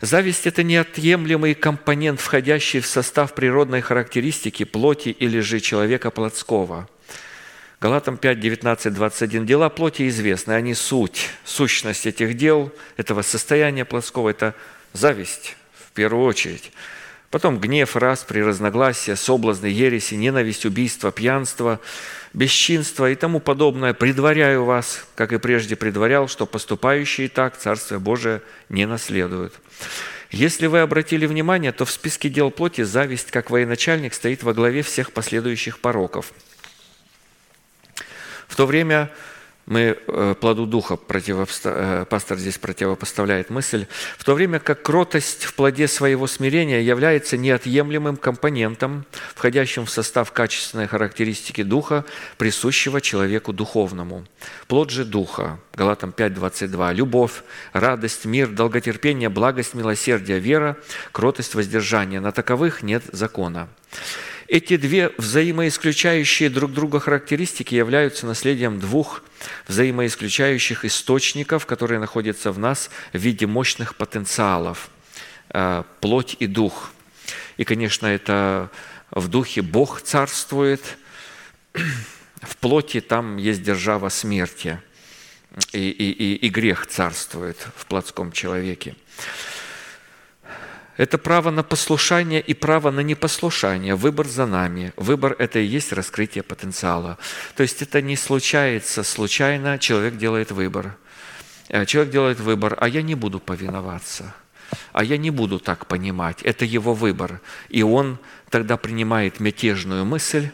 Зависть– 0.00 0.46
это 0.48 0.62
неотъемлемый 0.62 1.54
компонент, 1.54 2.20
входящий 2.20 2.80
в 2.80 2.86
состав 2.86 3.34
природной 3.34 3.80
характеристики 3.80 4.64
плоти 4.64 5.08
или 5.08 5.40
же 5.40 5.60
человека 5.60 6.10
плотского. 6.10 6.88
Галатам 7.80 8.18
5, 8.18 8.40
19, 8.40 8.92
21. 8.92 9.46
Дела 9.46 9.68
плоти 9.68 10.08
известны, 10.08 10.52
они 10.52 10.74
суть. 10.74 11.30
Сущность 11.44 12.06
этих 12.06 12.36
дел, 12.36 12.72
этого 12.96 13.22
состояния 13.22 13.84
плотского– 13.84 14.28
это 14.30 14.54
зависть 14.92 15.56
в 15.72 15.92
первую 15.92 16.26
очередь. 16.26 16.72
Потом 17.30 17.58
гнев, 17.58 17.96
распри, 17.96 18.40
разногласия, 18.40 19.16
соблазны, 19.16 19.66
ереси, 19.66 20.14
ненависть, 20.14 20.64
убийство, 20.64 21.10
пьянство, 21.10 21.80
бесчинство 22.32 23.10
и 23.10 23.14
тому 23.16 23.40
подобное. 23.40 23.94
Предваряю 23.94 24.64
вас, 24.64 25.04
как 25.16 25.32
и 25.32 25.38
прежде 25.38 25.74
предварял, 25.74 26.28
что 26.28 26.46
поступающие 26.46 27.28
так 27.28 27.56
Царствие 27.56 27.98
Божие 27.98 28.42
не 28.68 28.86
наследуют. 28.86 29.54
Если 30.30 30.66
вы 30.66 30.80
обратили 30.80 31.26
внимание, 31.26 31.72
то 31.72 31.84
в 31.84 31.90
списке 31.90 32.28
дел 32.28 32.50
плоти 32.50 32.82
зависть, 32.82 33.30
как 33.30 33.50
военачальник, 33.50 34.14
стоит 34.14 34.42
во 34.42 34.54
главе 34.54 34.82
всех 34.82 35.12
последующих 35.12 35.78
пороков. 35.80 36.32
В 38.46 38.54
то 38.54 38.66
время 38.66 39.10
мы 39.66 39.98
э, 40.06 40.34
плоду 40.40 40.64
духа, 40.64 40.96
противопоста... 40.96 41.70
Э, 41.74 42.04
пастор 42.04 42.38
здесь 42.38 42.56
противопоставляет 42.56 43.50
мысль, 43.50 43.86
в 44.16 44.24
то 44.24 44.34
время 44.34 44.60
как 44.60 44.82
кротость 44.82 45.44
в 45.44 45.54
плоде 45.54 45.88
своего 45.88 46.28
смирения 46.28 46.80
является 46.80 47.36
неотъемлемым 47.36 48.16
компонентом, 48.16 49.04
входящим 49.34 49.84
в 49.84 49.90
состав 49.90 50.30
качественной 50.30 50.86
характеристики 50.86 51.64
духа, 51.64 52.04
присущего 52.38 53.00
человеку 53.00 53.52
духовному. 53.52 54.24
Плод 54.68 54.90
же 54.90 55.04
духа, 55.04 55.58
Галатам 55.74 56.12
5, 56.12 56.34
22, 56.34 56.92
любовь, 56.92 57.42
радость, 57.72 58.24
мир, 58.24 58.48
долготерпение, 58.48 59.28
благость, 59.28 59.74
милосердие, 59.74 60.38
вера, 60.38 60.76
кротость, 61.10 61.56
воздержание. 61.56 62.20
На 62.20 62.30
таковых 62.30 62.84
нет 62.84 63.02
закона. 63.10 63.68
Эти 64.48 64.76
две 64.76 65.10
взаимоисключающие 65.18 66.48
друг 66.48 66.72
друга 66.72 67.00
характеристики 67.00 67.74
являются 67.74 68.26
наследием 68.26 68.78
двух 68.78 69.22
взаимоисключающих 69.66 70.84
источников, 70.84 71.66
которые 71.66 71.98
находятся 71.98 72.52
в 72.52 72.58
нас 72.58 72.90
в 73.12 73.18
виде 73.18 73.46
мощных 73.46 73.96
потенциалов 73.96 74.88
э,– 75.50 75.82
плоть 76.00 76.36
и 76.38 76.46
дух. 76.46 76.90
И, 77.56 77.64
конечно, 77.64 78.06
это 78.06 78.70
в 79.10 79.28
духе 79.28 79.62
Бог 79.62 80.00
царствует, 80.02 80.82
в 82.40 82.56
плоти 82.58 83.00
там 83.00 83.38
есть 83.38 83.62
держава 83.62 84.08
смерти, 84.10 84.80
и, 85.72 85.88
и, 85.90 86.10
и, 86.10 86.34
и 86.34 86.48
грех 86.48 86.86
царствует 86.86 87.56
в 87.76 87.86
плотском 87.86 88.30
человеке. 88.30 88.94
Это 90.96 91.18
право 91.18 91.50
на 91.50 91.62
послушание 91.62 92.40
и 92.40 92.54
право 92.54 92.90
на 92.90 93.00
непослушание. 93.00 93.94
Выбор 93.94 94.26
за 94.26 94.46
нами. 94.46 94.92
Выбор– 94.96 95.36
это 95.38 95.58
и 95.58 95.64
есть 95.64 95.92
раскрытие 95.92 96.42
потенциала. 96.42 97.18
То 97.54 97.62
есть 97.62 97.82
это 97.82 98.00
не 98.00 98.16
случается 98.16 99.02
случайно, 99.02 99.78
человек 99.78 100.16
делает 100.16 100.50
выбор. 100.50 100.96
Э, 101.68 101.84
человек 101.84 102.12
делает 102.12 102.40
выбор, 102.40 102.76
а 102.80 102.88
я 102.88 103.02
не 103.02 103.14
буду 103.14 103.40
повиноваться, 103.40 104.34
а 104.92 105.04
я 105.04 105.18
не 105.18 105.30
буду 105.30 105.58
так 105.58 105.86
понимать. 105.86 106.42
Это 106.42 106.64
его 106.64 106.94
выбор. 106.94 107.40
И 107.68 107.82
он 107.82 108.18
тогда 108.48 108.78
принимает 108.78 109.38
мятежную 109.38 110.06
мысль 110.06 110.48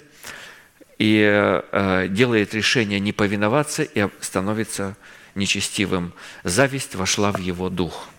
и 0.98 1.22
э, 1.22 2.08
делает 2.08 2.52
решение 2.52 2.98
не 2.98 3.12
повиноваться 3.12 3.84
и 3.84 4.08
становится 4.20 4.96
нечестивым. 5.36 6.12
Зависть 6.42 6.96
вошла 6.96 7.30
в 7.30 7.38
его 7.38 7.68
дух– 7.68 8.08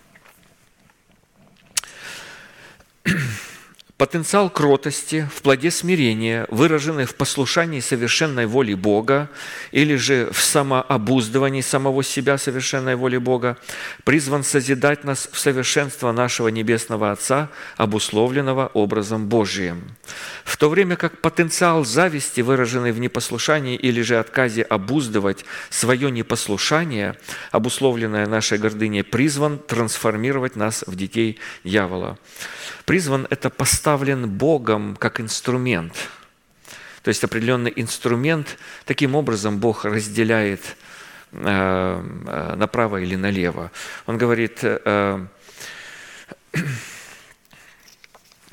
Потенциал 3.96 4.50
кротости 4.50 5.28
в 5.32 5.42
плоде 5.42 5.70
смирения, 5.70 6.48
выраженный 6.50 7.04
в 7.04 7.14
послушании 7.14 7.78
совершенной 7.78 8.46
воли 8.46 8.74
Бога 8.74 9.30
или 9.70 9.94
же 9.94 10.30
в 10.32 10.40
самообуздывании 10.40 11.60
самого 11.60 12.02
себя 12.02 12.36
совершенной 12.36 12.96
воли 12.96 13.18
Бога, 13.18 13.56
призван 14.02 14.42
созидать 14.42 15.04
нас 15.04 15.28
в 15.30 15.38
совершенство 15.38 16.10
нашего 16.10 16.48
Небесного 16.48 17.12
Отца, 17.12 17.50
обусловленного 17.76 18.68
образом 18.74 19.28
Божиим. 19.28 19.94
В 20.44 20.56
то 20.56 20.68
время 20.68 20.96
как 20.96 21.20
потенциал 21.20 21.84
зависти, 21.84 22.40
выраженный 22.40 22.90
в 22.90 22.98
непослушании 22.98 23.76
или 23.76 24.02
же 24.02 24.18
отказе 24.18 24.62
обуздывать 24.62 25.44
свое 25.70 26.10
непослушание, 26.10 27.16
обусловленное 27.52 28.26
нашей 28.26 28.58
гордыней, 28.58 29.04
призван 29.04 29.60
трансформировать 29.60 30.56
нас 30.56 30.82
в 30.84 30.96
детей 30.96 31.38
дьявола 31.62 32.18
призван, 32.84 33.26
это 33.30 33.50
поставлен 33.50 34.28
Богом 34.28 34.96
как 34.96 35.20
инструмент. 35.20 35.94
То 37.02 37.08
есть 37.08 37.22
определенный 37.22 37.72
инструмент. 37.76 38.56
Таким 38.86 39.14
образом 39.14 39.58
Бог 39.58 39.84
разделяет 39.84 40.76
э, 41.32 42.54
направо 42.56 43.00
или 43.02 43.14
налево. 43.14 43.70
Он 44.06 44.16
говорит, 44.16 44.60
э, 44.62 45.26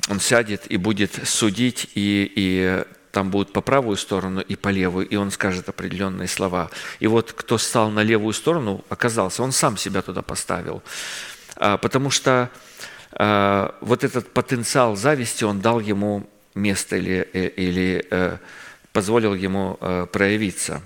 он 0.09 0.19
сядет 0.19 0.69
и 0.69 0.77
будет 0.77 1.27
судить, 1.27 1.89
и, 1.95 2.31
и 2.35 2.83
там 3.11 3.29
будут 3.29 3.53
по 3.53 3.61
правую 3.61 3.97
сторону 3.97 4.41
и 4.41 4.55
по 4.55 4.69
левую, 4.69 5.07
и 5.07 5.15
он 5.15 5.31
скажет 5.31 5.69
определенные 5.69 6.27
слова. 6.27 6.69
И 6.99 7.07
вот 7.07 7.33
кто 7.33 7.57
стал 7.57 7.89
на 7.89 8.03
левую 8.03 8.33
сторону, 8.33 8.83
оказался, 8.89 9.43
он 9.43 9.51
сам 9.51 9.77
себя 9.77 10.01
туда 10.01 10.21
поставил. 10.21 10.81
А, 11.55 11.77
потому 11.77 12.09
что 12.09 12.49
вот 13.13 14.03
этот 14.03 14.33
потенциал 14.33 14.95
зависти, 14.95 15.43
он 15.43 15.59
дал 15.59 15.79
ему 15.79 16.25
место 16.55 16.97
или, 16.97 17.27
э, 17.33 17.47
или 17.49 18.05
э, 18.09 18.37
позволил 18.91 19.33
ему 19.33 19.77
э, 19.79 20.07
проявиться. 20.11 20.81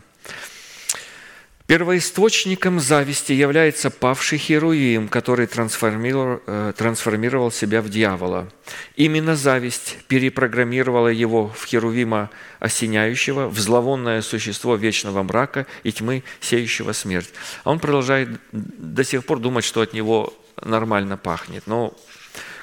Первоисточником 1.67 2.79
зависти 2.79 3.31
является 3.31 3.89
павший 3.89 4.37
Херуим, 4.37 5.07
который 5.07 5.47
трансформировал, 5.47 6.73
трансформировал 6.73 7.51
себя 7.51 7.81
в 7.81 7.89
дьявола. 7.89 8.47
Именно 8.95 9.35
зависть 9.35 9.97
перепрограммировала 10.07 11.07
его 11.07 11.47
в 11.47 11.65
Херувима 11.65 12.29
осеняющего, 12.59 13.49
в 13.49 13.57
зловонное 13.57 14.21
существо 14.21 14.75
вечного 14.75 15.23
мрака 15.23 15.65
и 15.81 15.91
тьмы, 15.91 16.23
сеющего 16.39 16.91
смерть. 16.91 17.31
А 17.63 17.71
он 17.71 17.79
продолжает 17.79 18.29
до 18.51 19.03
сих 19.03 19.25
пор 19.25 19.39
думать, 19.39 19.65
что 19.65 19.81
от 19.81 19.93
него 19.93 20.35
нормально 20.61 21.17
пахнет. 21.17 21.63
Но 21.65 21.95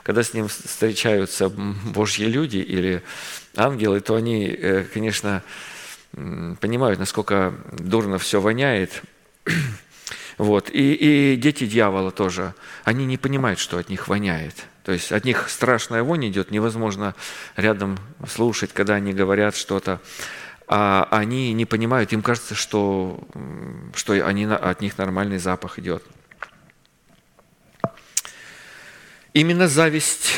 когда 0.03 0.23
с 0.23 0.35
ним 0.35 0.49
встречаются 0.49 1.49
Божьи 1.49 2.25
люди 2.25 2.59
или 2.59 3.03
ангелы, 3.57 4.01
то 4.01 4.15
они, 4.17 4.47
э, 4.47 4.85
конечно, 4.93 5.43
понимают, 6.13 6.99
насколько 6.99 7.55
дурно 7.73 8.19
все 8.19 8.41
воняет. 8.41 9.03
Вот. 10.39 10.71
И, 10.71 10.95
и 10.95 11.37
дети 11.37 11.67
дьявола 11.67 12.11
тоже, 12.11 12.55
они 12.85 13.05
не 13.05 13.19
понимают, 13.19 13.61
что 13.61 13.77
от 13.77 13.91
них 13.91 14.09
воняет. 14.09 14.65
То 14.83 14.91
есть 14.91 15.13
от 15.13 15.25
них 15.25 15.49
страшная 15.49 16.03
вонь 16.03 16.27
идет, 16.27 16.51
невозможно 16.51 17.15
рядом 17.55 17.99
слушать, 18.27 18.73
когда 18.73 18.95
они 18.95 19.13
говорят 19.13 19.55
что-то. 19.55 20.01
А 20.67 21.07
они 21.11 21.53
не 21.53 21.67
понимают, 21.67 22.13
им 22.15 22.23
кажется, 22.23 22.55
что, 22.55 23.23
что 23.95 24.15
они, 24.27 24.47
от 24.47 24.81
них 24.81 24.97
нормальный 24.97 25.39
запах 25.39 25.79
идет. 25.79 26.03
Именно 29.35 29.67
зависть 29.67 30.35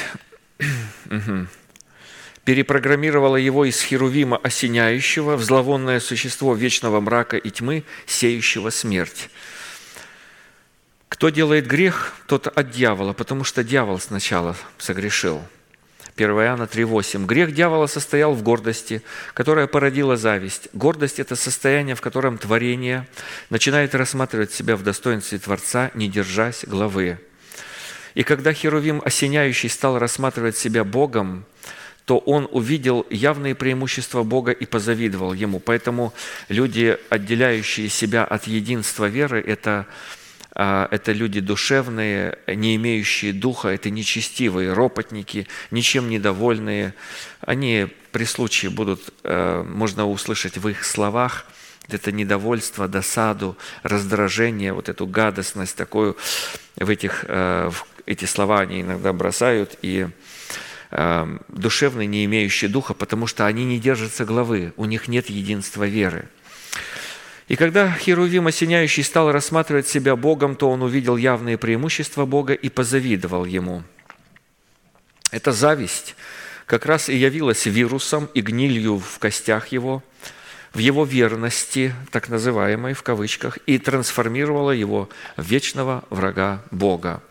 перепрограммировала 2.45 3.37
его 3.37 3.65
из 3.65 3.81
Херувима 3.83 4.37
осеняющего 4.37 5.37
в 5.37 5.43
зловонное 5.43 5.99
существо 5.99 6.55
вечного 6.55 7.01
мрака 7.01 7.37
и 7.37 7.51
тьмы, 7.51 7.85
сеющего 8.07 8.71
смерть. 8.71 9.31
Кто 11.09 11.31
делает 11.31 11.67
грех, 11.67 12.15
тот 12.27 12.47
от 12.47 12.71
дьявола, 12.71 13.13
потому 13.15 13.45
что 13.45 13.65
дьявол 13.65 13.99
сначала 13.99 14.57
согрешил. 14.79 15.43
1 16.17 16.31
Иоанна 16.31 16.65
3,8. 16.65 17.27
Грех 17.27 17.53
дьявола 17.53 17.89
состоял 17.89 18.35
в 18.35 18.43
гордости, 18.45 19.03
которая 19.33 19.67
породила 19.67 20.17
зависть. 20.17 20.69
Гордость– 20.73 21.19
это 21.21 21.35
состояние, 21.35 21.97
в 21.97 22.01
котором 22.01 22.39
творение 22.39 23.09
начинает 23.51 23.97
рассматривать 23.97 24.53
себя 24.53 24.77
в 24.77 24.85
достоинстве 24.85 25.39
Творца, 25.39 25.91
не 25.95 26.09
держась 26.09 26.65
главы. 26.65 27.19
И 28.15 28.23
когда 28.23 28.53
Херувим 28.53 29.03
осеняющий 29.05 29.69
стал 29.69 29.99
рассматривать 29.99 30.57
себя 30.57 30.85
Богом, 30.85 31.45
то 32.05 32.19
он 32.19 32.49
увидел 32.51 33.07
явные 33.11 33.55
преимущества 33.55 34.23
Бога 34.23 34.53
и 34.53 34.67
позавидовал 34.67 35.33
Ему. 35.33 35.59
Поэтому 35.59 36.13
люди, 36.49 36.99
отделяющие 37.09 37.89
себя 37.89 38.25
от 38.25 38.47
единства 38.47 39.07
веры, 39.07 39.43
это, 39.45 39.87
а, 40.55 40.87
это 40.91 41.13
люди 41.13 41.41
душевные, 41.41 42.39
не 42.47 42.77
имеющие 42.77 43.33
духа, 43.33 43.69
это 43.69 43.89
нечестивые, 43.89 44.75
ропотники, 44.75 45.49
ничем 45.71 46.11
недовольные. 46.11 46.95
Они 47.41 47.89
при 48.13 48.25
случае 48.25 48.71
будут, 48.71 49.13
э, 49.25 49.65
можно 49.67 50.07
услышать 50.07 50.59
в 50.59 50.69
их 50.69 50.85
словах– 50.85 51.47
это 51.89 52.13
недовольство, 52.13 52.89
досаду, 52.89 53.57
раздражение, 53.83 54.73
вот 54.73 54.89
эту 54.89 55.07
гадостность 55.07 55.77
такую 55.77 56.17
в 56.77 56.89
этих, 56.89 57.25
э, 57.29 57.71
в 57.71 57.87
эти 58.07 58.25
слова 58.25 58.61
они 58.61 58.83
иногда 58.83 59.13
бросают, 59.13 59.79
и 59.83 60.09
э, 60.91 61.39
душевные, 61.49 62.07
не 62.07 62.25
имеющие 62.25 62.71
духа, 62.71 62.95
потому 62.95 63.27
что 63.27 63.47
они 63.47 63.65
не 63.65 63.79
держатся 63.79 64.25
главы, 64.25 64.73
у 64.77 64.85
них 64.85 65.09
нет 65.09 65.31
единства 65.31 65.85
веры. 65.85 66.29
И 67.49 67.57
когда 67.57 67.93
Херувим 67.93 68.47
осеняющий 68.47 69.05
стал 69.05 69.31
рассматривать 69.31 69.87
себя 69.87 70.17
Богом, 70.17 70.57
то 70.57 70.71
он 70.71 70.83
увидел 70.83 71.17
явные 71.17 71.59
преимущества 71.59 72.25
Бога 72.25 72.55
и 72.55 72.71
позавидовал 72.71 73.45
Ему. 73.45 73.83
Эта 75.31 75.53
зависть 75.53 76.17
как 76.65 76.87
раз 76.87 77.11
и 77.11 77.17
явилась 77.17 77.67
вирусом 77.67 78.31
и 78.33 78.41
гнилью 78.41 78.99
в 78.99 79.19
костях 79.19 79.69
его– 79.69 80.03
в 80.75 80.79
его 80.79 81.05
верности, 81.05 81.95
так 82.11 82.29
называемой 82.29 82.95
в 82.95 83.03
кавычках, 83.03 83.59
и 83.67 83.79
трансформировала 83.79 84.73
его 84.73 85.09
в 85.37 85.45
вечного 85.45 86.05
врага 86.11 86.63
Бога. 86.73 87.23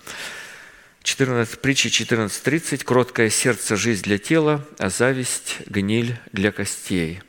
14, 1.03 1.59
притча 1.59 1.89
14.30. 1.89 2.84
«Кроткое 2.85 3.30
сердце– 3.30 3.75
жизнь 3.77 4.03
для 4.03 4.17
тела, 4.17 4.65
а 4.80 4.89
зависть– 4.89 5.57
гниль 5.67 6.17
для 6.31 6.51
костей». 6.51 7.21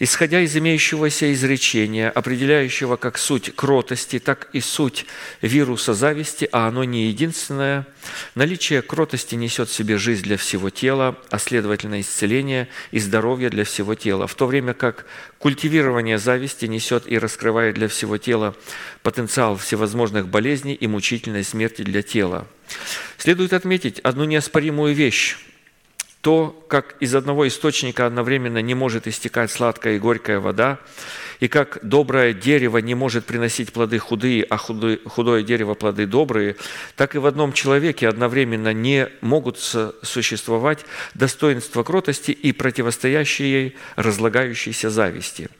Исходя 0.00 0.40
из 0.40 0.56
имеющегося 0.56 1.32
изречения, 1.32 2.10
определяющего 2.10 2.96
как 2.96 3.16
суть 3.16 3.54
кротости, 3.54 4.18
так 4.18 4.48
и 4.52 4.60
суть 4.60 5.06
вируса 5.40 5.94
зависти, 5.94 6.48
а 6.50 6.66
оно 6.66 6.84
не 6.84 7.06
единственное, 7.06 7.86
наличие 8.34 8.82
кротости 8.82 9.36
несет 9.36 9.68
в 9.68 9.74
себе 9.74 9.96
жизнь 9.96 10.22
для 10.22 10.36
всего 10.36 10.70
тела, 10.70 11.16
а 11.30 11.38
следовательно 11.38 12.00
исцеление 12.00 12.68
и 12.90 12.98
здоровье 12.98 13.50
для 13.50 13.64
всего 13.64 13.94
тела, 13.94 14.26
в 14.26 14.34
то 14.34 14.46
время 14.46 14.74
как 14.74 15.06
культивирование 15.38 16.18
зависти 16.18 16.66
несет 16.66 17.04
и 17.06 17.18
раскрывает 17.18 17.76
для 17.76 17.88
всего 17.88 18.18
тела 18.18 18.56
потенциал 19.02 19.56
всевозможных 19.56 20.28
болезней 20.28 20.74
и 20.74 20.86
мучительной 20.86 21.44
смерти 21.44 21.82
для 21.82 22.02
тела. 22.02 22.48
Следует 23.18 23.52
отметить 23.52 24.00
одну 24.00 24.24
неоспоримую 24.24 24.94
вещь– 24.94 25.36
то, 26.24 26.58
как 26.68 26.96
из 27.00 27.14
одного 27.14 27.46
источника 27.46 28.06
одновременно 28.06 28.62
не 28.62 28.72
может 28.72 29.06
истекать 29.06 29.50
сладкая 29.50 29.96
и 29.96 29.98
горькая 29.98 30.40
вода, 30.40 30.78
и 31.38 31.48
как 31.48 31.80
доброе 31.82 32.32
дерево 32.32 32.78
не 32.78 32.94
может 32.94 33.26
приносить 33.26 33.74
плоды 33.74 33.98
худые, 33.98 34.42
а 34.44 34.56
худое, 34.56 35.42
дерево 35.42 35.74
плоды 35.74 36.06
добрые, 36.06 36.56
так 36.96 37.14
и 37.14 37.18
в 37.18 37.26
одном 37.26 37.52
человеке 37.52 38.08
одновременно 38.08 38.72
не 38.72 39.10
могут 39.20 39.58
существовать 39.58 40.86
достоинства 41.12 41.82
кротости 41.82 42.30
и 42.30 42.52
противостоящие 42.52 43.52
ей 43.52 43.76
разлагающейся 43.96 44.88
зависти. 44.88 45.50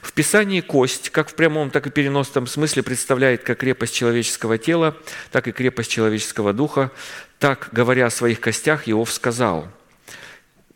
В 0.00 0.14
Писании 0.14 0.62
кость, 0.62 1.10
как 1.10 1.28
в 1.28 1.34
прямом, 1.34 1.68
так 1.68 1.86
и 1.88 1.90
переносном 1.90 2.46
смысле, 2.46 2.82
представляет 2.82 3.42
как 3.42 3.58
крепость 3.58 3.94
человеческого 3.94 4.56
тела, 4.56 4.96
так 5.30 5.46
и 5.46 5.52
крепость 5.52 5.90
человеческого 5.90 6.54
духа. 6.54 6.90
Так, 7.38 7.68
говоря 7.72 8.06
о 8.06 8.10
своих 8.10 8.40
костях, 8.40 8.88
Иов 8.88 9.12
сказал– 9.12 9.68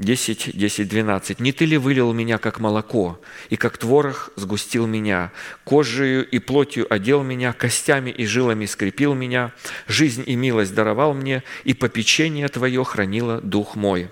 10, 0.00 0.56
10, 0.56 0.88
12. 0.88 1.40
«Не 1.40 1.52
ты 1.52 1.66
ли 1.66 1.76
вылил 1.76 2.12
меня, 2.14 2.38
как 2.38 2.58
молоко, 2.58 3.20
и 3.50 3.56
как 3.56 3.76
творог 3.76 4.30
сгустил 4.34 4.86
меня, 4.86 5.30
кожею 5.64 6.26
и 6.26 6.38
плотью 6.38 6.92
одел 6.92 7.22
меня, 7.22 7.52
костями 7.52 8.10
и 8.10 8.24
жилами 8.24 8.64
скрепил 8.64 9.12
меня, 9.14 9.52
жизнь 9.86 10.24
и 10.26 10.36
милость 10.36 10.74
даровал 10.74 11.12
мне, 11.12 11.42
и 11.64 11.74
попечение 11.74 12.48
Твое 12.48 12.82
хранило 12.82 13.42
дух 13.42 13.76
мой» 13.76 14.10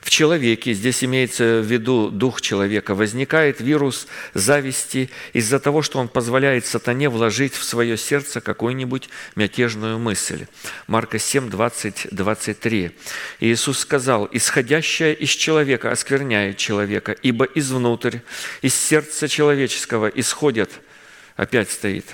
в 0.00 0.10
человеке, 0.10 0.72
здесь 0.72 1.04
имеется 1.04 1.60
в 1.60 1.66
виду 1.66 2.10
дух 2.10 2.40
человека, 2.40 2.94
возникает 2.94 3.60
вирус 3.60 4.06
зависти 4.34 5.10
из-за 5.32 5.60
того, 5.60 5.82
что 5.82 5.98
он 5.98 6.08
позволяет 6.08 6.66
сатане 6.66 7.08
вложить 7.08 7.54
в 7.54 7.62
свое 7.62 7.96
сердце 7.96 8.40
какую-нибудь 8.40 9.10
мятежную 9.36 9.98
мысль. 9.98 10.46
Марка 10.86 11.18
7, 11.18 11.50
20, 11.50 12.08
23. 12.10 12.92
Иисус 13.40 13.78
сказал, 13.78 14.28
«Исходящее 14.32 15.14
из 15.14 15.30
человека 15.30 15.90
оскверняет 15.90 16.56
человека, 16.56 17.12
ибо 17.12 17.44
изнутрь, 17.44 18.18
из 18.62 18.74
сердца 18.74 19.28
человеческого 19.28 20.06
исходят, 20.08 20.70
опять 21.36 21.70
стоит, 21.70 22.06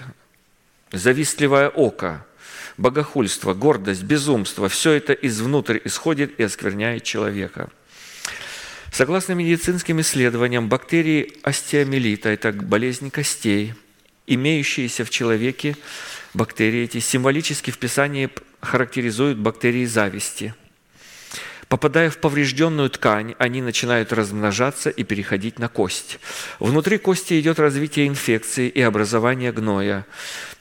завистливое 0.93 1.69
око, 1.69 2.27
богохульство, 2.77 3.55
гордость, 3.55 4.03
безумство– 4.03 4.69
все 4.71 4.93
это 4.93 5.13
извнутрь 5.13 5.79
исходит 5.85 6.39
и 6.39 6.43
оскверняет 6.43 7.05
человека. 7.05 7.71
Согласно 8.93 9.33
медицинским 9.33 10.01
исследованиям, 10.01 10.69
бактерии 10.69 11.35
остеомелита– 11.43 12.29
это 12.31 12.53
болезнь 12.53 13.11
костей, 13.11 13.75
имеющиеся 14.27 15.05
в 15.05 15.11
человеке 15.11 15.77
бактерии 16.35 16.85
эти 16.85 17.01
символически 17.01 17.71
в 17.71 17.79
Писании 17.79 18.31
характеризуют 18.61 19.39
бактерии 19.39 19.85
зависти. 19.85 20.55
Попадая 21.69 22.11
в 22.11 22.19
поврежденную 22.19 22.91
ткань, 22.91 23.35
они 23.39 23.61
начинают 23.61 24.13
размножаться 24.13 24.89
и 24.89 25.03
переходить 25.03 25.59
на 25.59 25.69
кость. 25.69 26.21
Внутри 26.61 26.97
кости 26.99 27.41
идет 27.41 27.59
развитие 27.59 28.07
инфекции 28.07 28.69
и 28.69 28.81
образование 28.81 29.51
гноя, 29.51 30.07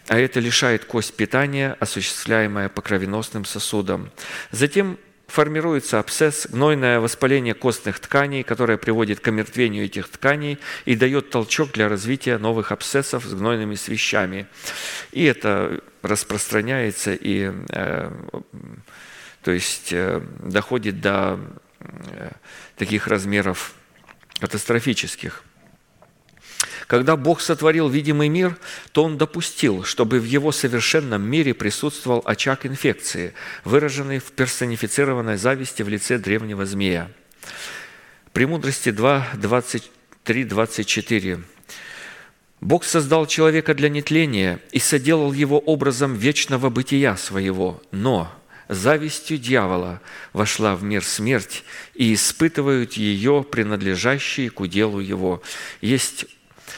а 0.08 0.20
это 0.20 0.40
лишает 0.40 0.86
кость 0.86 1.16
питания, 1.16 1.76
осуществляемое 1.80 2.70
по 2.70 2.82
кровеносным 2.82 3.46
сосудам. 3.46 4.12
Затем 4.52 4.98
формируется 5.28 6.00
абсцесс, 6.00 6.48
гнойное 6.48 7.00
воспаление 7.00 7.54
костных 7.54 8.00
тканей, 8.00 8.44
которое 8.44 8.78
приводит 8.78 9.20
к 9.20 9.28
омертвению 9.28 9.86
этих 9.86 10.08
тканей 10.10 10.60
и 10.86 10.96
дает 10.96 11.32
толчок 11.32 11.72
для 11.72 11.90
развития 11.90 12.38
новых 12.38 12.72
абсцессов 12.72 13.26
с 13.26 13.34
гнойными 13.34 13.76
свещами. 13.76 14.48
И 15.12 15.24
это 15.24 15.82
распространяется 16.04 17.14
и 17.14 17.52
э, 17.70 18.12
то 19.42 19.52
есть 19.52 19.92
э, 19.92 20.22
доходит 20.40 21.02
до 21.02 21.40
э, 21.80 22.32
таких 22.78 23.08
размеров 23.08 23.74
катастрофических. 24.40 25.44
Когда 26.88 27.16
Бог 27.16 27.42
сотворил 27.42 27.90
видимый 27.90 28.30
мир, 28.30 28.58
то 28.92 29.04
Он 29.04 29.18
допустил, 29.18 29.84
чтобы 29.84 30.20
в 30.20 30.26
Его 30.26 30.52
совершенном 30.52 31.24
мире 31.24 31.54
присутствовал 31.54 32.22
очаг 32.26 32.66
инфекции, 32.66 33.34
выраженный 33.64 34.20
в 34.20 34.32
персонифицированной 34.32 35.38
зависти 35.38 35.82
в 35.82 35.90
лице 35.90 36.18
древнего 36.20 36.66
змея. 36.66 37.10
Премудрости 38.34 38.92
2, 38.92 39.30
23, 39.36 40.44
24. 40.44 41.40
Бог 42.62 42.84
создал 42.84 43.26
человека 43.26 43.74
для 43.74 43.90
нетления 43.90 44.60
и 44.72 44.80
соделал 44.80 45.34
его 45.34 45.60
образом 45.60 46.16
вечного 46.16 46.70
бытия 46.70 47.18
своего, 47.18 47.82
но 47.92 48.32
завистью 48.70 49.38
дьявола 49.38 50.02
вошла 50.34 50.76
в 50.76 50.84
мир 50.84 51.04
смерть, 51.04 51.64
и 51.94 52.14
испытывают 52.14 52.94
ее 52.94 53.44
принадлежащие 53.44 54.50
к 54.50 54.60
уделу 54.60 55.00
его. 55.00 55.42
Есть 55.82 56.26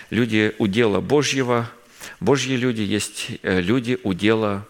люди 0.10 0.54
удела 0.58 1.02
Божьего, 1.02 1.70
Божьи 2.20 2.56
люди, 2.56 2.82
есть 2.82 3.32
э, 3.44 3.62
люди 3.62 4.00
удела 4.04 4.66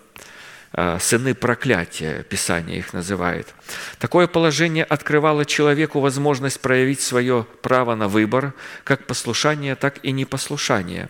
э, 0.73 0.97
сыны 0.99 1.33
проклятия, 1.33 2.23
Писание 2.23 2.79
их 2.79 2.93
называет. 2.93 3.53
Такое 3.99 4.27
положение 4.27 4.83
открывало 4.83 5.45
человеку 5.45 5.99
возможность 5.99 6.59
проявить 6.59 7.01
свое 7.01 7.45
право 7.61 7.95
на 7.95 8.07
выбор, 8.07 8.53
как 8.83 9.05
послушание, 9.05 9.75
так 9.75 10.03
и 10.03 10.11
непослушание. 10.11 11.09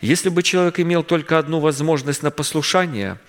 Если 0.00 0.28
бы 0.28 0.42
человек 0.42 0.78
имел 0.78 1.02
только 1.02 1.38
одну 1.38 1.60
возможность 1.60 2.22
на 2.22 2.30
послушание– 2.30 3.18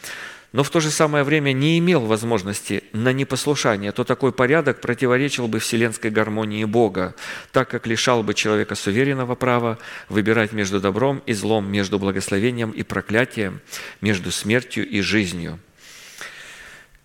но 0.54 0.64
в 0.64 0.70
то 0.70 0.80
же 0.80 0.92
самое 0.92 1.24
время 1.24 1.52
не 1.52 1.80
имел 1.80 2.02
возможности 2.02 2.84
на 2.94 3.12
непослушание, 3.12 3.92
то 3.92 4.04
такой 4.04 4.32
порядок 4.32 4.82
противоречил 4.82 5.48
бы 5.48 5.60
вселенской 5.60 6.12
гармонии 6.12 6.64
Бога, 6.64 7.16
так 7.52 7.70
как 7.70 7.88
лишал 7.88 8.24
бы 8.24 8.36
человека 8.36 8.76
суверенного 8.76 9.36
права 9.36 9.80
выбирать 10.10 10.54
между 10.54 10.80
добром 10.80 11.22
и 11.26 11.34
злом, 11.34 11.70
между 11.70 11.98
благословением 11.98 12.70
и 12.70 12.84
проклятием, 12.84 13.62
между 14.00 14.32
смертью 14.32 14.88
и 14.88 15.02
жизнью. 15.02 15.60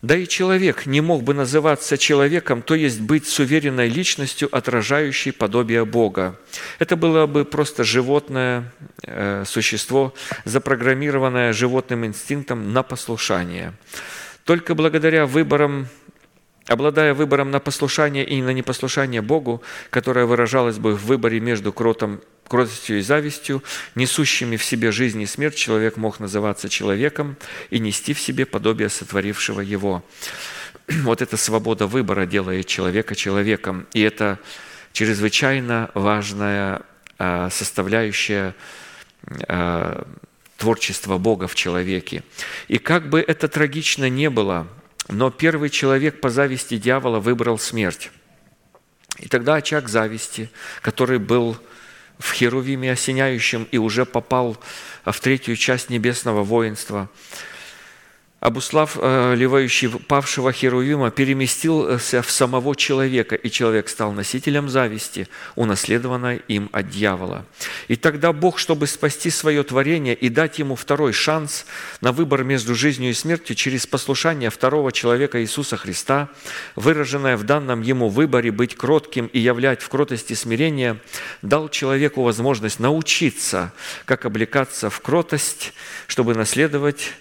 Да 0.01 0.17
и 0.17 0.29
человек 0.29 0.87
не 0.87 1.01
мог 1.01 1.25
бы 1.25 1.35
называться 1.35 1.99
человеком, 1.99 2.63
то 2.63 2.77
есть 2.77 3.01
быть 3.01 3.27
суверенной 3.27 3.89
личностью, 3.89 4.49
отражающей 4.53 5.33
подобие 5.33 5.85
Бога. 5.85 6.39
Это 6.79 6.95
было 6.95 7.27
бы 7.27 7.45
просто 7.45 7.83
животное 7.83 8.73
э, 9.03 9.43
существо, 9.45 10.15
запрограммированное 10.45 11.53
животным 11.53 12.07
инстинктом 12.07 12.73
на 12.73 12.85
послушание. 12.85 13.73
Только 14.45 14.77
благодаря 14.77 15.27
выборам 15.27 15.89
Обладая 16.69 17.15
выбором 17.15 17.51
на 17.51 17.61
послушание 17.61 18.27
и 18.27 18.43
на 18.43 18.51
непослушание 18.51 19.23
Богу, 19.23 19.63
которое 19.89 20.27
выражалось 20.27 20.77
бы 20.77 20.95
в 20.95 21.07
выборе 21.07 21.41
между 21.41 21.73
кротом 21.73 22.21
кротостью 22.49 22.99
и 22.99 23.03
завистью, 23.03 23.63
несущими 23.95 24.57
в 24.57 24.65
себе 24.65 24.91
жизнь 24.91 25.21
и 25.21 25.27
смерть, 25.27 25.55
человек 25.55 25.97
мог 25.97 26.21
называться 26.21 26.69
человеком 26.69 27.37
и 27.71 27.79
нести 27.79 28.15
в 28.15 28.21
себе 28.21 28.47
подобие 28.47 28.89
сотворившего 28.89 29.61
его. 29.61 30.05
Вот 30.89 31.23
эта 31.23 31.37
свобода 31.37 31.87
выбора 31.87 32.27
делает 32.27 32.67
человека 32.67 33.15
человеком, 33.15 33.87
и 33.93 34.01
это 34.01 34.39
чрезвычайно 34.93 35.91
важная 35.95 36.83
а, 37.19 37.51
составляющая 37.51 38.55
а, 39.49 40.07
творчества 40.57 41.19
Бога 41.19 41.47
в 41.47 41.55
человеке. 41.55 42.25
И 42.67 42.79
как 42.79 43.09
бы 43.09 43.21
это 43.21 43.49
трагично 43.49 44.09
не 44.09 44.31
было, 44.31 44.67
но 45.09 45.31
первый 45.31 45.71
человек 45.71 46.21
по 46.21 46.31
зависти 46.31 46.77
дьявола 46.79 47.21
выбрал 47.21 47.59
смерть. 47.59 48.11
И 49.19 49.29
тогда 49.29 49.55
очаг 49.55 49.89
зависти, 49.89 50.51
который 50.83 51.19
был 51.19 51.57
в 52.19 52.33
Херувиме 52.33 52.93
осеняющем 52.93 53.69
и 53.71 53.79
уже 53.79 54.05
попал 54.05 54.57
в 55.05 55.21
третью 55.21 55.57
часть 55.57 55.91
небесного 55.91 56.43
воинства– 56.43 57.09
Обуслав, 58.41 58.97
э, 59.01 59.69
павшего 60.07 60.53
Херувима, 60.53 61.11
переместился 61.11 62.23
в 62.23 62.31
самого 62.31 62.77
человека, 62.77 63.35
и 63.35 63.51
человек 63.51 63.89
стал 63.89 64.13
носителем 64.13 64.69
зависти, 64.69 65.27
унаследованной 65.57 66.43
им 66.47 66.69
от 66.71 66.89
дьявола. 66.89 67.45
И 67.89 67.97
тогда 67.97 68.33
Бог, 68.33 68.61
чтобы 68.61 68.87
спасти 68.87 69.31
свое 69.31 69.65
творение 69.65 70.15
и 70.15 70.29
дать 70.29 70.61
ему 70.61 70.77
второй 70.77 71.13
шанс 71.13 71.67
на 72.01 72.13
выбор 72.13 72.45
между 72.45 72.77
жизнью 72.77 73.11
и 73.11 73.15
смертью 73.15 73.57
через 73.57 73.89
послушание 73.89 74.51
второго 74.51 74.93
человека 74.93 75.43
Иисуса 75.43 75.77
Христа, 75.77 76.29
выраженное 76.77 77.37
в 77.37 77.43
данном 77.43 77.83
ему 77.83 78.09
выборе 78.09 78.53
быть 78.53 78.77
кротким 78.77 79.27
и 79.27 79.41
являть 79.41 79.83
в 79.83 79.89
кротости 79.89 80.35
смирения, 80.35 80.99
дал 81.43 81.69
человеку 81.69 82.23
возможность 82.23 82.79
научиться, 82.79 83.73
как 84.05 84.27
облекаться 84.27 84.91
в 84.91 85.01
кротость, 85.01 85.73
чтобы 86.07 86.35
наследовать 86.35 87.15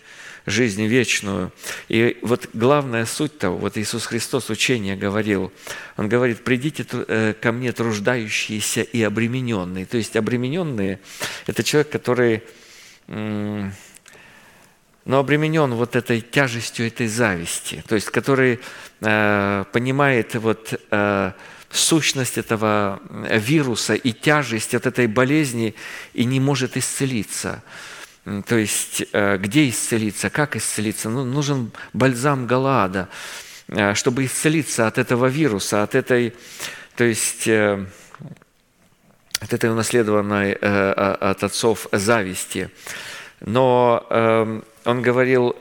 жизнь 0.48 0.86
вечную. 0.86 1.52
И 1.90 2.18
вот 2.24 2.50
главная 2.54 3.06
суть 3.06 3.38
того, 3.38 3.58
вот 3.58 3.78
Иисус 3.78 4.06
Христос 4.08 4.50
учение 4.50 4.96
говорил, 4.96 5.52
Он 5.98 6.10
говорит, 6.10 6.44
придите 6.44 6.86
э, 6.92 7.34
ко 7.40 7.52
мне 7.52 7.72
труждающиеся 7.74 8.82
и 8.82 9.04
обремененные. 9.04 9.86
То 9.86 9.98
есть 9.98 10.16
обремененные– 10.16 11.00
это 11.46 11.64
человек, 11.64 11.90
который 11.92 12.42
но 15.08 15.20
обременен 15.20 15.74
вот 15.74 15.96
этой 15.96 16.20
тяжестью 16.20 16.88
этой 16.88 17.08
зависти, 17.08 17.82
то 17.88 17.96
есть 17.96 18.10
который 18.10 18.60
э, 19.00 19.64
понимает 19.72 20.36
вот 20.36 20.74
э, 20.92 21.32
сущность 21.70 22.38
этого 22.38 23.00
вируса 23.32 23.94
и 23.96 24.12
тяжесть 24.12 24.76
от 24.76 24.86
этой 24.86 25.08
болезни 25.08 25.76
и 26.14 26.26
не 26.26 26.42
может 26.42 26.76
исцелиться. 26.76 27.64
То 28.46 28.58
есть, 28.58 29.06
э, 29.14 29.38
где 29.38 29.70
исцелиться, 29.70 30.30
как 30.30 30.58
исцелиться? 30.58 31.10
Ну, 31.10 31.24
нужен 31.24 31.72
бальзам 31.94 32.46
Галаада, 32.46 33.08
э, 33.70 33.94
чтобы 33.94 34.26
исцелиться 34.26 34.86
от 34.86 34.98
этого 34.98 35.28
вируса, 35.28 35.82
от 35.82 35.96
этой, 35.96 36.34
то 36.98 37.06
есть, 37.06 37.48
э, 37.48 37.86
от 39.40 39.54
этой 39.54 39.72
унаследованной 39.72 40.54
от 40.54 41.44
отцов 41.44 41.88
зависти. 41.92 42.72
Но 43.40 44.04
эм, 44.10 44.64
он 44.84 45.04
говорил, 45.04 45.56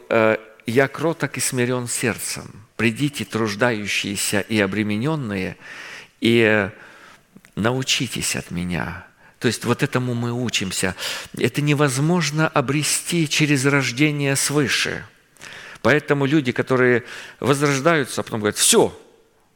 «Я 0.67 0.89
кроток 0.89 1.37
и 1.37 1.41
смирен 1.41 1.87
сердцем. 1.87 2.65
Придите, 2.77 3.27
труждающиеся 3.27 4.41
и 4.41 4.59
обремененные, 4.61 5.59
и 6.23 6.71
научитесь 7.55 8.35
от 8.35 8.51
меня, 8.51 9.06
то 9.39 9.49
есть 9.49 9.65
вот 9.65 9.83
этому 9.83 10.15
мы 10.15 10.33
учимся. 10.33 10.95
Это 11.37 11.61
невозможно 11.61 12.49
обрести 12.49 13.29
через 13.29 13.67
рождение 13.67 14.35
свыше. 14.37 15.05
Поэтому 15.83 16.27
люди, 16.27 16.53
которые 16.53 17.05
возрождаются, 17.39 18.21
а 18.21 18.25
потом 18.25 18.41
говорят, 18.41 18.57
все, 18.57 18.99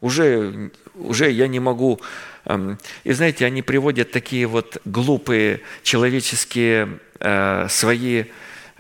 уже, 0.01 0.71
уже 0.95 1.31
я 1.31 1.49
не 1.49 1.61
могу. 1.61 2.01
Эм, 2.45 2.79
и 3.05 3.13
знаете, 3.13 3.47
они 3.47 3.63
приводят 3.63 4.13
такие 4.13 4.47
вот 4.47 4.79
глупые 4.85 5.61
человеческие 5.83 7.01
э, 7.19 7.67
свои 7.69 8.25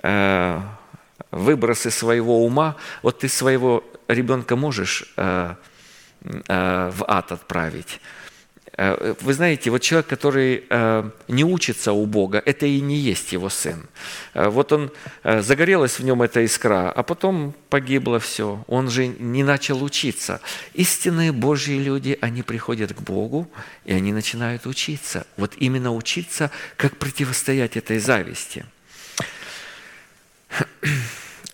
э, 0.03 0.61
выбросы 1.31 1.91
своего 1.91 2.45
ума. 2.45 2.77
Вот 3.03 3.21
ты 3.21 3.29
своего 3.29 3.85
ребенка 4.07 4.55
можешь 4.57 5.13
э, 5.17 5.55
в 6.23 7.05
ад 7.09 7.33
отправить, 7.33 8.01
вы 8.77 9.35
знаете, 9.35 9.71
вот 9.71 9.83
человек, 9.83 10.07
который 10.07 10.65
э, 10.71 11.11
не 11.29 11.45
учится 11.45 11.93
у 11.93 12.07
Бога, 12.07 12.43
это 12.45 12.67
и 12.67 12.81
не 12.81 12.97
есть 12.97 13.33
его 13.33 13.49
сын. 13.49 13.87
Э, 14.33 14.49
вот 14.49 14.73
он, 14.73 14.91
загорелась 15.25 15.99
в 15.99 16.05
нем 16.05 16.23
эта 16.23 16.45
искра, 16.45 16.91
а 16.91 17.03
потом 17.03 17.55
погибло 17.69 18.19
все. 18.21 18.65
Он 18.69 18.89
же 18.89 19.09
не 19.09 19.43
начал 19.43 19.83
учиться. 19.83 20.41
Истинные 20.73 21.33
Божьи 21.33 21.79
люди, 21.79 22.17
они 22.21 22.43
приходят 22.43 22.95
к 22.95 23.01
Богу, 23.03 23.51
и 23.85 23.93
они 23.93 24.13
начинают 24.13 24.67
учиться. 24.67 25.27
Вот 25.37 25.53
именно 25.59 25.95
учиться, 25.95 26.51
как 26.77 26.97
противостоять 26.97 27.77
этой 27.77 27.99
зависти. 27.99 28.65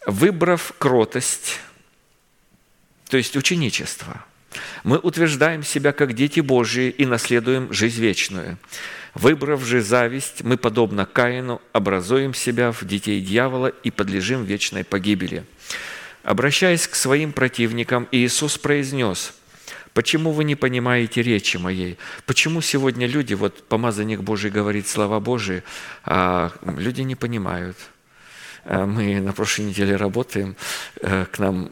Выбрав 0.07 0.73
кротость, 0.79 1.59
то 3.09 3.17
есть 3.17 3.37
ученичество– 3.37 4.25
Мы 4.85 4.99
утверждаем 4.99 5.63
себя 5.63 5.93
как 5.93 6.15
дети 6.15 6.41
Божьи 6.41 6.91
и 6.91 7.07
наследуем 7.07 7.73
жизнь 7.73 8.01
вечную. 8.01 8.59
Выбрав 9.15 9.65
же 9.65 9.81
зависть, 9.81 10.43
мы, 10.45 10.57
подобно 10.57 11.07
Каину, 11.07 11.63
образуем 11.73 12.35
себя 12.35 12.73
в 12.73 12.85
детей 12.85 13.21
дьявола 13.21 13.69
и 13.69 13.91
подлежим 13.91 14.45
вечной 14.45 14.85
погибели. 14.85 15.45
Обращаясь 16.23 16.87
к 16.87 16.95
своим 16.95 17.33
противникам, 17.33 18.09
Иисус 18.11 18.59
произнес, 18.59 19.33
«Почему 19.95 20.33
вы 20.33 20.45
не 20.45 20.55
понимаете 20.55 21.23
речи 21.23 21.57
моей? 21.57 21.97
Почему 22.27 22.61
сегодня 22.61 23.07
люди, 23.07 23.35
вот 23.35 23.67
помазанник 23.69 24.21
Божий 24.21 24.51
говорит 24.51 24.87
слова 24.87 25.21
Божии, 25.21 25.63
а 26.05 26.53
люди 26.63 27.03
не 27.03 27.15
понимают?» 27.15 27.77
Э, 28.67 28.85
Мы 28.85 29.21
на 29.21 29.33
прошлой 29.33 29.67
неделе 29.67 29.97
работаем, 29.97 30.57
э, 31.01 31.27
к 31.31 31.39
нам 31.39 31.71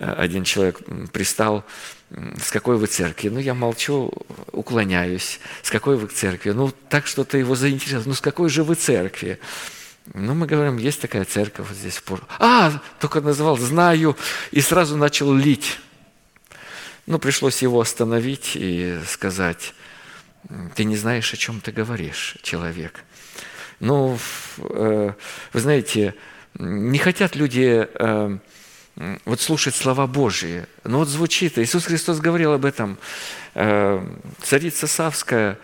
один 0.00 0.44
человек 0.44 0.80
пристал, 1.12 1.64
с 2.10 2.50
какой 2.50 2.76
вы 2.76 2.86
церкви? 2.86 3.28
Ну, 3.28 3.38
я 3.38 3.54
молчу, 3.54 4.10
уклоняюсь. 4.52 5.40
С 5.62 5.70
какой 5.70 5.96
вы 5.96 6.06
церкви? 6.08 6.50
Ну, 6.50 6.72
так 6.88 7.06
что-то 7.06 7.36
его 7.36 7.54
заинтересовало. 7.54 8.08
Ну, 8.08 8.14
с 8.14 8.20
какой 8.20 8.48
же 8.48 8.64
вы 8.64 8.76
церкви? 8.76 9.38
Ну, 10.14 10.34
мы 10.34 10.46
говорим, 10.46 10.78
есть 10.78 11.00
такая 11.00 11.24
церковь 11.24 11.68
вот 11.68 11.76
здесь. 11.76 11.98
в 11.98 12.02
Пор- 12.02 12.26
А, 12.38 12.80
только 12.98 13.20
назвал, 13.20 13.58
знаю, 13.58 14.16
и 14.52 14.60
сразу 14.60 14.96
начал 14.96 15.34
лить. 15.34 15.78
Ну, 17.06 17.18
пришлось 17.18 17.60
его 17.62 17.80
остановить 17.80 18.52
и 18.54 18.98
сказать, 19.06 19.74
ты 20.74 20.84
не 20.84 20.96
знаешь, 20.96 21.32
о 21.34 21.36
чем 21.36 21.60
ты 21.60 21.72
говоришь, 21.72 22.36
человек. 22.42 23.04
Ну, 23.80 24.18
э, 24.58 25.12
вы 25.52 25.60
знаете, 25.60 26.14
не 26.54 26.98
хотят 26.98 27.36
люди 27.36 27.86
э, 27.92 28.38
вот 29.24 29.40
слушать 29.40 29.74
слова 29.74 30.06
Божьи. 30.06 30.64
Но 30.84 30.98
вот 30.98 31.08
звучит, 31.08 31.58
Иисус 31.58 31.86
Христос 31.86 32.18
говорил 32.18 32.52
об 32.52 32.64
этом. 32.64 32.98
Э, 33.54 34.04
Царица 34.42 34.86
Савская 34.86 35.58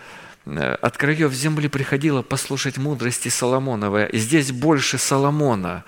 э, 0.46 0.74
от 0.80 0.96
краев 0.96 1.32
земли 1.32 1.68
приходила 1.68 2.22
послушать 2.22 2.76
мудрости 2.76 3.28
Соломоновой. 3.28 4.08
И 4.10 4.18
здесь 4.18 4.52
больше 4.52 4.98
Соломона. 4.98 5.84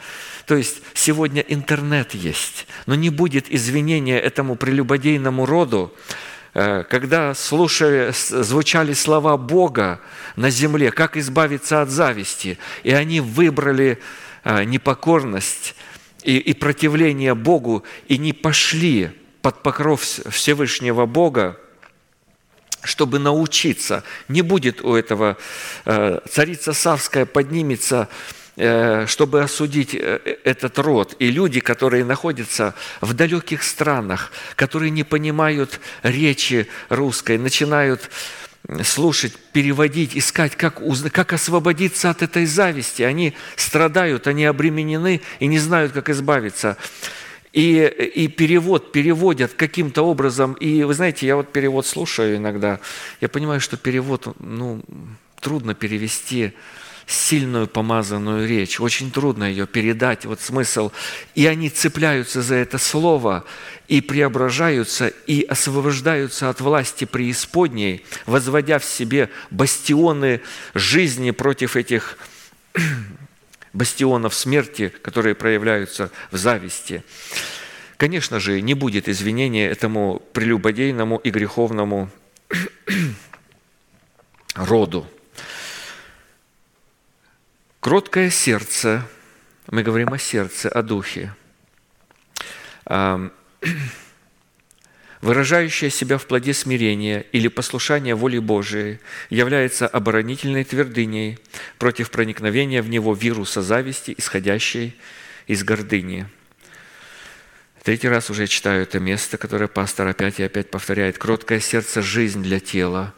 То 0.46 0.56
есть 0.56 0.82
сегодня 0.94 1.40
интернет 1.42 2.14
есть, 2.14 2.66
но 2.86 2.94
не 2.94 3.10
будет 3.10 3.52
извинения 3.52 4.18
этому 4.18 4.56
прелюбодейному 4.56 5.46
роду, 5.46 5.94
Э, 6.58 6.84
когда 6.88 7.34
слушали, 7.34 8.12
звучали 8.12 8.94
слова 8.94 9.36
Бога 9.36 10.00
на 10.36 10.48
земле, 10.48 10.90
как 10.90 11.18
избавиться 11.18 11.82
от 11.82 11.90
зависти, 11.90 12.58
и 12.82 12.92
они 12.92 13.20
выбрали 13.20 14.00
непокорность 14.64 15.74
и, 16.26 16.38
и 16.38 16.54
противление 16.54 17.34
Богу, 17.34 17.84
и 18.08 18.18
не 18.18 18.32
пошли 18.32 19.10
под 19.42 19.62
покров 19.62 20.02
Вс- 20.02 20.28
Всевышнего 20.30 21.06
Бога, 21.06 21.56
чтобы 22.82 23.20
научиться. 23.20 24.02
Не 24.28 24.42
будет 24.42 24.84
у 24.84 24.94
этого 24.94 25.36
э, 25.84 26.20
царица 26.28 26.72
Савская 26.72 27.26
поднимется, 27.26 28.08
э, 28.56 29.06
чтобы 29.06 29.40
осудить 29.40 29.94
э, 29.94 30.18
этот 30.42 30.80
род. 30.80 31.14
И 31.20 31.30
люди, 31.30 31.60
которые 31.60 32.04
находятся 32.04 32.74
в 33.00 33.14
далеких 33.14 33.62
странах, 33.62 34.32
которые 34.56 34.90
не 34.90 35.04
понимают 35.04 35.80
речи 36.02 36.66
русской, 36.88 37.38
начинают 37.38 38.10
слушать, 38.82 39.34
переводить, 39.52 40.16
искать, 40.16 40.56
как, 40.56 40.80
узна- 40.80 41.10
как 41.10 41.32
освободиться 41.32 42.10
от 42.10 42.22
этой 42.22 42.46
зависти. 42.46 43.02
Они 43.02 43.34
страдают, 43.56 44.26
они 44.26 44.44
обременены 44.44 45.20
и 45.40 45.46
не 45.46 45.58
знают, 45.58 45.92
как 45.92 46.10
избавиться 46.10 46.76
и, 47.56 47.86
и 47.86 48.28
перевод 48.28 48.92
переводят 48.92 49.54
каким-то 49.54 50.02
образом. 50.02 50.52
И 50.54 50.82
вы 50.82 50.92
знаете, 50.92 51.26
я 51.26 51.36
вот 51.36 51.52
перевод 51.52 51.86
слушаю 51.86 52.36
иногда, 52.36 52.80
я 53.22 53.30
понимаю, 53.30 53.60
что 53.60 53.78
перевод, 53.78 54.28
ну, 54.40 54.82
трудно 55.40 55.74
перевести 55.74 56.52
сильную 57.06 57.68
помазанную 57.68 58.48
речь, 58.48 58.80
очень 58.80 59.12
трудно 59.12 59.44
ее 59.44 59.66
передать, 59.66 60.24
вот 60.24 60.40
смысл. 60.40 60.90
И 61.34 61.46
они 61.46 61.70
цепляются 61.70 62.42
за 62.42 62.56
это 62.56 62.78
слово 62.78 63.44
и 63.86 64.00
преображаются, 64.00 65.08
и 65.08 65.42
освобождаются 65.42 66.50
от 66.50 66.60
власти 66.60 67.04
преисподней, 67.04 68.04
возводя 68.26 68.80
в 68.80 68.84
себе 68.84 69.30
бастионы 69.50 70.40
жизни 70.74 71.30
против 71.30 71.76
этих 71.76 72.18
бастионов 73.72 74.34
смерти, 74.34 74.92
которые 75.02 75.36
проявляются 75.36 76.10
в 76.32 76.36
зависти. 76.36 77.04
Конечно 77.98 78.40
же, 78.40 78.60
не 78.60 78.74
будет 78.74 79.08
извинения 79.08 79.68
этому 79.68 80.20
прелюбодейному 80.32 81.18
и 81.18 81.30
греховному 81.30 82.10
роду. 84.54 85.06
Кроткое 87.86 88.30
сердце, 88.30 89.06
мы 89.68 89.84
говорим 89.84 90.12
о 90.12 90.18
сердце, 90.18 90.68
о 90.68 90.82
духе, 90.82 91.32
выражающее 95.20 95.90
себя 95.90 96.18
в 96.18 96.26
плоде 96.26 96.52
смирения 96.52 97.20
или 97.30 97.46
послушания 97.46 98.16
воле 98.16 98.40
Божией, 98.40 98.98
является 99.30 99.86
оборонительной 99.86 100.64
твердыней 100.64 101.38
против 101.78 102.10
проникновения 102.10 102.82
в 102.82 102.88
него 102.88 103.14
вируса 103.14 103.62
зависти, 103.62 104.12
исходящей 104.18 104.96
из 105.46 105.62
гордыни. 105.62 106.26
Третий 107.84 108.08
раз 108.08 108.30
уже 108.30 108.48
читаю 108.48 108.82
это 108.82 108.98
место, 108.98 109.38
которое 109.38 109.68
пастор 109.68 110.08
опять 110.08 110.40
и 110.40 110.42
опять 110.42 110.72
повторяет. 110.72 111.18
«Кроткое 111.18 111.60
сердце– 111.60 112.02
жизнь 112.02 112.42
для 112.42 112.58
тела, 112.58 113.14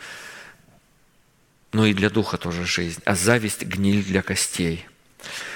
но 1.79 1.87
и 1.87 1.95
для 1.95 2.11
духа 2.11 2.39
тоже 2.39 2.67
жизнь, 2.67 3.01
а 3.05 3.15
зависть– 3.15 3.63
гниль 3.75 4.03
для 4.03 4.23
костей». 4.23 4.85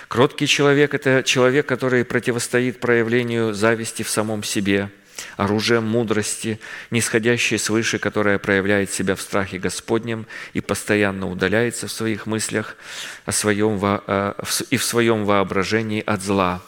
Кроткий 0.07 0.47
человек– 0.47 0.95
это 0.99 1.25
человек, 1.25 1.67
который 1.67 2.05
противостоит 2.05 2.79
проявлению 2.79 3.55
зависти 3.55 4.05
в 4.05 4.09
самом 4.09 4.45
себе, 4.45 4.91
оружием 5.37 5.85
мудрости, 5.85 6.61
нисходящей 6.93 7.59
свыше, 7.59 7.99
которая 7.99 8.39
проявляет 8.39 8.93
себя 8.93 9.17
в 9.17 9.21
страхе 9.21 9.59
Господнем 9.59 10.27
и 10.53 10.61
постоянно 10.61 11.29
удаляется 11.29 11.89
в 11.89 11.93
своих 11.93 12.27
мыслях 12.27 12.77
о 13.25 13.33
своем, 13.33 13.79
во- 13.79 14.05
э, 14.07 14.35
и 14.71 14.77
в 14.77 14.85
своем 14.85 15.25
воображении 15.25 16.05
от 16.07 16.23
зла. 16.23 16.63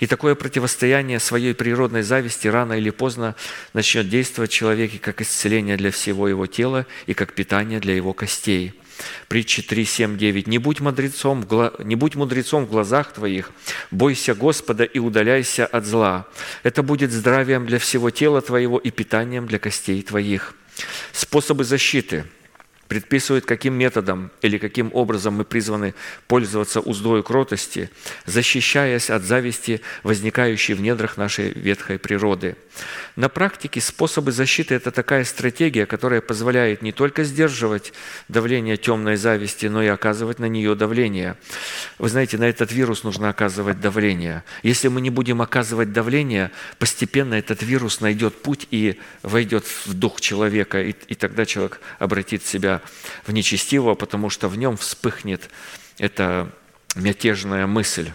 И 0.00 0.06
такое 0.08 0.34
противостояние 0.34 1.20
своей 1.20 1.54
природной 1.54 2.02
зависти 2.02 2.48
рано 2.48 2.72
или 2.72 2.90
поздно 2.90 3.36
начнет 3.74 4.08
действовать 4.08 4.50
в 4.50 4.54
человеке 4.54 4.98
как 4.98 5.20
исцеление 5.20 5.76
для 5.76 5.92
всего 5.92 6.26
его 6.26 6.46
тела 6.46 6.84
и 7.06 7.14
как 7.14 7.34
питание 7.34 7.78
для 7.78 7.94
его 7.94 8.12
костей. 8.12 8.74
Притчи 9.28 9.62
3, 9.62 9.84
7, 9.84 10.18
9. 10.18 10.46
«Не 10.46 10.58
будь, 10.58 10.80
мудрецом 10.80 11.46
«Не 11.78 11.94
будь 11.96 12.14
мудрецом 12.14 12.66
в 12.66 12.70
глазах 12.70 13.12
твоих, 13.12 13.50
бойся 13.90 14.34
Господа 14.34 14.84
и 14.84 14.98
удаляйся 14.98 15.66
от 15.66 15.84
зла. 15.84 16.26
Это 16.62 16.82
будет 16.82 17.12
здравием 17.12 17.66
для 17.66 17.78
всего 17.78 18.10
тела 18.10 18.40
твоего 18.40 18.78
и 18.78 18.90
питанием 18.90 19.46
для 19.46 19.58
костей 19.58 20.02
твоих». 20.02 20.54
Способы 21.12 21.64
защиты– 21.64 22.24
предписывает, 22.88 23.44
каким 23.44 23.74
методом 23.74 24.30
или 24.42 24.58
каким 24.58 24.90
образом 24.94 25.34
мы 25.34 25.44
призваны 25.44 25.94
пользоваться 26.26 26.80
уздою 26.80 27.22
кротости, 27.22 27.90
защищаясь 28.24 29.10
от 29.10 29.22
зависти, 29.22 29.82
возникающей 30.02 30.74
в 30.74 30.80
недрах 30.80 31.18
нашей 31.18 31.52
ветхой 31.52 31.98
природы. 31.98 32.56
На 33.16 33.28
практике 33.28 33.80
способы 33.80 34.32
защиты– 34.32 34.74
это 34.76 34.90
такая 34.90 35.24
стратегия, 35.24 35.86
которая 35.86 36.20
позволяет 36.20 36.82
не 36.82 36.92
только 36.92 37.24
сдерживать 37.24 37.92
давление 38.28 38.76
темной 38.76 39.16
зависти, 39.16 39.66
но 39.66 39.82
и 39.82 39.86
оказывать 39.88 40.38
на 40.38 40.46
нее 40.46 40.74
давление. 40.74 41.36
Вы 41.98 42.08
знаете, 42.08 42.38
на 42.38 42.44
этот 42.44 42.72
вирус 42.72 43.04
нужно 43.04 43.28
оказывать 43.28 43.80
давление. 43.80 44.44
Если 44.62 44.88
мы 44.88 45.00
не 45.00 45.10
будем 45.10 45.42
оказывать 45.42 45.92
давление, 45.92 46.52
постепенно 46.78 47.34
этот 47.34 47.62
вирус 47.62 48.00
найдет 48.00 48.40
путь 48.40 48.66
и 48.70 48.98
войдет 49.22 49.64
в 49.84 49.94
дух 49.94 50.20
человека, 50.20 50.80
и, 50.80 50.94
и 51.08 51.14
тогда 51.14 51.44
человек 51.44 51.80
обратит 51.98 52.46
себя 52.46 52.77
в 53.26 53.32
нечестивого, 53.32 53.94
потому 53.94 54.30
что 54.30 54.48
в 54.48 54.56
нем 54.56 54.76
вспыхнет 54.76 55.50
эта 55.98 56.50
мятежная 56.94 57.66
мысль, 57.66 58.12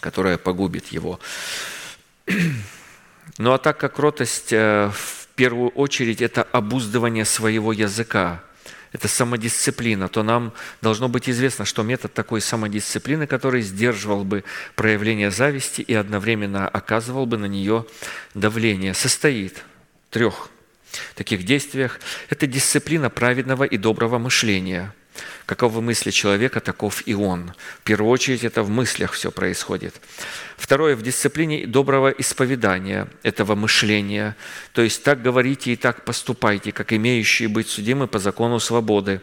которая 0.00 0.38
погубит 0.38 0.88
его. 0.88 1.20
Ну 3.38 3.52
а 3.52 3.58
так 3.58 3.78
как 3.78 3.94
кротость 3.94 4.52
э, 4.52 4.90
в 4.94 5.28
первую 5.34 5.70
очередь 5.70 6.20
это 6.20 6.42
обуздывание 6.42 7.24
своего 7.24 7.72
языка, 7.72 8.44
это 8.92 9.08
самодисциплина, 9.08 10.08
то 10.08 10.22
нам 10.22 10.52
должно 10.80 11.08
быть 11.08 11.28
известно, 11.28 11.64
что 11.64 11.82
метод 11.82 12.14
такой 12.14 12.40
самодисциплины, 12.40 13.26
который 13.26 13.62
сдерживал 13.62 14.22
бы 14.22 14.44
проявление 14.76 15.32
зависти 15.32 15.80
и 15.80 15.92
одновременно 15.94 16.68
оказывал 16.68 17.26
бы 17.26 17.36
на 17.36 17.46
нее 17.46 17.86
давление, 18.34 18.94
состоит 18.94 19.64
трех 20.10 20.48
таких 21.14 21.44
действиях. 21.44 22.00
Это 22.30 22.46
дисциплина 22.46 23.10
праведного 23.10 23.64
и 23.64 23.76
доброго 23.76 24.18
мышления, 24.18 24.92
Каковы 25.46 25.82
мысли 25.82 26.10
человека, 26.10 26.60
таков 26.60 27.02
и 27.06 27.14
он. 27.14 27.52
В 27.80 27.82
первую 27.84 28.10
очередь 28.10 28.44
это 28.44 28.62
в 28.62 28.70
мыслях 28.70 29.12
все 29.12 29.30
происходит. 29.30 29.94
Второе, 30.56 30.96
в 30.96 31.02
дисциплине 31.02 31.66
доброго 31.66 32.08
исповедания 32.08 33.08
этого 33.22 33.54
мышления. 33.54 34.36
То 34.72 34.82
есть 34.82 35.04
так 35.04 35.20
говорите 35.22 35.72
и 35.72 35.76
так 35.76 36.04
поступайте, 36.04 36.72
как 36.72 36.92
имеющие 36.92 37.48
быть 37.48 37.68
судимы 37.68 38.06
по 38.08 38.18
закону 38.18 38.58
свободы. 38.58 39.20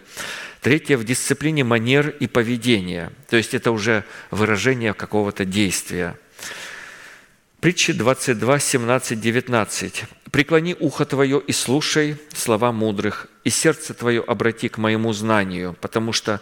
Третье, 0.61 0.95
в 0.95 1.03
дисциплине 1.03 1.63
манер 1.63 2.09
и 2.09 2.27
поведения. 2.27 3.11
То 3.29 3.37
есть 3.37 3.55
это 3.55 3.71
уже 3.71 4.03
выражение 4.29 4.93
какого-то 4.93 5.43
действия. 5.43 6.15
Притчи 7.61 7.93
22, 7.93 8.59
17, 8.59 9.21
19. 9.21 10.03
«Преклони 10.31 10.75
ухо 10.79 11.05
твое 11.05 11.39
и 11.39 11.51
слушай 11.51 12.17
слова 12.33 12.71
мудрых, 12.71 13.27
и 13.43 13.51
сердце 13.51 13.93
твое 13.93 14.21
обрати 14.21 14.67
к 14.67 14.79
моему 14.79 15.13
знанию, 15.13 15.77
потому 15.79 16.11
что 16.11 16.41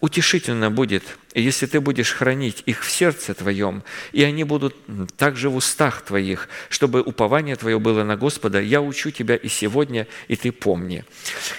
утешительно 0.00 0.70
будет, 0.70 1.02
если 1.34 1.66
ты 1.66 1.80
будешь 1.80 2.12
хранить 2.12 2.62
их 2.64 2.84
в 2.84 2.90
сердце 2.92 3.34
твоем, 3.34 3.82
и 4.12 4.22
они 4.22 4.44
будут 4.44 4.76
также 5.16 5.50
в 5.50 5.56
устах 5.56 6.02
твоих, 6.02 6.48
чтобы 6.68 7.02
упование 7.02 7.56
твое 7.56 7.80
было 7.80 8.04
на 8.04 8.16
Господа. 8.16 8.60
Я 8.60 8.82
учу 8.82 9.10
тебя 9.10 9.34
и 9.34 9.48
сегодня, 9.48 10.06
и 10.28 10.36
ты 10.36 10.52
помни». 10.52 11.04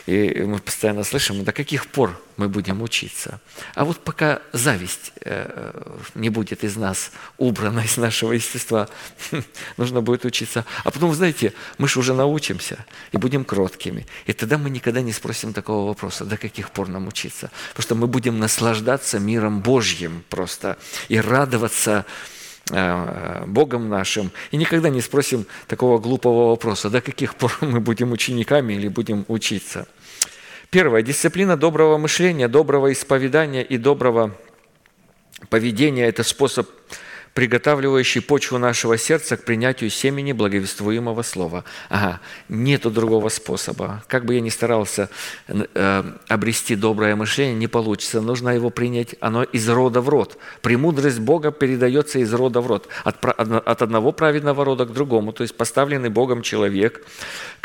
И 0.05 0.43
мы 0.45 0.59
постоянно 0.59 1.03
слышим, 1.03 1.43
до 1.43 1.51
каких 1.51 1.87
пор 1.87 2.17
мы 2.37 2.49
будем 2.49 2.81
учиться. 2.81 3.39
А 3.75 3.85
вот 3.85 3.99
пока 3.99 4.41
зависть 4.51 5.13
э, 5.21 5.71
не 6.15 6.29
будет 6.29 6.63
из 6.63 6.75
нас 6.75 7.11
убрана, 7.37 7.81
из 7.81 7.97
нашего 7.97 8.33
естества, 8.33 8.87
нужно 9.77 10.01
будет 10.01 10.25
учиться. 10.25 10.65
А 10.83 10.91
потом, 10.91 11.13
знаете, 11.13 11.53
мы 11.77 11.87
же 11.87 11.99
уже 11.99 12.13
научимся 12.13 12.85
и 13.11 13.17
будем 13.17 13.45
кроткими. 13.45 14.05
И 14.25 14.33
тогда 14.33 14.57
мы 14.57 14.69
никогда 14.69 15.01
не 15.01 15.13
спросим 15.13 15.53
такого 15.53 15.87
вопроса, 15.87 16.25
до 16.25 16.37
каких 16.37 16.71
пор 16.71 16.87
нам 16.87 17.07
учиться. 17.07 17.51
Потому 17.69 17.83
что 17.83 17.95
мы 17.95 18.07
будем 18.07 18.39
наслаждаться 18.39 19.19
миром 19.19 19.61
Божьим 19.61 20.23
просто 20.29 20.77
и 21.09 21.19
радоваться 21.19 22.05
э, 22.71 23.43
Богом 23.47 23.89
нашим, 23.89 24.31
и 24.51 24.57
никогда 24.57 24.89
не 24.89 25.01
спросим 25.01 25.45
такого 25.67 25.99
глупого 25.99 26.49
вопроса, 26.49 26.89
до 26.89 27.01
каких 27.01 27.35
пор 27.35 27.55
мы 27.61 27.79
будем 27.79 28.11
учениками 28.11 28.73
или 28.73 28.87
будем 28.87 29.25
учиться. 29.27 29.87
Первое. 30.73 31.03
Дисциплина 31.03 31.55
доброго 31.55 31.99
мышления, 31.99 32.47
доброго 32.47 32.91
исповедания 32.91 33.61
и 33.61 33.77
доброго 33.77 34.35
поведения– 35.49 36.05
это 36.07 36.23
способ 36.23 36.67
приготавливающий 37.33 38.21
почву 38.21 38.57
нашего 38.57 38.97
сердца 38.97 39.37
к 39.37 39.43
принятию 39.43 39.89
семени 39.89 40.33
благовествуемого 40.33 41.23
слова. 41.23 41.63
Ага, 41.89 42.19
нету 42.47 42.91
другого 42.91 43.29
способа. 43.29 44.03
Как 44.07 44.25
бы 44.25 44.35
я 44.35 44.41
ни 44.41 44.49
старался 44.49 45.09
э, 45.47 46.03
обрести 46.27 46.75
доброе 46.75 47.15
мышление, 47.15 47.55
не 47.55 47.67
получится. 47.67 48.21
Нужно 48.21 48.49
его 48.49 48.69
принять, 48.69 49.15
оно 49.19 49.43
из 49.43 49.67
рода 49.67 50.01
в 50.01 50.09
род. 50.09 50.37
Премудрость 50.61 51.19
Бога 51.19 51.51
передается 51.51 52.19
из 52.19 52.31
рода 52.33 52.61
в 52.61 52.67
род. 52.67 52.87
От, 53.03 53.23
от 53.25 53.81
одного 53.81 54.11
праведного 54.11 54.63
рода 54.63 54.85
к 54.85 54.93
другому. 54.93 55.33
То 55.33 55.43
есть 55.43 55.57
поставленный 55.57 56.09
Богом 56.09 56.43
человек, 56.43 57.03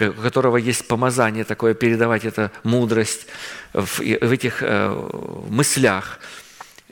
у 0.00 0.22
которого 0.22 0.56
есть 0.56 0.88
помазание 0.88 1.44
такое, 1.44 1.74
передавать 1.74 2.24
это 2.24 2.50
мудрость 2.62 3.26
в, 3.74 3.98
в 3.98 4.32
этих 4.32 4.62
э, 4.62 4.88
мыслях– 5.48 6.20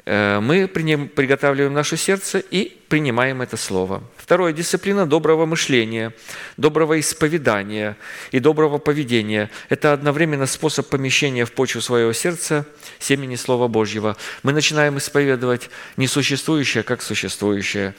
мы 0.06 0.68
приготавливаем 0.68 1.74
наше 1.74 1.96
сердце 1.96 2.38
и 2.38 2.78
принимаем 2.88 3.42
это 3.42 3.56
слово. 3.56 4.04
Второе– 4.16 4.52
дисциплина 4.54 5.04
доброго 5.04 5.46
мышления, 5.46 6.12
доброго 6.56 7.00
исповедания 7.00 7.96
и 8.30 8.38
доброго 8.38 8.78
поведения. 8.78 9.50
Это 9.68 9.92
одновременно 9.92 10.46
способ 10.46 10.88
помещения 10.88 11.44
в 11.44 11.52
почву 11.52 11.80
своего 11.80 12.12
сердца 12.12 12.64
семени 13.00 13.34
Слова 13.34 13.66
Божьего. 13.66 14.16
Мы 14.44 14.52
начинаем 14.52 14.98
исповедовать 14.98 15.70
несуществующее, 15.96 16.84
как 16.84 17.02
существующее. 17.02 17.94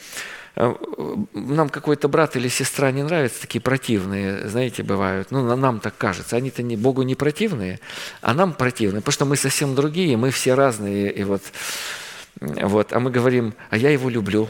Э, 0.60 0.74
нам 1.34 1.70
какой-то 1.70 2.08
брат 2.08 2.36
или 2.36 2.48
сестра 2.48 2.92
не 2.92 3.04
нравятся, 3.04 3.42
такие 3.42 3.62
противные, 3.62 4.48
знаете, 4.48 4.82
бывают. 4.82 5.30
Ну, 5.30 5.56
нам 5.56 5.80
так 5.80 5.96
кажется. 5.98 6.36
Они-то 6.36 6.64
не, 6.64 6.76
Богу 6.76 7.04
не 7.04 7.16
противные, 7.16 7.80
а 8.22 8.34
нам 8.34 8.54
противные, 8.54 9.02
потому 9.02 9.14
что 9.14 9.26
мы 9.26 9.36
совсем 9.38 9.76
другие, 9.76 10.18
мы 10.18 10.32
все 10.32 10.56
разные. 10.56 11.12
И 11.12 11.24
вот 11.24 11.44
вот, 12.40 12.94
а 12.94 13.00
мы 13.00 13.10
говорим, 13.12 13.54
а 13.70 13.78
я 13.78 13.90
его 13.90 14.10
люблю. 14.10 14.48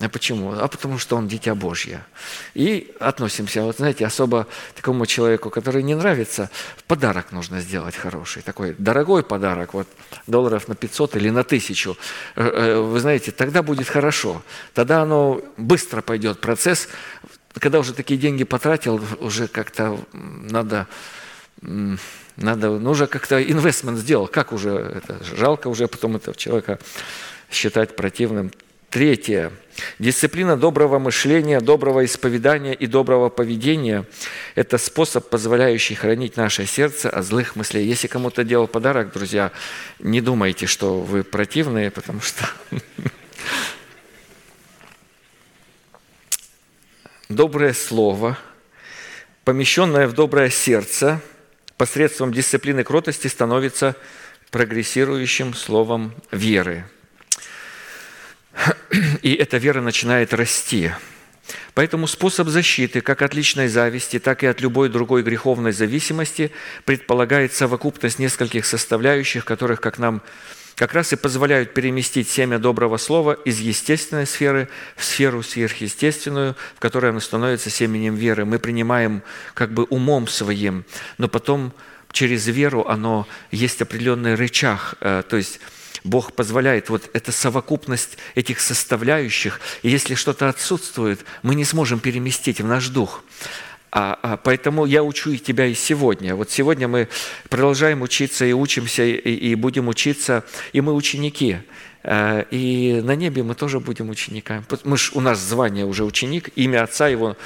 А 0.00 0.08
почему? 0.08 0.52
А 0.52 0.68
потому 0.68 0.98
что 0.98 1.16
он 1.16 1.26
дитя 1.26 1.54
Божье. 1.54 2.04
И 2.54 2.94
относимся, 3.00 3.62
вот 3.62 3.78
знаете, 3.78 4.06
особо 4.06 4.46
такому 4.76 5.06
человеку, 5.06 5.50
который 5.50 5.82
не 5.82 5.96
нравится, 5.96 6.50
подарок 6.86 7.32
нужно 7.32 7.60
сделать 7.60 7.96
хороший, 7.96 8.42
такой 8.42 8.76
дорогой 8.78 9.24
подарок, 9.24 9.74
вот 9.74 9.88
долларов 10.28 10.68
на 10.68 10.76
500 10.76 11.16
или 11.16 11.30
на 11.30 11.40
1000. 11.40 11.96
Э, 12.36 12.42
э, 12.42 12.80
вы 12.80 13.00
знаете, 13.00 13.32
тогда 13.32 13.62
будет 13.62 13.88
хорошо. 13.88 14.42
Тогда 14.72 15.02
оно 15.02 15.40
быстро 15.56 16.00
пойдет 16.00 16.40
процесс. 16.40 16.88
Когда 17.54 17.80
уже 17.80 17.92
такие 17.92 18.20
деньги 18.20 18.44
потратил, 18.44 19.02
уже 19.20 19.48
как-то 19.48 19.98
надо 20.12 20.86
надо, 22.36 22.78
ну, 22.78 22.90
уже 22.90 23.08
как-то 23.08 23.42
инвестмент 23.42 23.98
сделал. 23.98 24.28
Как 24.28 24.52
уже 24.52 24.70
это? 24.70 25.18
Жалко 25.36 25.66
уже 25.66 25.88
потом 25.88 26.14
этого 26.14 26.36
человека 26.36 26.78
считать 27.50 27.96
противным. 27.96 28.52
Третье. 28.90 29.52
Дисциплина 29.98 30.56
доброго 30.56 30.98
мышления, 30.98 31.60
доброго 31.60 32.04
исповедания 32.04 32.74
и 32.74 32.86
доброго 32.86 33.28
поведения– 33.28 34.06
это 34.54 34.78
способ, 34.78 35.28
позволяющий 35.28 35.94
хранить 35.94 36.36
наше 36.36 36.66
сердце 36.66 37.10
от 37.10 37.24
злых 37.24 37.54
мыслей. 37.54 37.84
Если 37.84 38.06
кому-то 38.06 38.44
делал 38.44 38.66
подарок, 38.66 39.12
друзья, 39.12 39.52
не 39.98 40.20
думайте, 40.20 40.66
что 40.66 41.00
вы 41.00 41.22
противные, 41.22 41.90
потому 41.90 42.20
что 42.20 42.48
доброе 47.28 47.74
слово, 47.74 48.38
помещенное 49.44 50.08
в 50.08 50.14
доброе 50.14 50.50
сердце– 50.50 51.20
посредством 51.78 52.34
дисциплины 52.34 52.84
кротости 52.84 53.28
становится 53.28 53.94
прогрессирующим 54.50 55.54
словом 55.54 56.12
веры. 56.32 56.84
И 59.22 59.34
эта 59.34 59.58
вера 59.58 59.80
начинает 59.80 60.34
расти. 60.34 60.90
Поэтому 61.74 62.06
способ 62.06 62.48
защиты 62.48 63.00
как 63.00 63.22
от 63.22 63.34
личной 63.34 63.68
зависти, 63.68 64.18
так 64.18 64.42
и 64.42 64.46
от 64.46 64.60
любой 64.60 64.88
другой 64.88 65.22
греховной 65.22 65.72
зависимости 65.72 66.50
предполагает 66.84 67.54
совокупность 67.54 68.18
нескольких 68.18 68.66
составляющих, 68.66 69.44
которых, 69.44 69.80
как 69.80 69.98
нам 69.98 70.22
как 70.74 70.92
раз 70.94 71.12
и 71.12 71.16
позволяют 71.16 71.74
переместить 71.74 72.28
семя 72.28 72.58
доброго 72.58 72.98
слова 72.98 73.32
из 73.32 73.58
естественной 73.58 74.26
сферы 74.26 74.68
в 74.96 75.04
сферу 75.04 75.42
сверхъестественную, 75.42 76.54
в 76.76 76.80
которой 76.80 77.10
оно 77.10 77.18
становится 77.18 77.68
семенем 77.68 78.14
веры. 78.14 78.44
Мы 78.44 78.60
принимаем 78.60 79.22
как 79.54 79.72
бы 79.72 79.84
умом 79.84 80.28
своим, 80.28 80.84
но 81.16 81.26
потом 81.26 81.72
через 82.12 82.46
веру 82.46 82.86
оно 82.86 83.26
есть 83.50 83.82
определенный 83.82 84.36
рычаг, 84.36 84.94
э, 85.00 85.22
то 85.28 85.36
есть 85.36 85.60
Бог 86.04 86.32
позволяет, 86.32 86.88
вот 86.90 87.10
эта 87.12 87.32
совокупность 87.32 88.18
этих 88.34 88.60
составляющих, 88.60 89.60
и 89.82 89.88
если 89.88 90.14
что-то 90.14 90.48
отсутствует, 90.48 91.24
мы 91.42 91.54
не 91.54 91.64
сможем 91.64 92.00
переместить 92.00 92.60
в 92.60 92.66
наш 92.66 92.88
дух. 92.88 93.22
А, 93.90 94.18
а, 94.22 94.36
поэтому 94.36 94.84
я 94.84 95.02
учу 95.02 95.30
и 95.30 95.38
тебя 95.38 95.66
и 95.66 95.74
сегодня. 95.74 96.34
Вот 96.34 96.50
сегодня 96.50 96.88
мы 96.88 97.08
продолжаем 97.48 98.02
учиться 98.02 98.44
и 98.44 98.52
учимся, 98.52 99.02
и, 99.02 99.14
и 99.14 99.54
будем 99.54 99.88
учиться, 99.88 100.44
и 100.72 100.80
мы 100.80 100.92
ученики. 100.92 101.58
Э, 102.02 102.44
и 102.50 103.00
на 103.02 103.14
небе 103.16 103.42
мы 103.42 103.54
тоже 103.54 103.80
будем 103.80 104.10
учениками. 104.10 104.64
Мы 104.84 104.96
ж, 104.96 105.12
у 105.14 105.20
нас 105.20 105.38
звание 105.38 105.84
уже 105.84 106.04
ученик, 106.04 106.50
имя 106.56 106.82
отца 106.82 107.08
его 107.08 107.36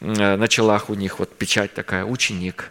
э, 0.00 0.36
на 0.36 0.48
челах 0.48 0.90
у 0.90 0.94
них, 0.94 1.18
вот 1.18 1.34
печать 1.36 1.74
такая, 1.74 2.04
ученик. 2.04 2.70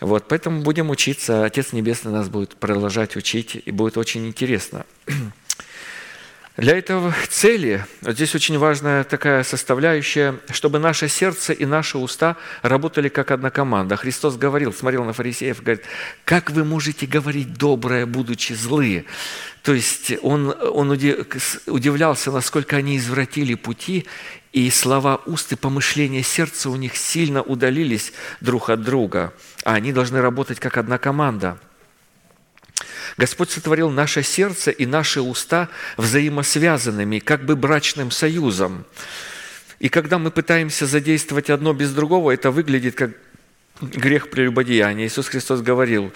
Вот, 0.00 0.28
поэтому 0.28 0.62
будем 0.62 0.90
учиться. 0.90 1.44
Отец 1.44 1.72
Небесный 1.72 2.12
нас 2.12 2.28
будет 2.28 2.56
продолжать 2.56 3.16
учить, 3.16 3.60
и 3.64 3.70
будет 3.70 3.98
очень 3.98 4.26
интересно. 4.26 4.86
Для 6.56 6.76
этого 6.76 7.14
цели, 7.28 7.86
вот 8.02 8.16
здесь 8.16 8.34
очень 8.34 8.58
важная 8.58 9.04
такая 9.04 9.44
составляющая, 9.44 10.40
чтобы 10.50 10.78
наше 10.78 11.08
сердце 11.08 11.52
и 11.52 11.64
наши 11.64 11.96
уста 11.96 12.36
работали 12.62 13.08
как 13.08 13.30
одна 13.30 13.50
команда. 13.50 13.96
Христос 13.96 14.36
говорил, 14.36 14.72
смотрел 14.72 15.04
на 15.04 15.12
фарисеев, 15.12 15.62
говорит, 15.62 15.84
как 16.24 16.50
вы 16.50 16.64
можете 16.64 17.06
говорить 17.06 17.54
доброе, 17.54 18.04
будучи 18.04 18.52
злые? 18.52 19.04
То 19.62 19.74
есть 19.74 20.12
он, 20.22 20.54
он 20.60 20.90
удивлялся, 20.90 22.30
насколько 22.30 22.76
они 22.76 22.96
извратили 22.96 23.54
пути, 23.54 24.06
и 24.52 24.68
слова 24.70 25.20
уст 25.26 25.52
и 25.52 25.56
помышления 25.56 26.22
сердца 26.22 26.70
у 26.70 26.76
них 26.76 26.96
сильно 26.96 27.42
удалились 27.42 28.12
друг 28.40 28.70
от 28.70 28.82
друга, 28.82 29.32
а 29.64 29.74
они 29.74 29.92
должны 29.92 30.20
работать 30.20 30.60
как 30.60 30.76
одна 30.76 30.98
команда– 30.98 31.58
Господь 33.16 33.50
сотворил 33.50 33.90
наше 33.90 34.22
сердце 34.22 34.70
и 34.70 34.86
наши 34.86 35.20
уста 35.20 35.68
взаимосвязанными, 35.96 37.18
как 37.18 37.44
бы 37.44 37.56
брачным 37.56 38.10
союзом. 38.10 38.84
И 39.78 39.88
когда 39.88 40.18
мы 40.18 40.30
пытаемся 40.30 40.86
задействовать 40.86 41.50
одно 41.50 41.72
без 41.72 41.92
другого, 41.92 42.30
это 42.30 42.50
выглядит 42.50 42.94
как 42.94 43.10
грех 43.80 44.30
прелюбодеяния. 44.30 45.06
Иисус 45.06 45.28
Христос 45.28 45.62
говорил, 45.62 46.12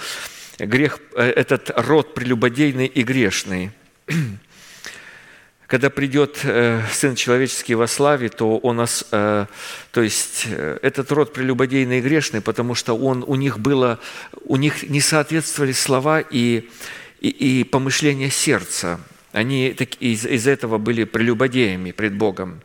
грех, 0.59 0.99
э, 1.17 1.31
этот 1.31 1.71
род 1.77 2.15
прелюбодейный 2.15 2.87
и 2.87 3.03
грешный. 3.03 3.73
Когда 5.75 5.91
придет 5.91 6.39
э, 6.45 6.83
Сын 6.93 7.17
Человеческий 7.17 7.75
во 7.75 7.89
славе, 7.89 8.29
то 8.29 8.59
он 8.59 8.77
нас, 8.77 9.05
э, 9.11 9.47
то 9.91 10.03
есть 10.03 10.45
э, 10.47 10.79
этот 10.83 11.11
род 11.11 11.33
прелюбодейный 11.33 11.99
и 11.99 12.01
грешный, 12.01 12.41
потому 12.41 12.77
что 12.77 12.97
он, 12.97 13.25
у 13.27 13.35
них 13.35 13.59
было, 13.59 13.99
у 14.45 14.55
них 14.55 14.89
не 14.89 15.01
соответствовали 15.01 15.73
слова 15.73 16.21
и, 16.21 16.69
и, 17.21 17.29
и 17.29 17.65
помышления 17.65 18.31
сердца. 18.31 19.01
Они 19.33 19.71
из, 19.99 20.25
из 20.25 20.47
этого 20.47 20.79
были 20.79 21.03
прелюбодеями 21.03 21.91
пред 21.91 22.15
Богом. 22.15 22.61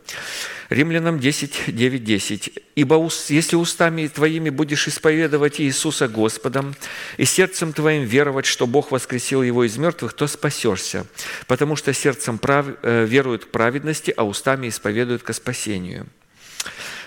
Римлянам 0.70 1.18
10, 1.18 1.74
9, 1.74 2.04
10. 2.04 2.50
«Ибо 2.76 3.10
если 3.28 3.56
устами 3.56 4.06
твоими 4.06 4.50
будешь 4.50 4.86
исповедовать 4.86 5.60
Иисуса 5.60 6.06
Господом 6.06 6.76
и 7.16 7.24
сердцем 7.24 7.72
твоим 7.72 8.04
веровать, 8.04 8.46
что 8.46 8.68
Бог 8.68 8.92
воскресил 8.92 9.42
Его 9.42 9.64
из 9.64 9.76
мертвых, 9.76 10.12
то 10.12 10.28
спасешься, 10.28 11.06
потому 11.48 11.74
что 11.74 11.92
сердцем 11.92 12.38
прав- 12.38 12.76
э, 12.82 13.04
веруют 13.04 13.46
к 13.46 13.48
праведности, 13.48 14.14
а 14.16 14.22
устами 14.22 14.68
исповедуют 14.68 15.24
ко 15.24 15.32
спасению». 15.32 16.06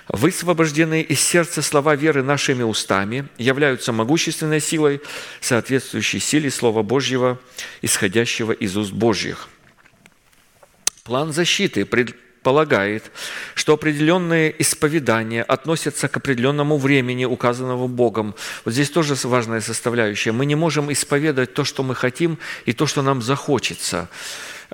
Высвобожденные 0.09 1.01
из 1.01 1.21
сердца 1.21 1.61
слова 1.61 1.95
веры 1.95 2.21
нашими 2.21 2.63
устами 2.63 3.29
являются 3.37 3.93
могущественной 3.93 4.59
силой, 4.59 4.99
соответствующей 5.39 6.19
силе 6.19 6.51
Слова 6.51 6.83
Божьего, 6.83 7.39
исходящего 7.81 8.51
из 8.51 8.75
уст 8.75 8.91
Божьих. 8.91 9.47
План 11.05 11.31
защиты 11.31 11.85
предполагает, 12.43 13.03
что 13.55 13.73
определенные 13.73 14.53
исповедания 14.61 15.43
относятся 15.43 16.09
к 16.09 16.17
определенному 16.17 16.77
времени, 16.77 17.25
указанному 17.25 17.87
Богом. 17.87 18.35
Вот 18.65 18.73
здесь 18.73 18.89
тоже 18.89 19.15
важная 19.23 19.61
составляющая. 19.61 20.33
Мы 20.33 20.45
не 20.45 20.55
можем 20.55 20.91
исповедовать 20.91 21.53
то, 21.53 21.63
что 21.63 21.83
мы 21.83 21.95
хотим, 21.95 22.37
и 22.65 22.73
то, 22.73 22.85
что 22.85 23.01
нам 23.01 23.21
захочется. 23.21 24.09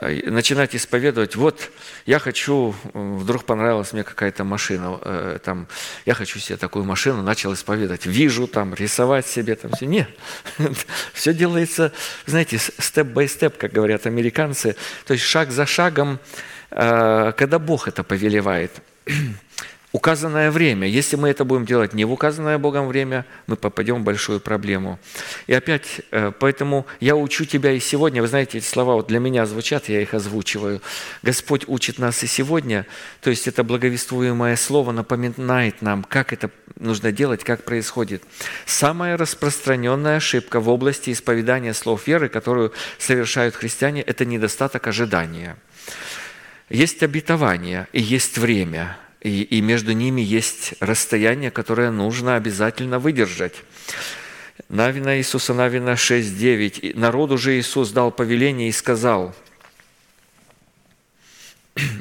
Э, 0.02 0.32
Начинать 0.32 0.76
исповедовать, 0.76 1.36
вот 1.36 1.70
я 2.08 2.20
хочу, 2.20 2.74
вдруг 2.94 3.44
понравилась 3.44 3.94
мне 3.94 4.04
какая-то 4.04 4.44
машина, 4.44 5.00
э, 5.02 5.40
там, 5.44 5.68
я 6.08 6.16
хочу 6.16 6.40
себе 6.40 6.58
такую 6.58 6.86
машину, 6.86 7.22
начал 7.22 7.54
исповедовать, 7.54 8.08
вижу 8.08 8.48
там, 8.48 8.74
рисовать 8.74 9.28
себе 9.28 9.56
там 9.56 9.72
все. 9.72 9.86
Нет, 9.86 10.10
все 11.14 11.34
делается, 11.34 11.92
знаете, 12.26 12.58
степ-бай-степ, 12.58 13.58
как 13.58 13.74
говорят 13.74 14.08
американцы, 14.08 14.76
то 15.06 15.14
есть 15.14 15.26
шаг 15.26 15.52
за 15.52 15.66
шагом, 15.66 16.20
когда 16.70 17.60
Бог 17.60 17.88
это 17.88 18.04
повелевает. 18.04 18.72
Указанное 19.92 20.52
время. 20.52 20.88
Если 20.88 21.16
мы 21.16 21.30
это 21.30 21.44
будем 21.44 21.66
делать 21.66 21.94
не 21.94 22.06
в 22.06 22.12
указанное 22.12 22.60
Богом 22.60 22.88
время, 22.88 23.26
мы 23.48 23.56
попадем 23.56 24.02
в 24.02 24.04
большую 24.04 24.40
проблему. 24.40 25.00
И 25.48 25.54
опять, 25.54 26.02
э, 26.12 26.32
поэтому 26.38 26.86
я 27.00 27.16
учу 27.16 27.46
тебя 27.46 27.72
и 27.72 27.80
сегодня. 27.80 28.22
Вы 28.22 28.28
знаете, 28.28 28.60
эти 28.60 28.66
слова 28.66 28.94
вот 28.94 29.08
для 29.08 29.18
меня 29.18 29.48
звучат, 29.48 29.90
я 29.90 30.00
их 30.00 30.14
озвучиваю. 30.14 30.80
Господь 31.24 31.64
учит 31.66 31.98
нас 31.98 32.22
и 32.24 32.28
сегодня, 32.28 32.86
то 33.22 33.32
есть 33.32 33.48
это 33.48 33.64
благовествуемое 33.64 34.56
слово 34.58 34.92
напоминает 34.92 35.82
нам, 35.82 36.04
как 36.04 36.34
это 36.34 36.52
нужно 36.76 37.12
делать, 37.12 37.44
как 37.44 37.64
происходит. 37.64 38.22
Самая 38.68 39.18
распространенная 39.18 40.18
ошибка 40.18 40.60
в 40.60 40.70
области 40.70 41.12
исповедания 41.12 41.74
слов 41.74 42.06
веры, 42.06 42.30
которую 42.30 42.74
совершают 43.00 43.56
христиане, 43.56 44.04
это 44.04 44.24
недостаток 44.24 44.86
ожидания. 44.86 45.58
Есть 46.70 47.04
обетование 47.04 47.88
и 47.94 48.02
есть 48.02 48.38
время– 48.38 48.98
и, 49.22 49.44
и 49.44 49.62
между 49.62 49.92
ними 49.92 50.22
есть 50.22 50.74
расстояние, 50.80 51.52
которое 51.52 51.92
нужно 51.92 52.36
обязательно 52.36 53.00
выдержать. 53.00 53.64
Навина 54.70 55.18
Иисуса, 55.18 55.54
Навина 55.54 55.92
6.9. 55.92 56.98
«Народу 56.98 57.38
же 57.38 57.60
Иисус 57.60 57.92
дал 57.92 58.12
повеление 58.12 58.70
и 58.70 58.74
сказал, 58.74 59.36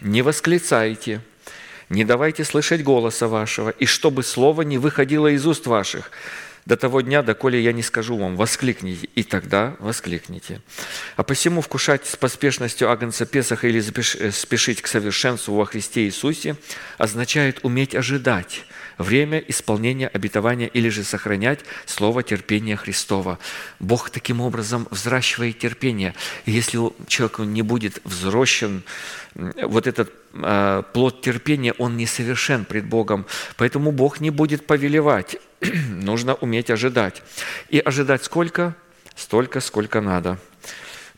«Не 0.03 0.23
восклицайте, 0.23 1.21
не 1.89 2.05
давайте 2.05 2.45
слышать 2.45 2.83
голоса 2.83 3.27
вашего, 3.27 3.71
и 3.71 3.87
чтобы 3.87 4.23
слово 4.23 4.63
не 4.63 4.79
выходило 4.79 5.29
из 5.29 5.47
уст 5.47 5.67
ваших, 5.67 6.11
до 6.69 6.77
того 6.77 7.01
дня, 7.01 7.23
доколе 7.23 7.63
я 7.63 7.73
не 7.73 7.83
скажу 7.83 8.19
вам, 8.19 8.37
воскликните, 8.37 9.09
и 9.15 9.23
тогда 9.23 9.75
воскликните. 9.79 10.61
А 11.17 11.23
посему 11.23 11.63
вкушать 11.63 12.07
с 12.07 12.15
поспешностью 12.15 12.91
агнца 12.91 13.25
Песаха 13.25 13.69
или 13.69 13.81
запеш- 13.81 14.31
спешить 14.33 14.83
к 14.83 14.87
совершенству 14.87 15.55
во 15.55 15.65
Христе 15.65 16.05
Иисусе 16.05 16.57
означает 16.99 17.61
уметь 17.63 17.95
ожидать 17.95 18.67
время 18.99 19.39
исполнения 19.39 20.09
обетования 20.09 20.67
или 20.67 20.91
же 20.91 21.05
сохранять 21.05 21.61
слово 21.87 22.23
терпения 22.23 22.77
Христова. 22.77 23.39
Бог 23.79 24.11
таким 24.11 24.43
образом 24.43 24.89
взращивает 24.91 25.59
терпение. 25.59 26.15
И 26.45 26.51
если 26.51 26.77
у 26.77 26.95
человека 27.07 27.45
не 27.45 27.63
будет 27.63 28.01
взрощен 28.05 28.83
вот 29.39 29.87
этот 29.87 30.13
э, 30.35 30.83
плод 30.93 31.23
терпения, 31.23 31.73
он 31.79 31.97
несовершен 31.97 32.65
пред 32.65 32.87
Богом. 32.87 33.25
Поэтому 33.57 33.93
Бог 33.93 34.21
не 34.21 34.31
будет 34.31 34.67
повелевать. 34.67 35.37
Нужно 35.89 36.35
уметь 36.35 36.71
ожидать. 36.71 37.23
И 37.69 37.79
ожидать 37.79 38.25
сколько? 38.25 38.75
Столько, 39.15 39.61
сколько 39.61 40.01
надо. 40.01 40.39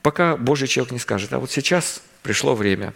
Пока 0.03 0.37
Божий 0.37 0.69
человек 0.69 0.93
не 0.93 0.99
скажет, 0.99 1.33
а 1.33 1.39
вот 1.39 1.51
сейчас 1.51 2.03
пришло 2.23 2.55
время. 2.55 2.95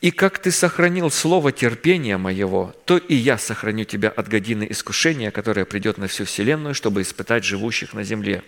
И 0.00 0.10
как 0.10 0.38
ты 0.38 0.50
сохранил 0.50 1.10
слово 1.10 1.52
терпения 1.52 2.16
моего, 2.16 2.74
то 2.86 2.96
и 2.96 3.14
я 3.14 3.36
сохраню 3.36 3.84
тебя 3.84 4.08
от 4.08 4.28
годины 4.28 4.66
искушения, 4.70 5.30
которое 5.30 5.66
придет 5.66 5.98
на 5.98 6.06
всю 6.06 6.24
вселенную, 6.24 6.74
чтобы 6.74 7.02
испытать 7.02 7.44
живущих 7.44 7.92
на 7.92 8.02
земле. 8.02 8.42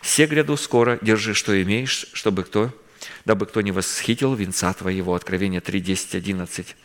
Все 0.00 0.26
гряду 0.26 0.56
скоро, 0.56 0.98
держи, 1.00 1.34
что 1.34 1.60
имеешь, 1.62 2.06
чтобы 2.12 2.42
кто, 2.42 2.72
дабы 3.24 3.46
кто 3.46 3.60
не 3.60 3.72
восхитил 3.72 4.34
венца 4.34 4.72
твоего». 4.72 5.14
Откровение 5.14 5.60
3, 5.60 5.80
10, 5.80 6.14
11. 6.14 6.76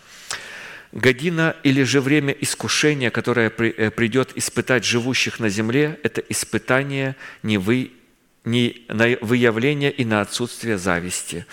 Година 0.96 1.58
или 1.64 1.84
же 1.84 2.00
время 2.00 2.32
искушения, 2.32 3.12
которое 3.12 3.50
э, 3.50 3.92
придет 3.92 4.32
испытать 4.36 4.86
живущих 4.86 5.42
на 5.42 5.50
земле, 5.50 6.00
это 6.04 6.22
испытание 6.22 7.18
не, 7.44 7.58
вы, 7.58 7.92
не 8.46 8.86
на 8.88 9.18
выявление 9.20 9.92
и 9.92 10.06
на 10.06 10.22
отсутствие 10.22 10.78
зависти. 10.78 11.46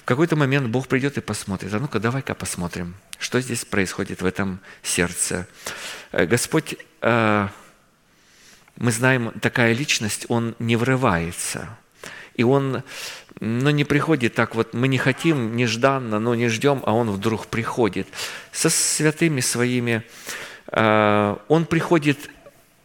В 0.00 0.04
какой-то 0.04 0.34
момент 0.34 0.70
Бог 0.70 0.88
придет 0.88 1.18
и 1.18 1.20
посмотрит. 1.20 1.72
А 1.72 1.78
ну-ка, 1.78 2.00
давай-ка 2.00 2.34
посмотрим, 2.34 2.96
что 3.20 3.40
здесь 3.40 3.64
происходит 3.64 4.22
в 4.22 4.26
этом 4.26 4.58
сердце. 4.82 5.46
Э, 6.10 6.26
Господь, 6.26 6.74
э, 7.02 7.48
мы 8.76 8.90
знаем, 8.90 9.30
такая 9.40 9.72
личность, 9.72 10.26
Он 10.28 10.56
не 10.58 10.74
врывается. 10.74 11.78
И 12.34 12.42
Он 12.42 12.82
ну, 13.40 13.70
не 13.70 13.84
приходит 13.84 14.34
так 14.34 14.54
вот, 14.54 14.74
мы 14.74 14.86
не 14.86 14.98
хотим 14.98 15.56
нежданно, 15.56 16.20
но 16.20 16.34
не 16.34 16.48
ждем, 16.48 16.82
а 16.84 16.92
Он 16.92 17.10
вдруг 17.10 17.46
приходит. 17.46 18.06
Со 18.52 18.68
святыми 18.68 19.40
своими 19.40 20.02
э, 20.68 21.36
Он 21.48 21.64
приходит 21.64 22.30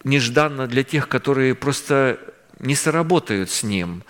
нежданно 0.03 0.67
для 0.67 0.83
тех, 0.83 1.09
которые 1.09 1.55
просто 1.55 2.19
не 2.59 2.75
сработают 2.75 3.49
с 3.49 3.63
Ним, 3.63 4.03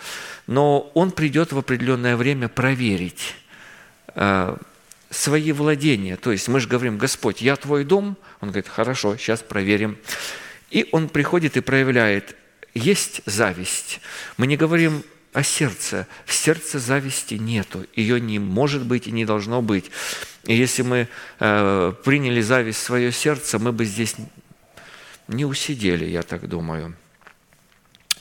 но 0.45 0.91
Он 0.93 1.11
придет 1.11 1.51
в 1.51 1.57
определенное 1.57 2.15
время 2.15 2.47
проверить 2.47 3.35
э, 4.13 4.55
свои 5.09 5.51
владения. 5.51 6.15
То 6.17 6.31
есть 6.31 6.47
мы 6.47 6.59
же 6.59 6.67
говорим, 6.67 6.97
Господь, 6.97 7.41
я 7.41 7.55
твой 7.55 7.83
дом. 7.83 8.17
Он 8.41 8.49
говорит, 8.49 8.67
хорошо, 8.67 9.17
сейчас 9.17 9.41
проверим. 9.41 9.97
И 10.69 10.87
он 10.91 11.09
приходит 11.09 11.57
и 11.57 11.61
проявляет, 11.61 12.35
есть 12.73 13.21
зависть. 13.25 14.01
Мы 14.37 14.47
не 14.47 14.57
говорим 14.57 15.03
о 15.35 15.43
сердце. 15.43 16.07
В 16.25 16.33
сердце 16.33 16.79
зависти 16.79 17.35
нету. 17.35 17.85
Ее 17.95 18.19
не 18.19 18.39
может 18.39 18.83
быть 18.85 19.07
и 19.07 19.11
не 19.11 19.25
должно 19.25 19.61
быть. 19.61 19.91
И 20.45 20.55
если 20.55 20.81
мы 20.81 21.07
э, 21.39 21.93
приняли 22.03 22.41
зависть 22.41 22.79
в 22.79 22.83
свое 22.83 23.11
сердце, 23.11 23.59
мы 23.59 23.71
бы 23.71 23.85
здесь 23.85 24.15
не 25.27 25.45
усидели, 25.45 26.05
я 26.05 26.23
так 26.23 26.47
думаю 26.47 26.95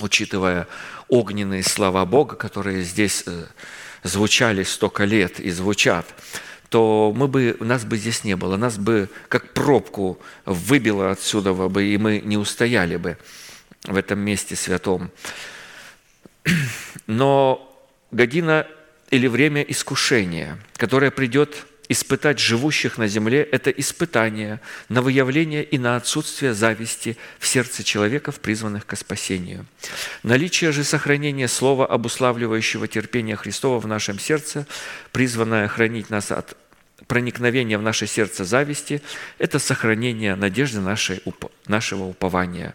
учитывая 0.01 0.67
огненные 1.09 1.63
слова 1.63 2.05
Бога, 2.05 2.37
которые 2.37 2.83
здесь 2.83 3.25
э, 3.27 3.45
звучали 4.03 4.63
столько 4.63 5.05
лет 5.05 5.41
и 5.41 5.51
звучат, 5.51 6.07
то 6.69 7.13
мы 7.15 7.29
бы, 7.29 7.57
нас 7.61 7.85
бы 7.85 7.97
здесь 7.97 8.25
не 8.25 8.37
было, 8.37 8.57
нас 8.57 8.77
бы 8.77 9.09
как 9.29 9.53
пробку 9.53 10.19
выбило 10.45 11.11
отсюда 11.11 11.53
бы, 11.53 11.85
и 11.85 11.97
мы 11.99 12.21
не 12.25 12.37
устояли 12.37 12.97
бы 12.97 13.17
в 13.85 13.97
этом 13.97 14.19
месте 14.19 14.57
святом. 14.57 15.11
Но 17.07 17.71
година 18.11 18.67
или 19.11 19.27
время 19.27 19.63
искушения, 19.63 20.59
которое 20.77 21.11
придет 21.11 21.67
испытать 21.89 22.39
живущих 22.39 22.99
на 22.99 23.07
земле– 23.09 23.43
это 23.53 23.71
испытание 23.71 24.61
на 24.89 25.03
выявление 25.03 25.63
и 25.63 25.79
на 25.79 25.97
отсутствие 25.97 26.55
зависти 26.55 27.17
в 27.39 27.47
сердце 27.47 27.85
человеков, 27.85 28.41
призванных 28.41 28.87
к 28.87 28.97
спасению. 28.97 29.67
Наличие 30.23 30.73
же 30.73 30.85
сохранения 30.85 31.49
слова, 31.49 31.87
обуславливающего 31.87 32.89
терпение 32.89 33.37
Христова 33.37 33.81
в 33.81 33.87
нашем 33.87 34.19
сердце, 34.19 34.67
призванное 35.13 35.69
хранить 35.69 36.11
нас 36.11 36.31
от 36.33 36.57
проникновения 37.07 37.77
в 37.77 37.83
наше 37.83 38.07
сердце 38.07 38.45
зависти– 38.45 39.03
это 39.39 39.59
сохранение 39.59 40.37
надежды 40.37 40.81
нашей, 40.81 41.23
нашего 41.67 42.05
упования. 42.05 42.75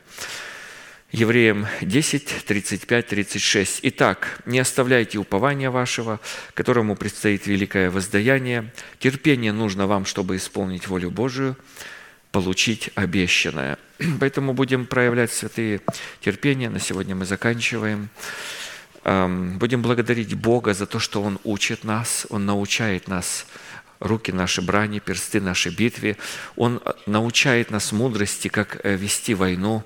Евреям 1.12 1.66
10, 1.82 2.46
35, 2.46 3.08
36. 3.08 3.80
«Итак, 3.82 4.42
не 4.46 4.60
оставляйте 4.60 5.18
упования 5.18 5.72
вашего, 5.72 6.20
которому 6.54 6.96
предстоит 6.96 7.48
великое 7.48 7.90
воздаяние. 7.90 8.72
Терпение 9.00 9.52
нужно 9.52 9.88
вам, 9.88 10.06
чтобы 10.06 10.36
исполнить 10.36 10.88
волю 10.88 11.10
Божию, 11.10 11.58
получить 12.32 12.92
обещанное». 12.94 13.80
Поэтому 14.20 14.54
будем 14.54 14.86
проявлять 14.86 15.32
святые 15.32 15.82
терпения. 16.22 16.70
На 16.70 16.80
сегодня 16.80 17.16
мы 17.16 17.26
заканчиваем. 17.26 18.10
Ам, 19.04 19.58
Будем 19.58 19.82
благодарить 19.82 20.36
Бога 20.36 20.76
за 20.76 20.86
то, 20.86 21.00
что 21.00 21.24
Он 21.24 21.40
учит 21.44 21.84
нас, 21.84 22.28
Он 22.30 22.46
научает 22.46 23.08
нас 23.08 23.48
руки 24.00 24.32
наши 24.32 24.62
брани, 24.62 25.00
персты 25.00 25.42
нашей 25.42 25.74
битве. 25.74 26.18
Он 26.56 26.82
э, 26.84 26.94
научает 27.06 27.72
нас 27.72 27.92
мудрости, 27.92 28.48
как 28.48 28.80
э, 28.84 28.96
вести 28.96 29.34
войну. 29.34 29.84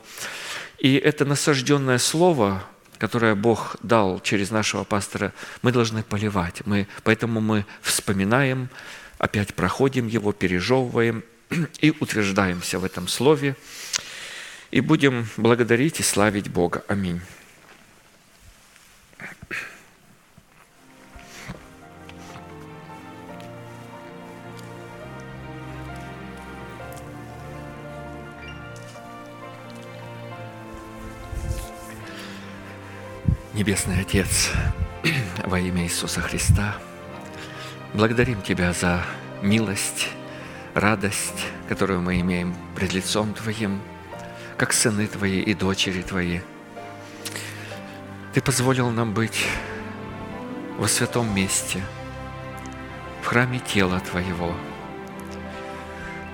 И 0.84 0.96
это 0.96 1.24
насажденное 1.24 1.98
слово, 1.98 2.62
которое 2.98 3.36
Бог 3.36 3.78
дал 3.82 4.20
через 4.20 4.52
нашего 4.52 4.84
пастора, 4.84 5.34
мы 5.62 5.72
должны 5.72 6.04
поливать. 6.04 6.62
Мы, 6.66 6.88
поэтому 7.04 7.40
мы 7.40 7.66
вспоминаем, 7.82 8.68
опять 9.18 9.54
проходим 9.54 10.08
его, 10.08 10.34
пережевываем 10.34 11.24
и 11.80 11.94
утверждаемся 12.02 12.80
в 12.80 12.84
этом 12.84 13.08
слове. 13.08 13.56
И 14.72 14.82
будем 14.82 15.26
благодарить 15.38 16.02
и 16.02 16.04
славить 16.04 16.50
Бога. 16.50 16.84
Аминь. 16.90 17.22
Небесный 33.54 34.02
Отец, 34.02 34.50
во 35.46 35.60
имя 35.60 35.84
Иисуса 35.84 36.22
Христа, 36.22 36.76
благодарим 37.94 38.42
Тебя 38.42 38.74
за 38.74 39.06
милость, 39.44 40.10
радость, 40.74 41.46
которую 41.70 42.02
мы 42.02 42.20
имеем 42.22 42.56
пред 42.76 42.94
лицом 42.94 43.32
Твоим, 43.36 43.80
как 44.58 44.74
сыны 44.74 45.06
Твои 45.06 45.40
и 45.40 45.54
дочери 45.54 46.02
Твои. 46.02 46.40
Ты 48.34 48.42
позволил 48.42 48.90
нам 48.90 49.14
быть 49.14 49.46
во 50.80 50.88
святом 50.88 51.32
месте, 51.36 51.84
в 53.22 53.28
храме 53.28 53.60
тела 53.60 54.00
Твоего, 54.00 54.56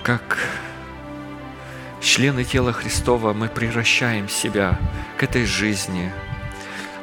как 0.02 0.38
члены 2.00 2.44
тела 2.44 2.72
Христова 2.72 3.34
мы 3.34 3.48
превращаем 3.48 4.26
себя 4.30 4.80
к 5.18 5.22
этой 5.22 5.44
жизни– 5.44 6.10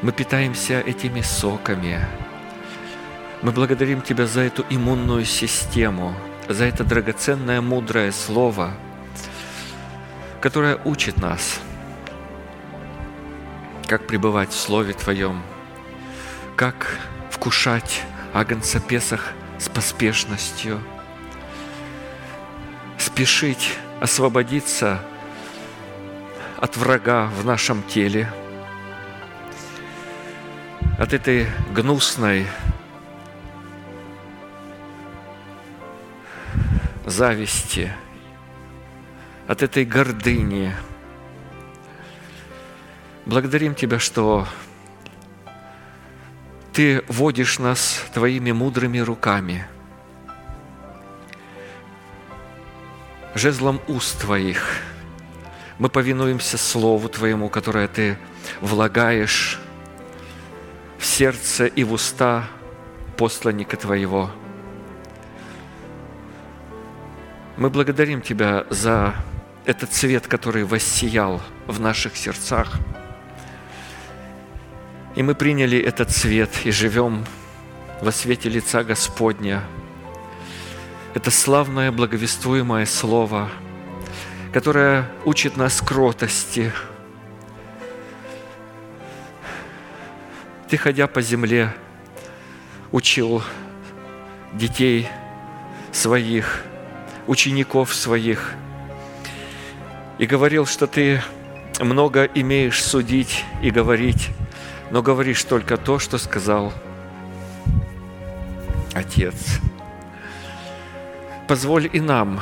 мы 0.01 0.11
питаемся 0.11 0.79
этими 0.79 1.21
соками. 1.21 2.05
Мы 3.41 3.51
благодарим 3.51 4.01
Тебя 4.01 4.27
за 4.27 4.41
эту 4.41 4.65
иммунную 4.69 5.25
систему, 5.25 6.13
за 6.47 6.65
это 6.65 6.83
драгоценное, 6.83 7.61
мудрое 7.61 8.11
слово, 8.11 8.73
которое 10.39 10.79
учит 10.85 11.17
нас, 11.17 11.59
как 13.87 14.05
пребывать 14.07 14.51
в 14.51 14.59
Слове 14.59 14.93
Твоем, 14.93 15.41
как 16.55 16.99
вкушать 17.31 18.03
Агнца 18.33 18.79
Песах 18.79 19.33
с 19.59 19.69
поспешностью, 19.69 20.79
спешить 22.97 23.73
освободиться 23.99 25.01
от 26.59 26.77
врага 26.77 27.31
в 27.39 27.45
нашем 27.45 27.81
теле– 27.83 28.31
от 30.97 31.13
этой 31.13 31.47
гнусной 31.73 32.47
зависти, 37.05 37.91
от 39.47 39.61
этой 39.61 39.85
гордыни. 39.85 40.75
Благодарим 43.25 43.75
Тебя, 43.75 43.99
что 43.99 44.47
Ты 46.73 47.03
водишь 47.07 47.59
нас 47.59 48.03
Твоими 48.13 48.51
мудрыми 48.51 48.97
руками, 48.97 49.67
жезлом 53.35 53.79
уст 53.87 54.19
Твоих. 54.21 54.81
Мы 55.77 55.89
повинуемся 55.89 56.57
Слову 56.57 57.07
Твоему, 57.07 57.49
которое 57.49 57.87
Ты 57.87 58.17
влагаешь 58.61 59.59
в 60.97 61.05
сердце 61.05 61.65
и 61.67 61.83
в 61.83 61.93
уста 61.93 62.47
посланника 63.17 63.77
Твоего. 63.77 64.29
Мы 67.57 67.69
благодарим 67.69 68.21
Тебя 68.21 68.65
за 68.69 69.15
этот 69.65 69.91
цвет, 69.91 70.27
который 70.27 70.63
воссиял 70.63 71.41
в 71.65 71.79
наших 71.79 72.15
сердцах. 72.15 72.77
И 75.15 75.23
мы 75.23 75.33
приняли 75.33 75.79
этот 75.79 76.11
цвет 76.11 76.51
и 76.63 76.71
живем 76.71 77.25
во 78.01 78.11
свете 78.11 78.49
лица 78.49 78.83
Господня. 78.83 79.63
Это 81.15 81.31
славное, 81.31 81.91
благовествуемое 81.91 82.85
Слово, 82.85 83.49
которое 84.53 85.09
учит 85.25 85.57
нас 85.57 85.81
кротости– 85.81 86.71
Ты, 90.69 90.75
ходя 90.75 91.07
по 91.07 91.21
земле, 91.21 91.73
учил 92.91 93.41
детей 94.53 95.07
своих, 95.93 96.63
учеников 97.25 97.93
своих, 97.93 98.53
и 100.17 100.25
говорил, 100.25 100.65
что 100.65 100.85
ты 100.85 101.21
много 101.79 102.25
имеешь 102.25 102.83
судить 102.83 103.45
и 103.61 103.71
говорить, 103.71 104.29
но 104.91 105.01
говоришь 105.01 105.41
только 105.45 105.77
то, 105.77 105.99
что 105.99 106.17
сказал 106.17 106.73
Отец. 108.93 109.61
Позволь 111.47 111.89
и 111.93 112.01
нам 112.01 112.41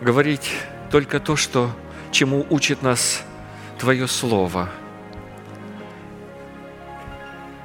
говорить 0.00 0.52
только 0.92 1.18
то, 1.18 1.34
что, 1.34 1.72
чему 2.12 2.46
учит 2.50 2.82
нас 2.82 3.24
Твое 3.80 4.06
Слово– 4.06 4.68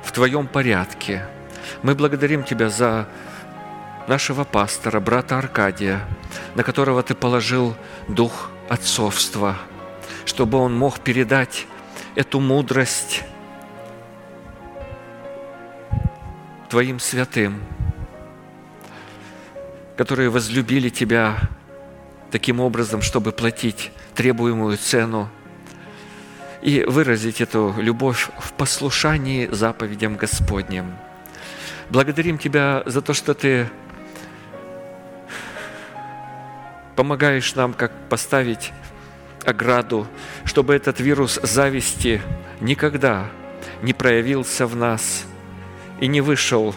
в 0.09 0.11
Твоем 0.11 0.47
порядке. 0.47 1.23
Мы 1.83 1.93
благодарим 1.93 2.43
Тебя 2.43 2.69
за 2.69 3.07
нашего 4.07 4.43
пастора, 4.43 4.99
брата 4.99 5.37
Аркадия, 5.37 6.01
на 6.55 6.63
которого 6.63 7.03
Ты 7.03 7.13
положил 7.13 7.75
дух 8.07 8.49
отцовства, 8.69 9.55
чтобы 10.25 10.57
он 10.57 10.75
мог 10.75 10.99
передать 11.01 11.67
эту 12.15 12.39
мудрость 12.39 13.21
Твоим 16.71 16.99
святым, 16.99 17.61
которые 19.95 20.31
возлюбили 20.31 20.89
Тебя 20.89 21.37
таким 22.31 22.59
образом, 22.59 23.03
чтобы 23.03 23.31
платить 23.31 23.91
требуемую 24.15 24.75
цену 24.79 25.29
и 26.61 26.83
выразить 26.83 27.41
эту 27.41 27.73
любовь 27.77 28.29
в 28.37 28.53
послушании 28.53 29.47
заповедям 29.47 30.15
Господним. 30.15 30.95
Благодарим 31.89 32.37
Тебя 32.37 32.83
за 32.85 33.01
то, 33.01 33.13
что 33.13 33.33
Ты 33.33 33.69
помогаешь 36.95 37.55
нам, 37.55 37.73
как 37.73 37.91
поставить 38.09 38.73
ограду, 39.45 40.05
чтобы 40.43 40.75
этот 40.75 40.99
вирус 40.99 41.39
зависти 41.41 42.21
никогда 42.59 43.27
не 43.81 43.93
проявился 43.93 44.67
в 44.67 44.75
нас 44.75 45.25
и 46.01 46.07
не 46.07 46.19
вышел 46.19 46.75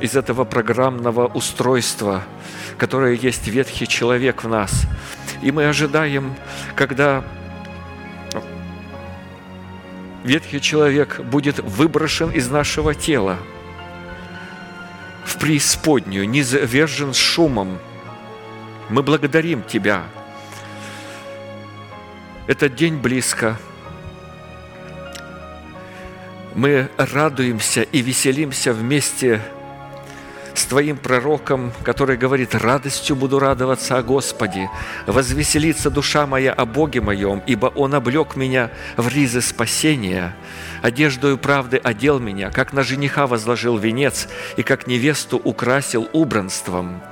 из 0.00 0.14
этого 0.14 0.44
программного 0.44 1.26
устройства, 1.26 2.22
которое 2.76 3.14
есть 3.14 3.48
ветхий 3.48 3.86
человек 3.88 4.44
в 4.44 4.48
нас– 4.48 4.86
и 5.42 5.50
мы 5.50 5.66
ожидаем, 5.66 6.34
когда 6.76 7.24
ветхий 10.24 10.60
человек 10.60 11.20
будет 11.20 11.58
выброшен 11.60 12.30
из 12.30 12.50
нашего 12.50 12.94
тела 12.94 13.38
в 15.24 15.38
преисподнюю, 15.38 16.28
низвержен 16.28 17.14
шумом. 17.14 17.78
Мы 18.88 19.02
благодарим 19.02 19.62
Тебя. 19.62 20.04
Этот 22.46 22.74
день 22.74 22.96
близко. 22.96 23.56
Мы 26.54 26.90
радуемся 26.96 27.82
и 27.82 28.00
веселимся 28.00 28.72
вместе 28.72 29.40
с 29.40 29.59
Твоим 30.64 30.96
пророком, 30.96 31.72
который 31.82 32.16
говорит, 32.16 32.54
«Радостью 32.54 33.16
буду 33.16 33.38
радоваться 33.38 33.98
о 33.98 34.02
Господе, 34.02 34.70
возвеселится 35.06 35.90
душа 35.90 36.26
моя 36.26 36.52
о 36.52 36.66
Боге 36.66 37.00
моем, 37.00 37.42
ибо 37.46 37.66
Он 37.66 37.94
облег 37.94 38.36
меня 38.36 38.70
в 38.96 39.08
ризы 39.08 39.40
спасения, 39.40 40.34
одеждою 40.82 41.38
правды 41.38 41.76
одел 41.76 42.18
меня, 42.18 42.50
как 42.50 42.72
на 42.72 42.82
жениха 42.82 43.26
возложил 43.26 43.76
венец 43.76 44.28
и 44.56 44.62
как 44.62 44.86
невесту 44.86 45.36
украсил 45.38 46.08
убранством». 46.12 47.02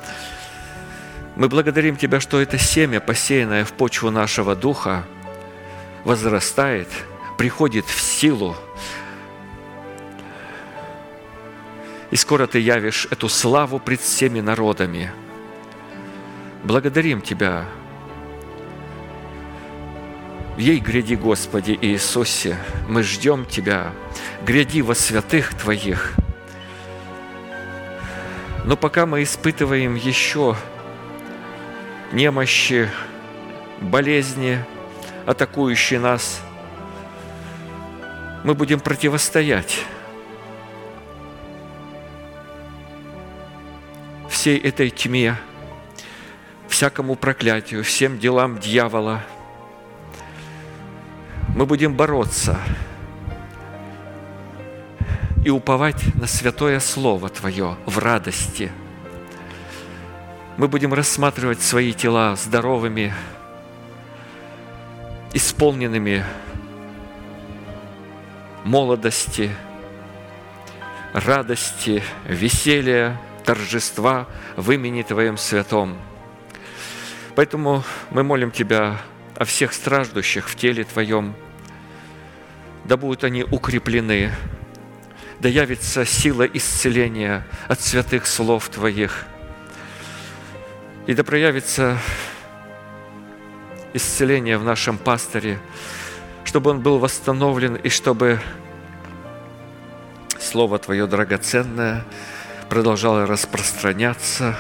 Мы 1.39 1.49
благодарим 1.49 1.97
Тебя, 1.97 2.19
что 2.19 2.41
это 2.41 2.59
семя, 2.59 2.99
посеянное 2.99 3.65
в 3.65 3.73
почву 3.73 4.11
нашего 4.11 4.57
духа, 4.57 5.05
возрастает, 6.05 6.89
приходит 7.37 7.87
в 7.87 8.01
силу, 8.01 8.57
и 12.11 12.17
скоро 12.17 12.47
Ты 12.47 12.59
явишь 12.61 13.07
эту 13.11 13.29
славу 13.29 13.79
пред 13.79 14.01
всеми 14.01 14.41
народами. 14.41 15.13
Благодарим 16.65 17.21
Тебя. 17.21 17.65
Ей 20.57 20.81
гряди, 20.81 21.15
Господи 21.15 21.79
Иисусе, 21.81 22.57
мы 22.89 23.03
ждем 23.03 23.45
Тебя. 23.45 23.93
Гряди 24.45 24.81
во 24.81 24.95
святых 24.95 25.55
Твоих. 25.55 26.15
Но 28.65 28.77
пока 28.77 29.07
мы 29.07 29.23
испытываем 29.23 29.95
еще 29.95 30.57
немощи, 32.13 32.89
болезни, 33.81 34.59
атакующие 35.27 36.01
нас, 36.01 36.41
мы 38.45 38.55
будем 38.55 38.81
противостоять 38.81 39.85
всей 44.39 44.57
этой 44.57 44.91
тьме, 44.91 45.37
всякому 46.69 47.17
проклятию, 47.17 47.83
всем 47.83 48.21
делам 48.21 48.61
дьявола. 48.61 49.25
Мы 51.57 51.67
будем 51.67 51.97
бороться 51.97 52.57
и 55.45 55.51
уповать 55.51 56.15
на 56.15 56.29
святое 56.29 56.79
Слово 56.79 57.31
Твое 57.31 57.77
в 57.85 57.99
радости. 57.99 58.71
Мы 60.57 60.69
будем 60.69 60.95
рассматривать 60.95 61.61
свои 61.61 61.93
тела 61.93 62.37
здоровыми, 62.37 63.13
исполненными 65.35 66.25
молодости, 68.63 69.51
радости, 71.13 72.05
веселья, 72.29 73.19
торжества 73.49 74.27
в 74.57 74.71
имени 74.73 75.01
Твоем 75.01 75.39
святом. 75.39 75.97
Поэтому 77.35 77.83
мы 78.11 78.23
молим 78.23 78.51
Тебя 78.51 78.99
о 79.37 79.47
всех 79.47 79.73
страждущих 79.73 80.51
в 80.51 80.55
теле 80.55 80.85
Твоем, 80.85 81.35
да 82.85 82.99
будут 82.99 83.25
они 83.25 83.45
укреплены, 83.45 84.33
да 85.41 85.49
явится 85.49 86.05
сила 86.05 86.43
исцеления 86.43 87.47
от 87.69 87.81
святых 87.81 88.27
слов 88.27 88.69
Твоих, 88.69 89.25
и 91.07 91.15
да 91.15 91.25
проявится 91.25 91.97
исцеление 93.95 94.59
в 94.59 94.65
нашем 94.65 94.99
пасторе, 94.99 95.59
чтобы 96.45 96.73
он 96.73 96.83
был 96.83 96.99
восстановлен 96.99 97.77
и 97.77 97.89
чтобы 97.89 98.41
Слово 100.39 100.79
Твое 100.79 101.07
драгоценное– 101.07 102.05
продолжала 102.69 103.27
распространяться 103.27 104.55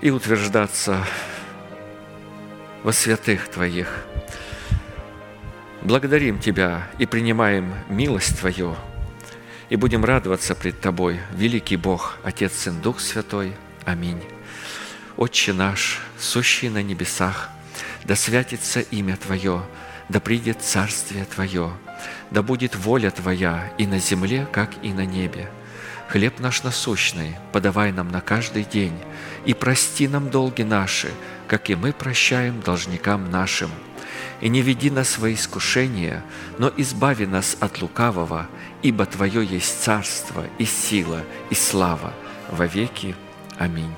и 0.00 0.10
утверждаться 0.10 1.04
во 2.82 2.92
святых 2.92 3.48
Твоих. 3.48 4.04
Благодарим 5.82 6.38
Тебя 6.38 6.88
и 6.98 7.06
принимаем 7.06 7.74
милость 7.88 8.38
Твою, 8.38 8.76
и 9.68 9.76
будем 9.76 10.04
радоваться 10.04 10.54
пред 10.54 10.80
Тобой, 10.80 11.20
великий 11.32 11.76
Бог, 11.76 12.16
Отец, 12.22 12.54
Сын, 12.54 12.80
Дух 12.80 13.00
Святой. 13.00 13.54
Аминь. 13.84 14.22
Отче 15.16 15.52
наш, 15.52 16.00
сущий 16.18 16.70
на 16.70 16.82
небесах, 16.82 17.50
да 18.04 18.16
святится 18.16 18.80
имя 18.80 19.16
Твое, 19.16 19.62
да 20.08 20.18
придет 20.18 20.62
Царствие 20.62 21.26
Твое, 21.26 21.72
да 22.30 22.42
будет 22.42 22.74
воля 22.74 23.10
Твоя 23.10 23.70
и 23.76 23.86
на 23.86 23.98
земле, 23.98 24.46
как 24.50 24.70
и 24.82 24.94
на 24.94 25.04
небе– 25.04 25.50
Хлеб 26.10 26.40
наш 26.40 26.64
насущный 26.64 27.36
подавай 27.52 27.92
нам 27.92 28.08
на 28.08 28.20
каждый 28.20 28.64
день, 28.64 28.98
и 29.44 29.54
прости 29.54 30.08
нам 30.08 30.28
долги 30.28 30.64
наши, 30.64 31.08
как 31.46 31.70
и 31.70 31.76
мы 31.76 31.92
прощаем 31.92 32.60
должникам 32.62 33.30
нашим. 33.30 33.70
И 34.40 34.48
не 34.48 34.60
веди 34.60 34.90
нас 34.90 35.18
во 35.18 35.32
искушение, 35.32 36.24
но 36.58 36.72
избави 36.76 37.26
нас 37.26 37.56
от 37.60 37.80
лукавого, 37.80 38.48
ибо 38.82 39.06
Твое 39.06 39.44
есть 39.44 39.84
царство 39.84 40.44
и 40.58 40.64
сила 40.64 41.22
и 41.48 41.54
слава 41.54 42.12
во 42.50 42.66
веки. 42.66 43.14
Аминь. 43.56 43.94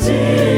Jesus. 0.00 0.49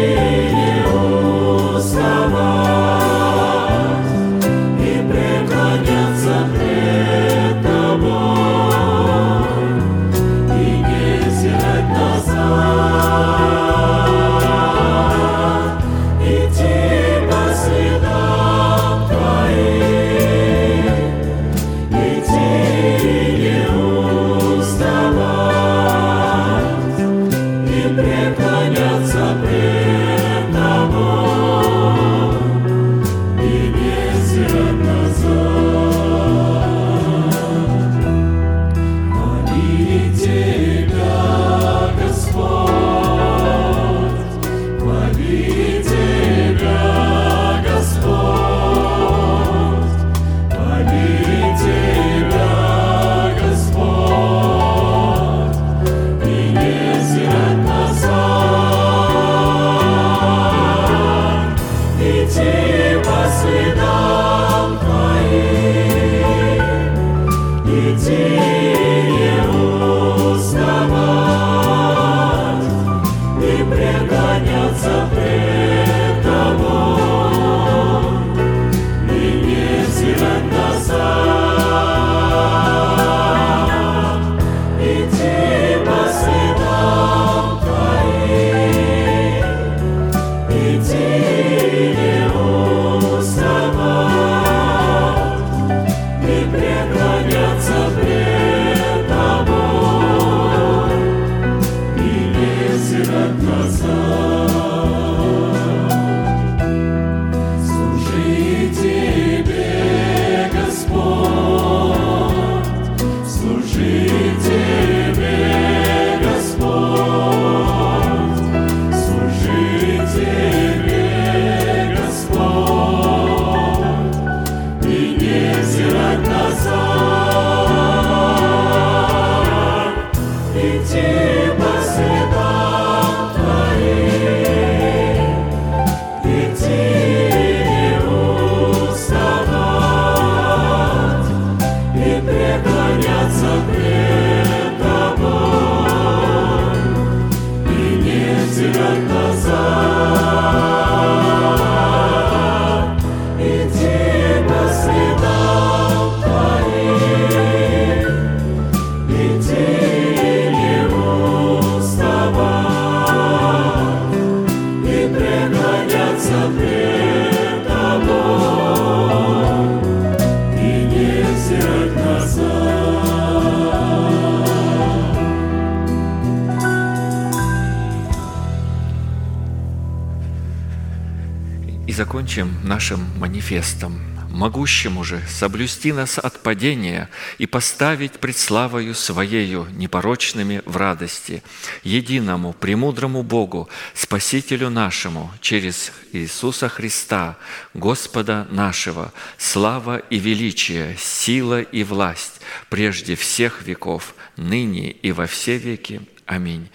Манифестом. 183.52 184.00
«Могущему 184.30 185.04
же 185.04 185.22
соблюсти 185.28 185.92
нас 185.92 186.18
от 186.18 186.42
падения 186.42 187.10
и 187.36 187.44
поставить 187.44 188.12
пред 188.12 188.38
славою 188.38 188.94
Своею 188.94 189.66
непорочными 189.72 190.62
в 190.64 190.78
радости, 190.78 191.42
единому, 191.84 192.54
премудрому 192.54 193.22
Богу, 193.22 193.68
Спасителю 193.92 194.70
нашему, 194.70 195.30
через 195.42 195.92
Иисуса 196.12 196.70
Христа, 196.70 197.36
Господа 197.74 198.46
нашего, 198.50 199.12
слава 199.36 199.98
и 199.98 200.18
величие, 200.18 200.96
сила 200.98 201.60
и 201.60 201.84
власть, 201.84 202.40
прежде 202.70 203.16
всех 203.16 203.60
веков, 203.66 204.14
ныне 204.38 204.92
и 204.92 205.12
во 205.12 205.26
все 205.26 205.58
веки. 205.58 206.00
Аминь». 206.24 206.70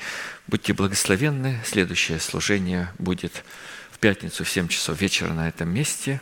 Будьте 0.45 0.73
благословенны. 0.73 1.59
Следующее 1.65 2.19
служение 2.19 2.89
будет 2.99 3.43
в 3.91 3.97
пятницу 3.97 4.43
в 4.43 4.49
7 4.49 4.67
часов 4.67 5.01
вечера 5.01 5.33
на 5.33 5.49
этом 5.49 5.69
месте. 5.69 6.21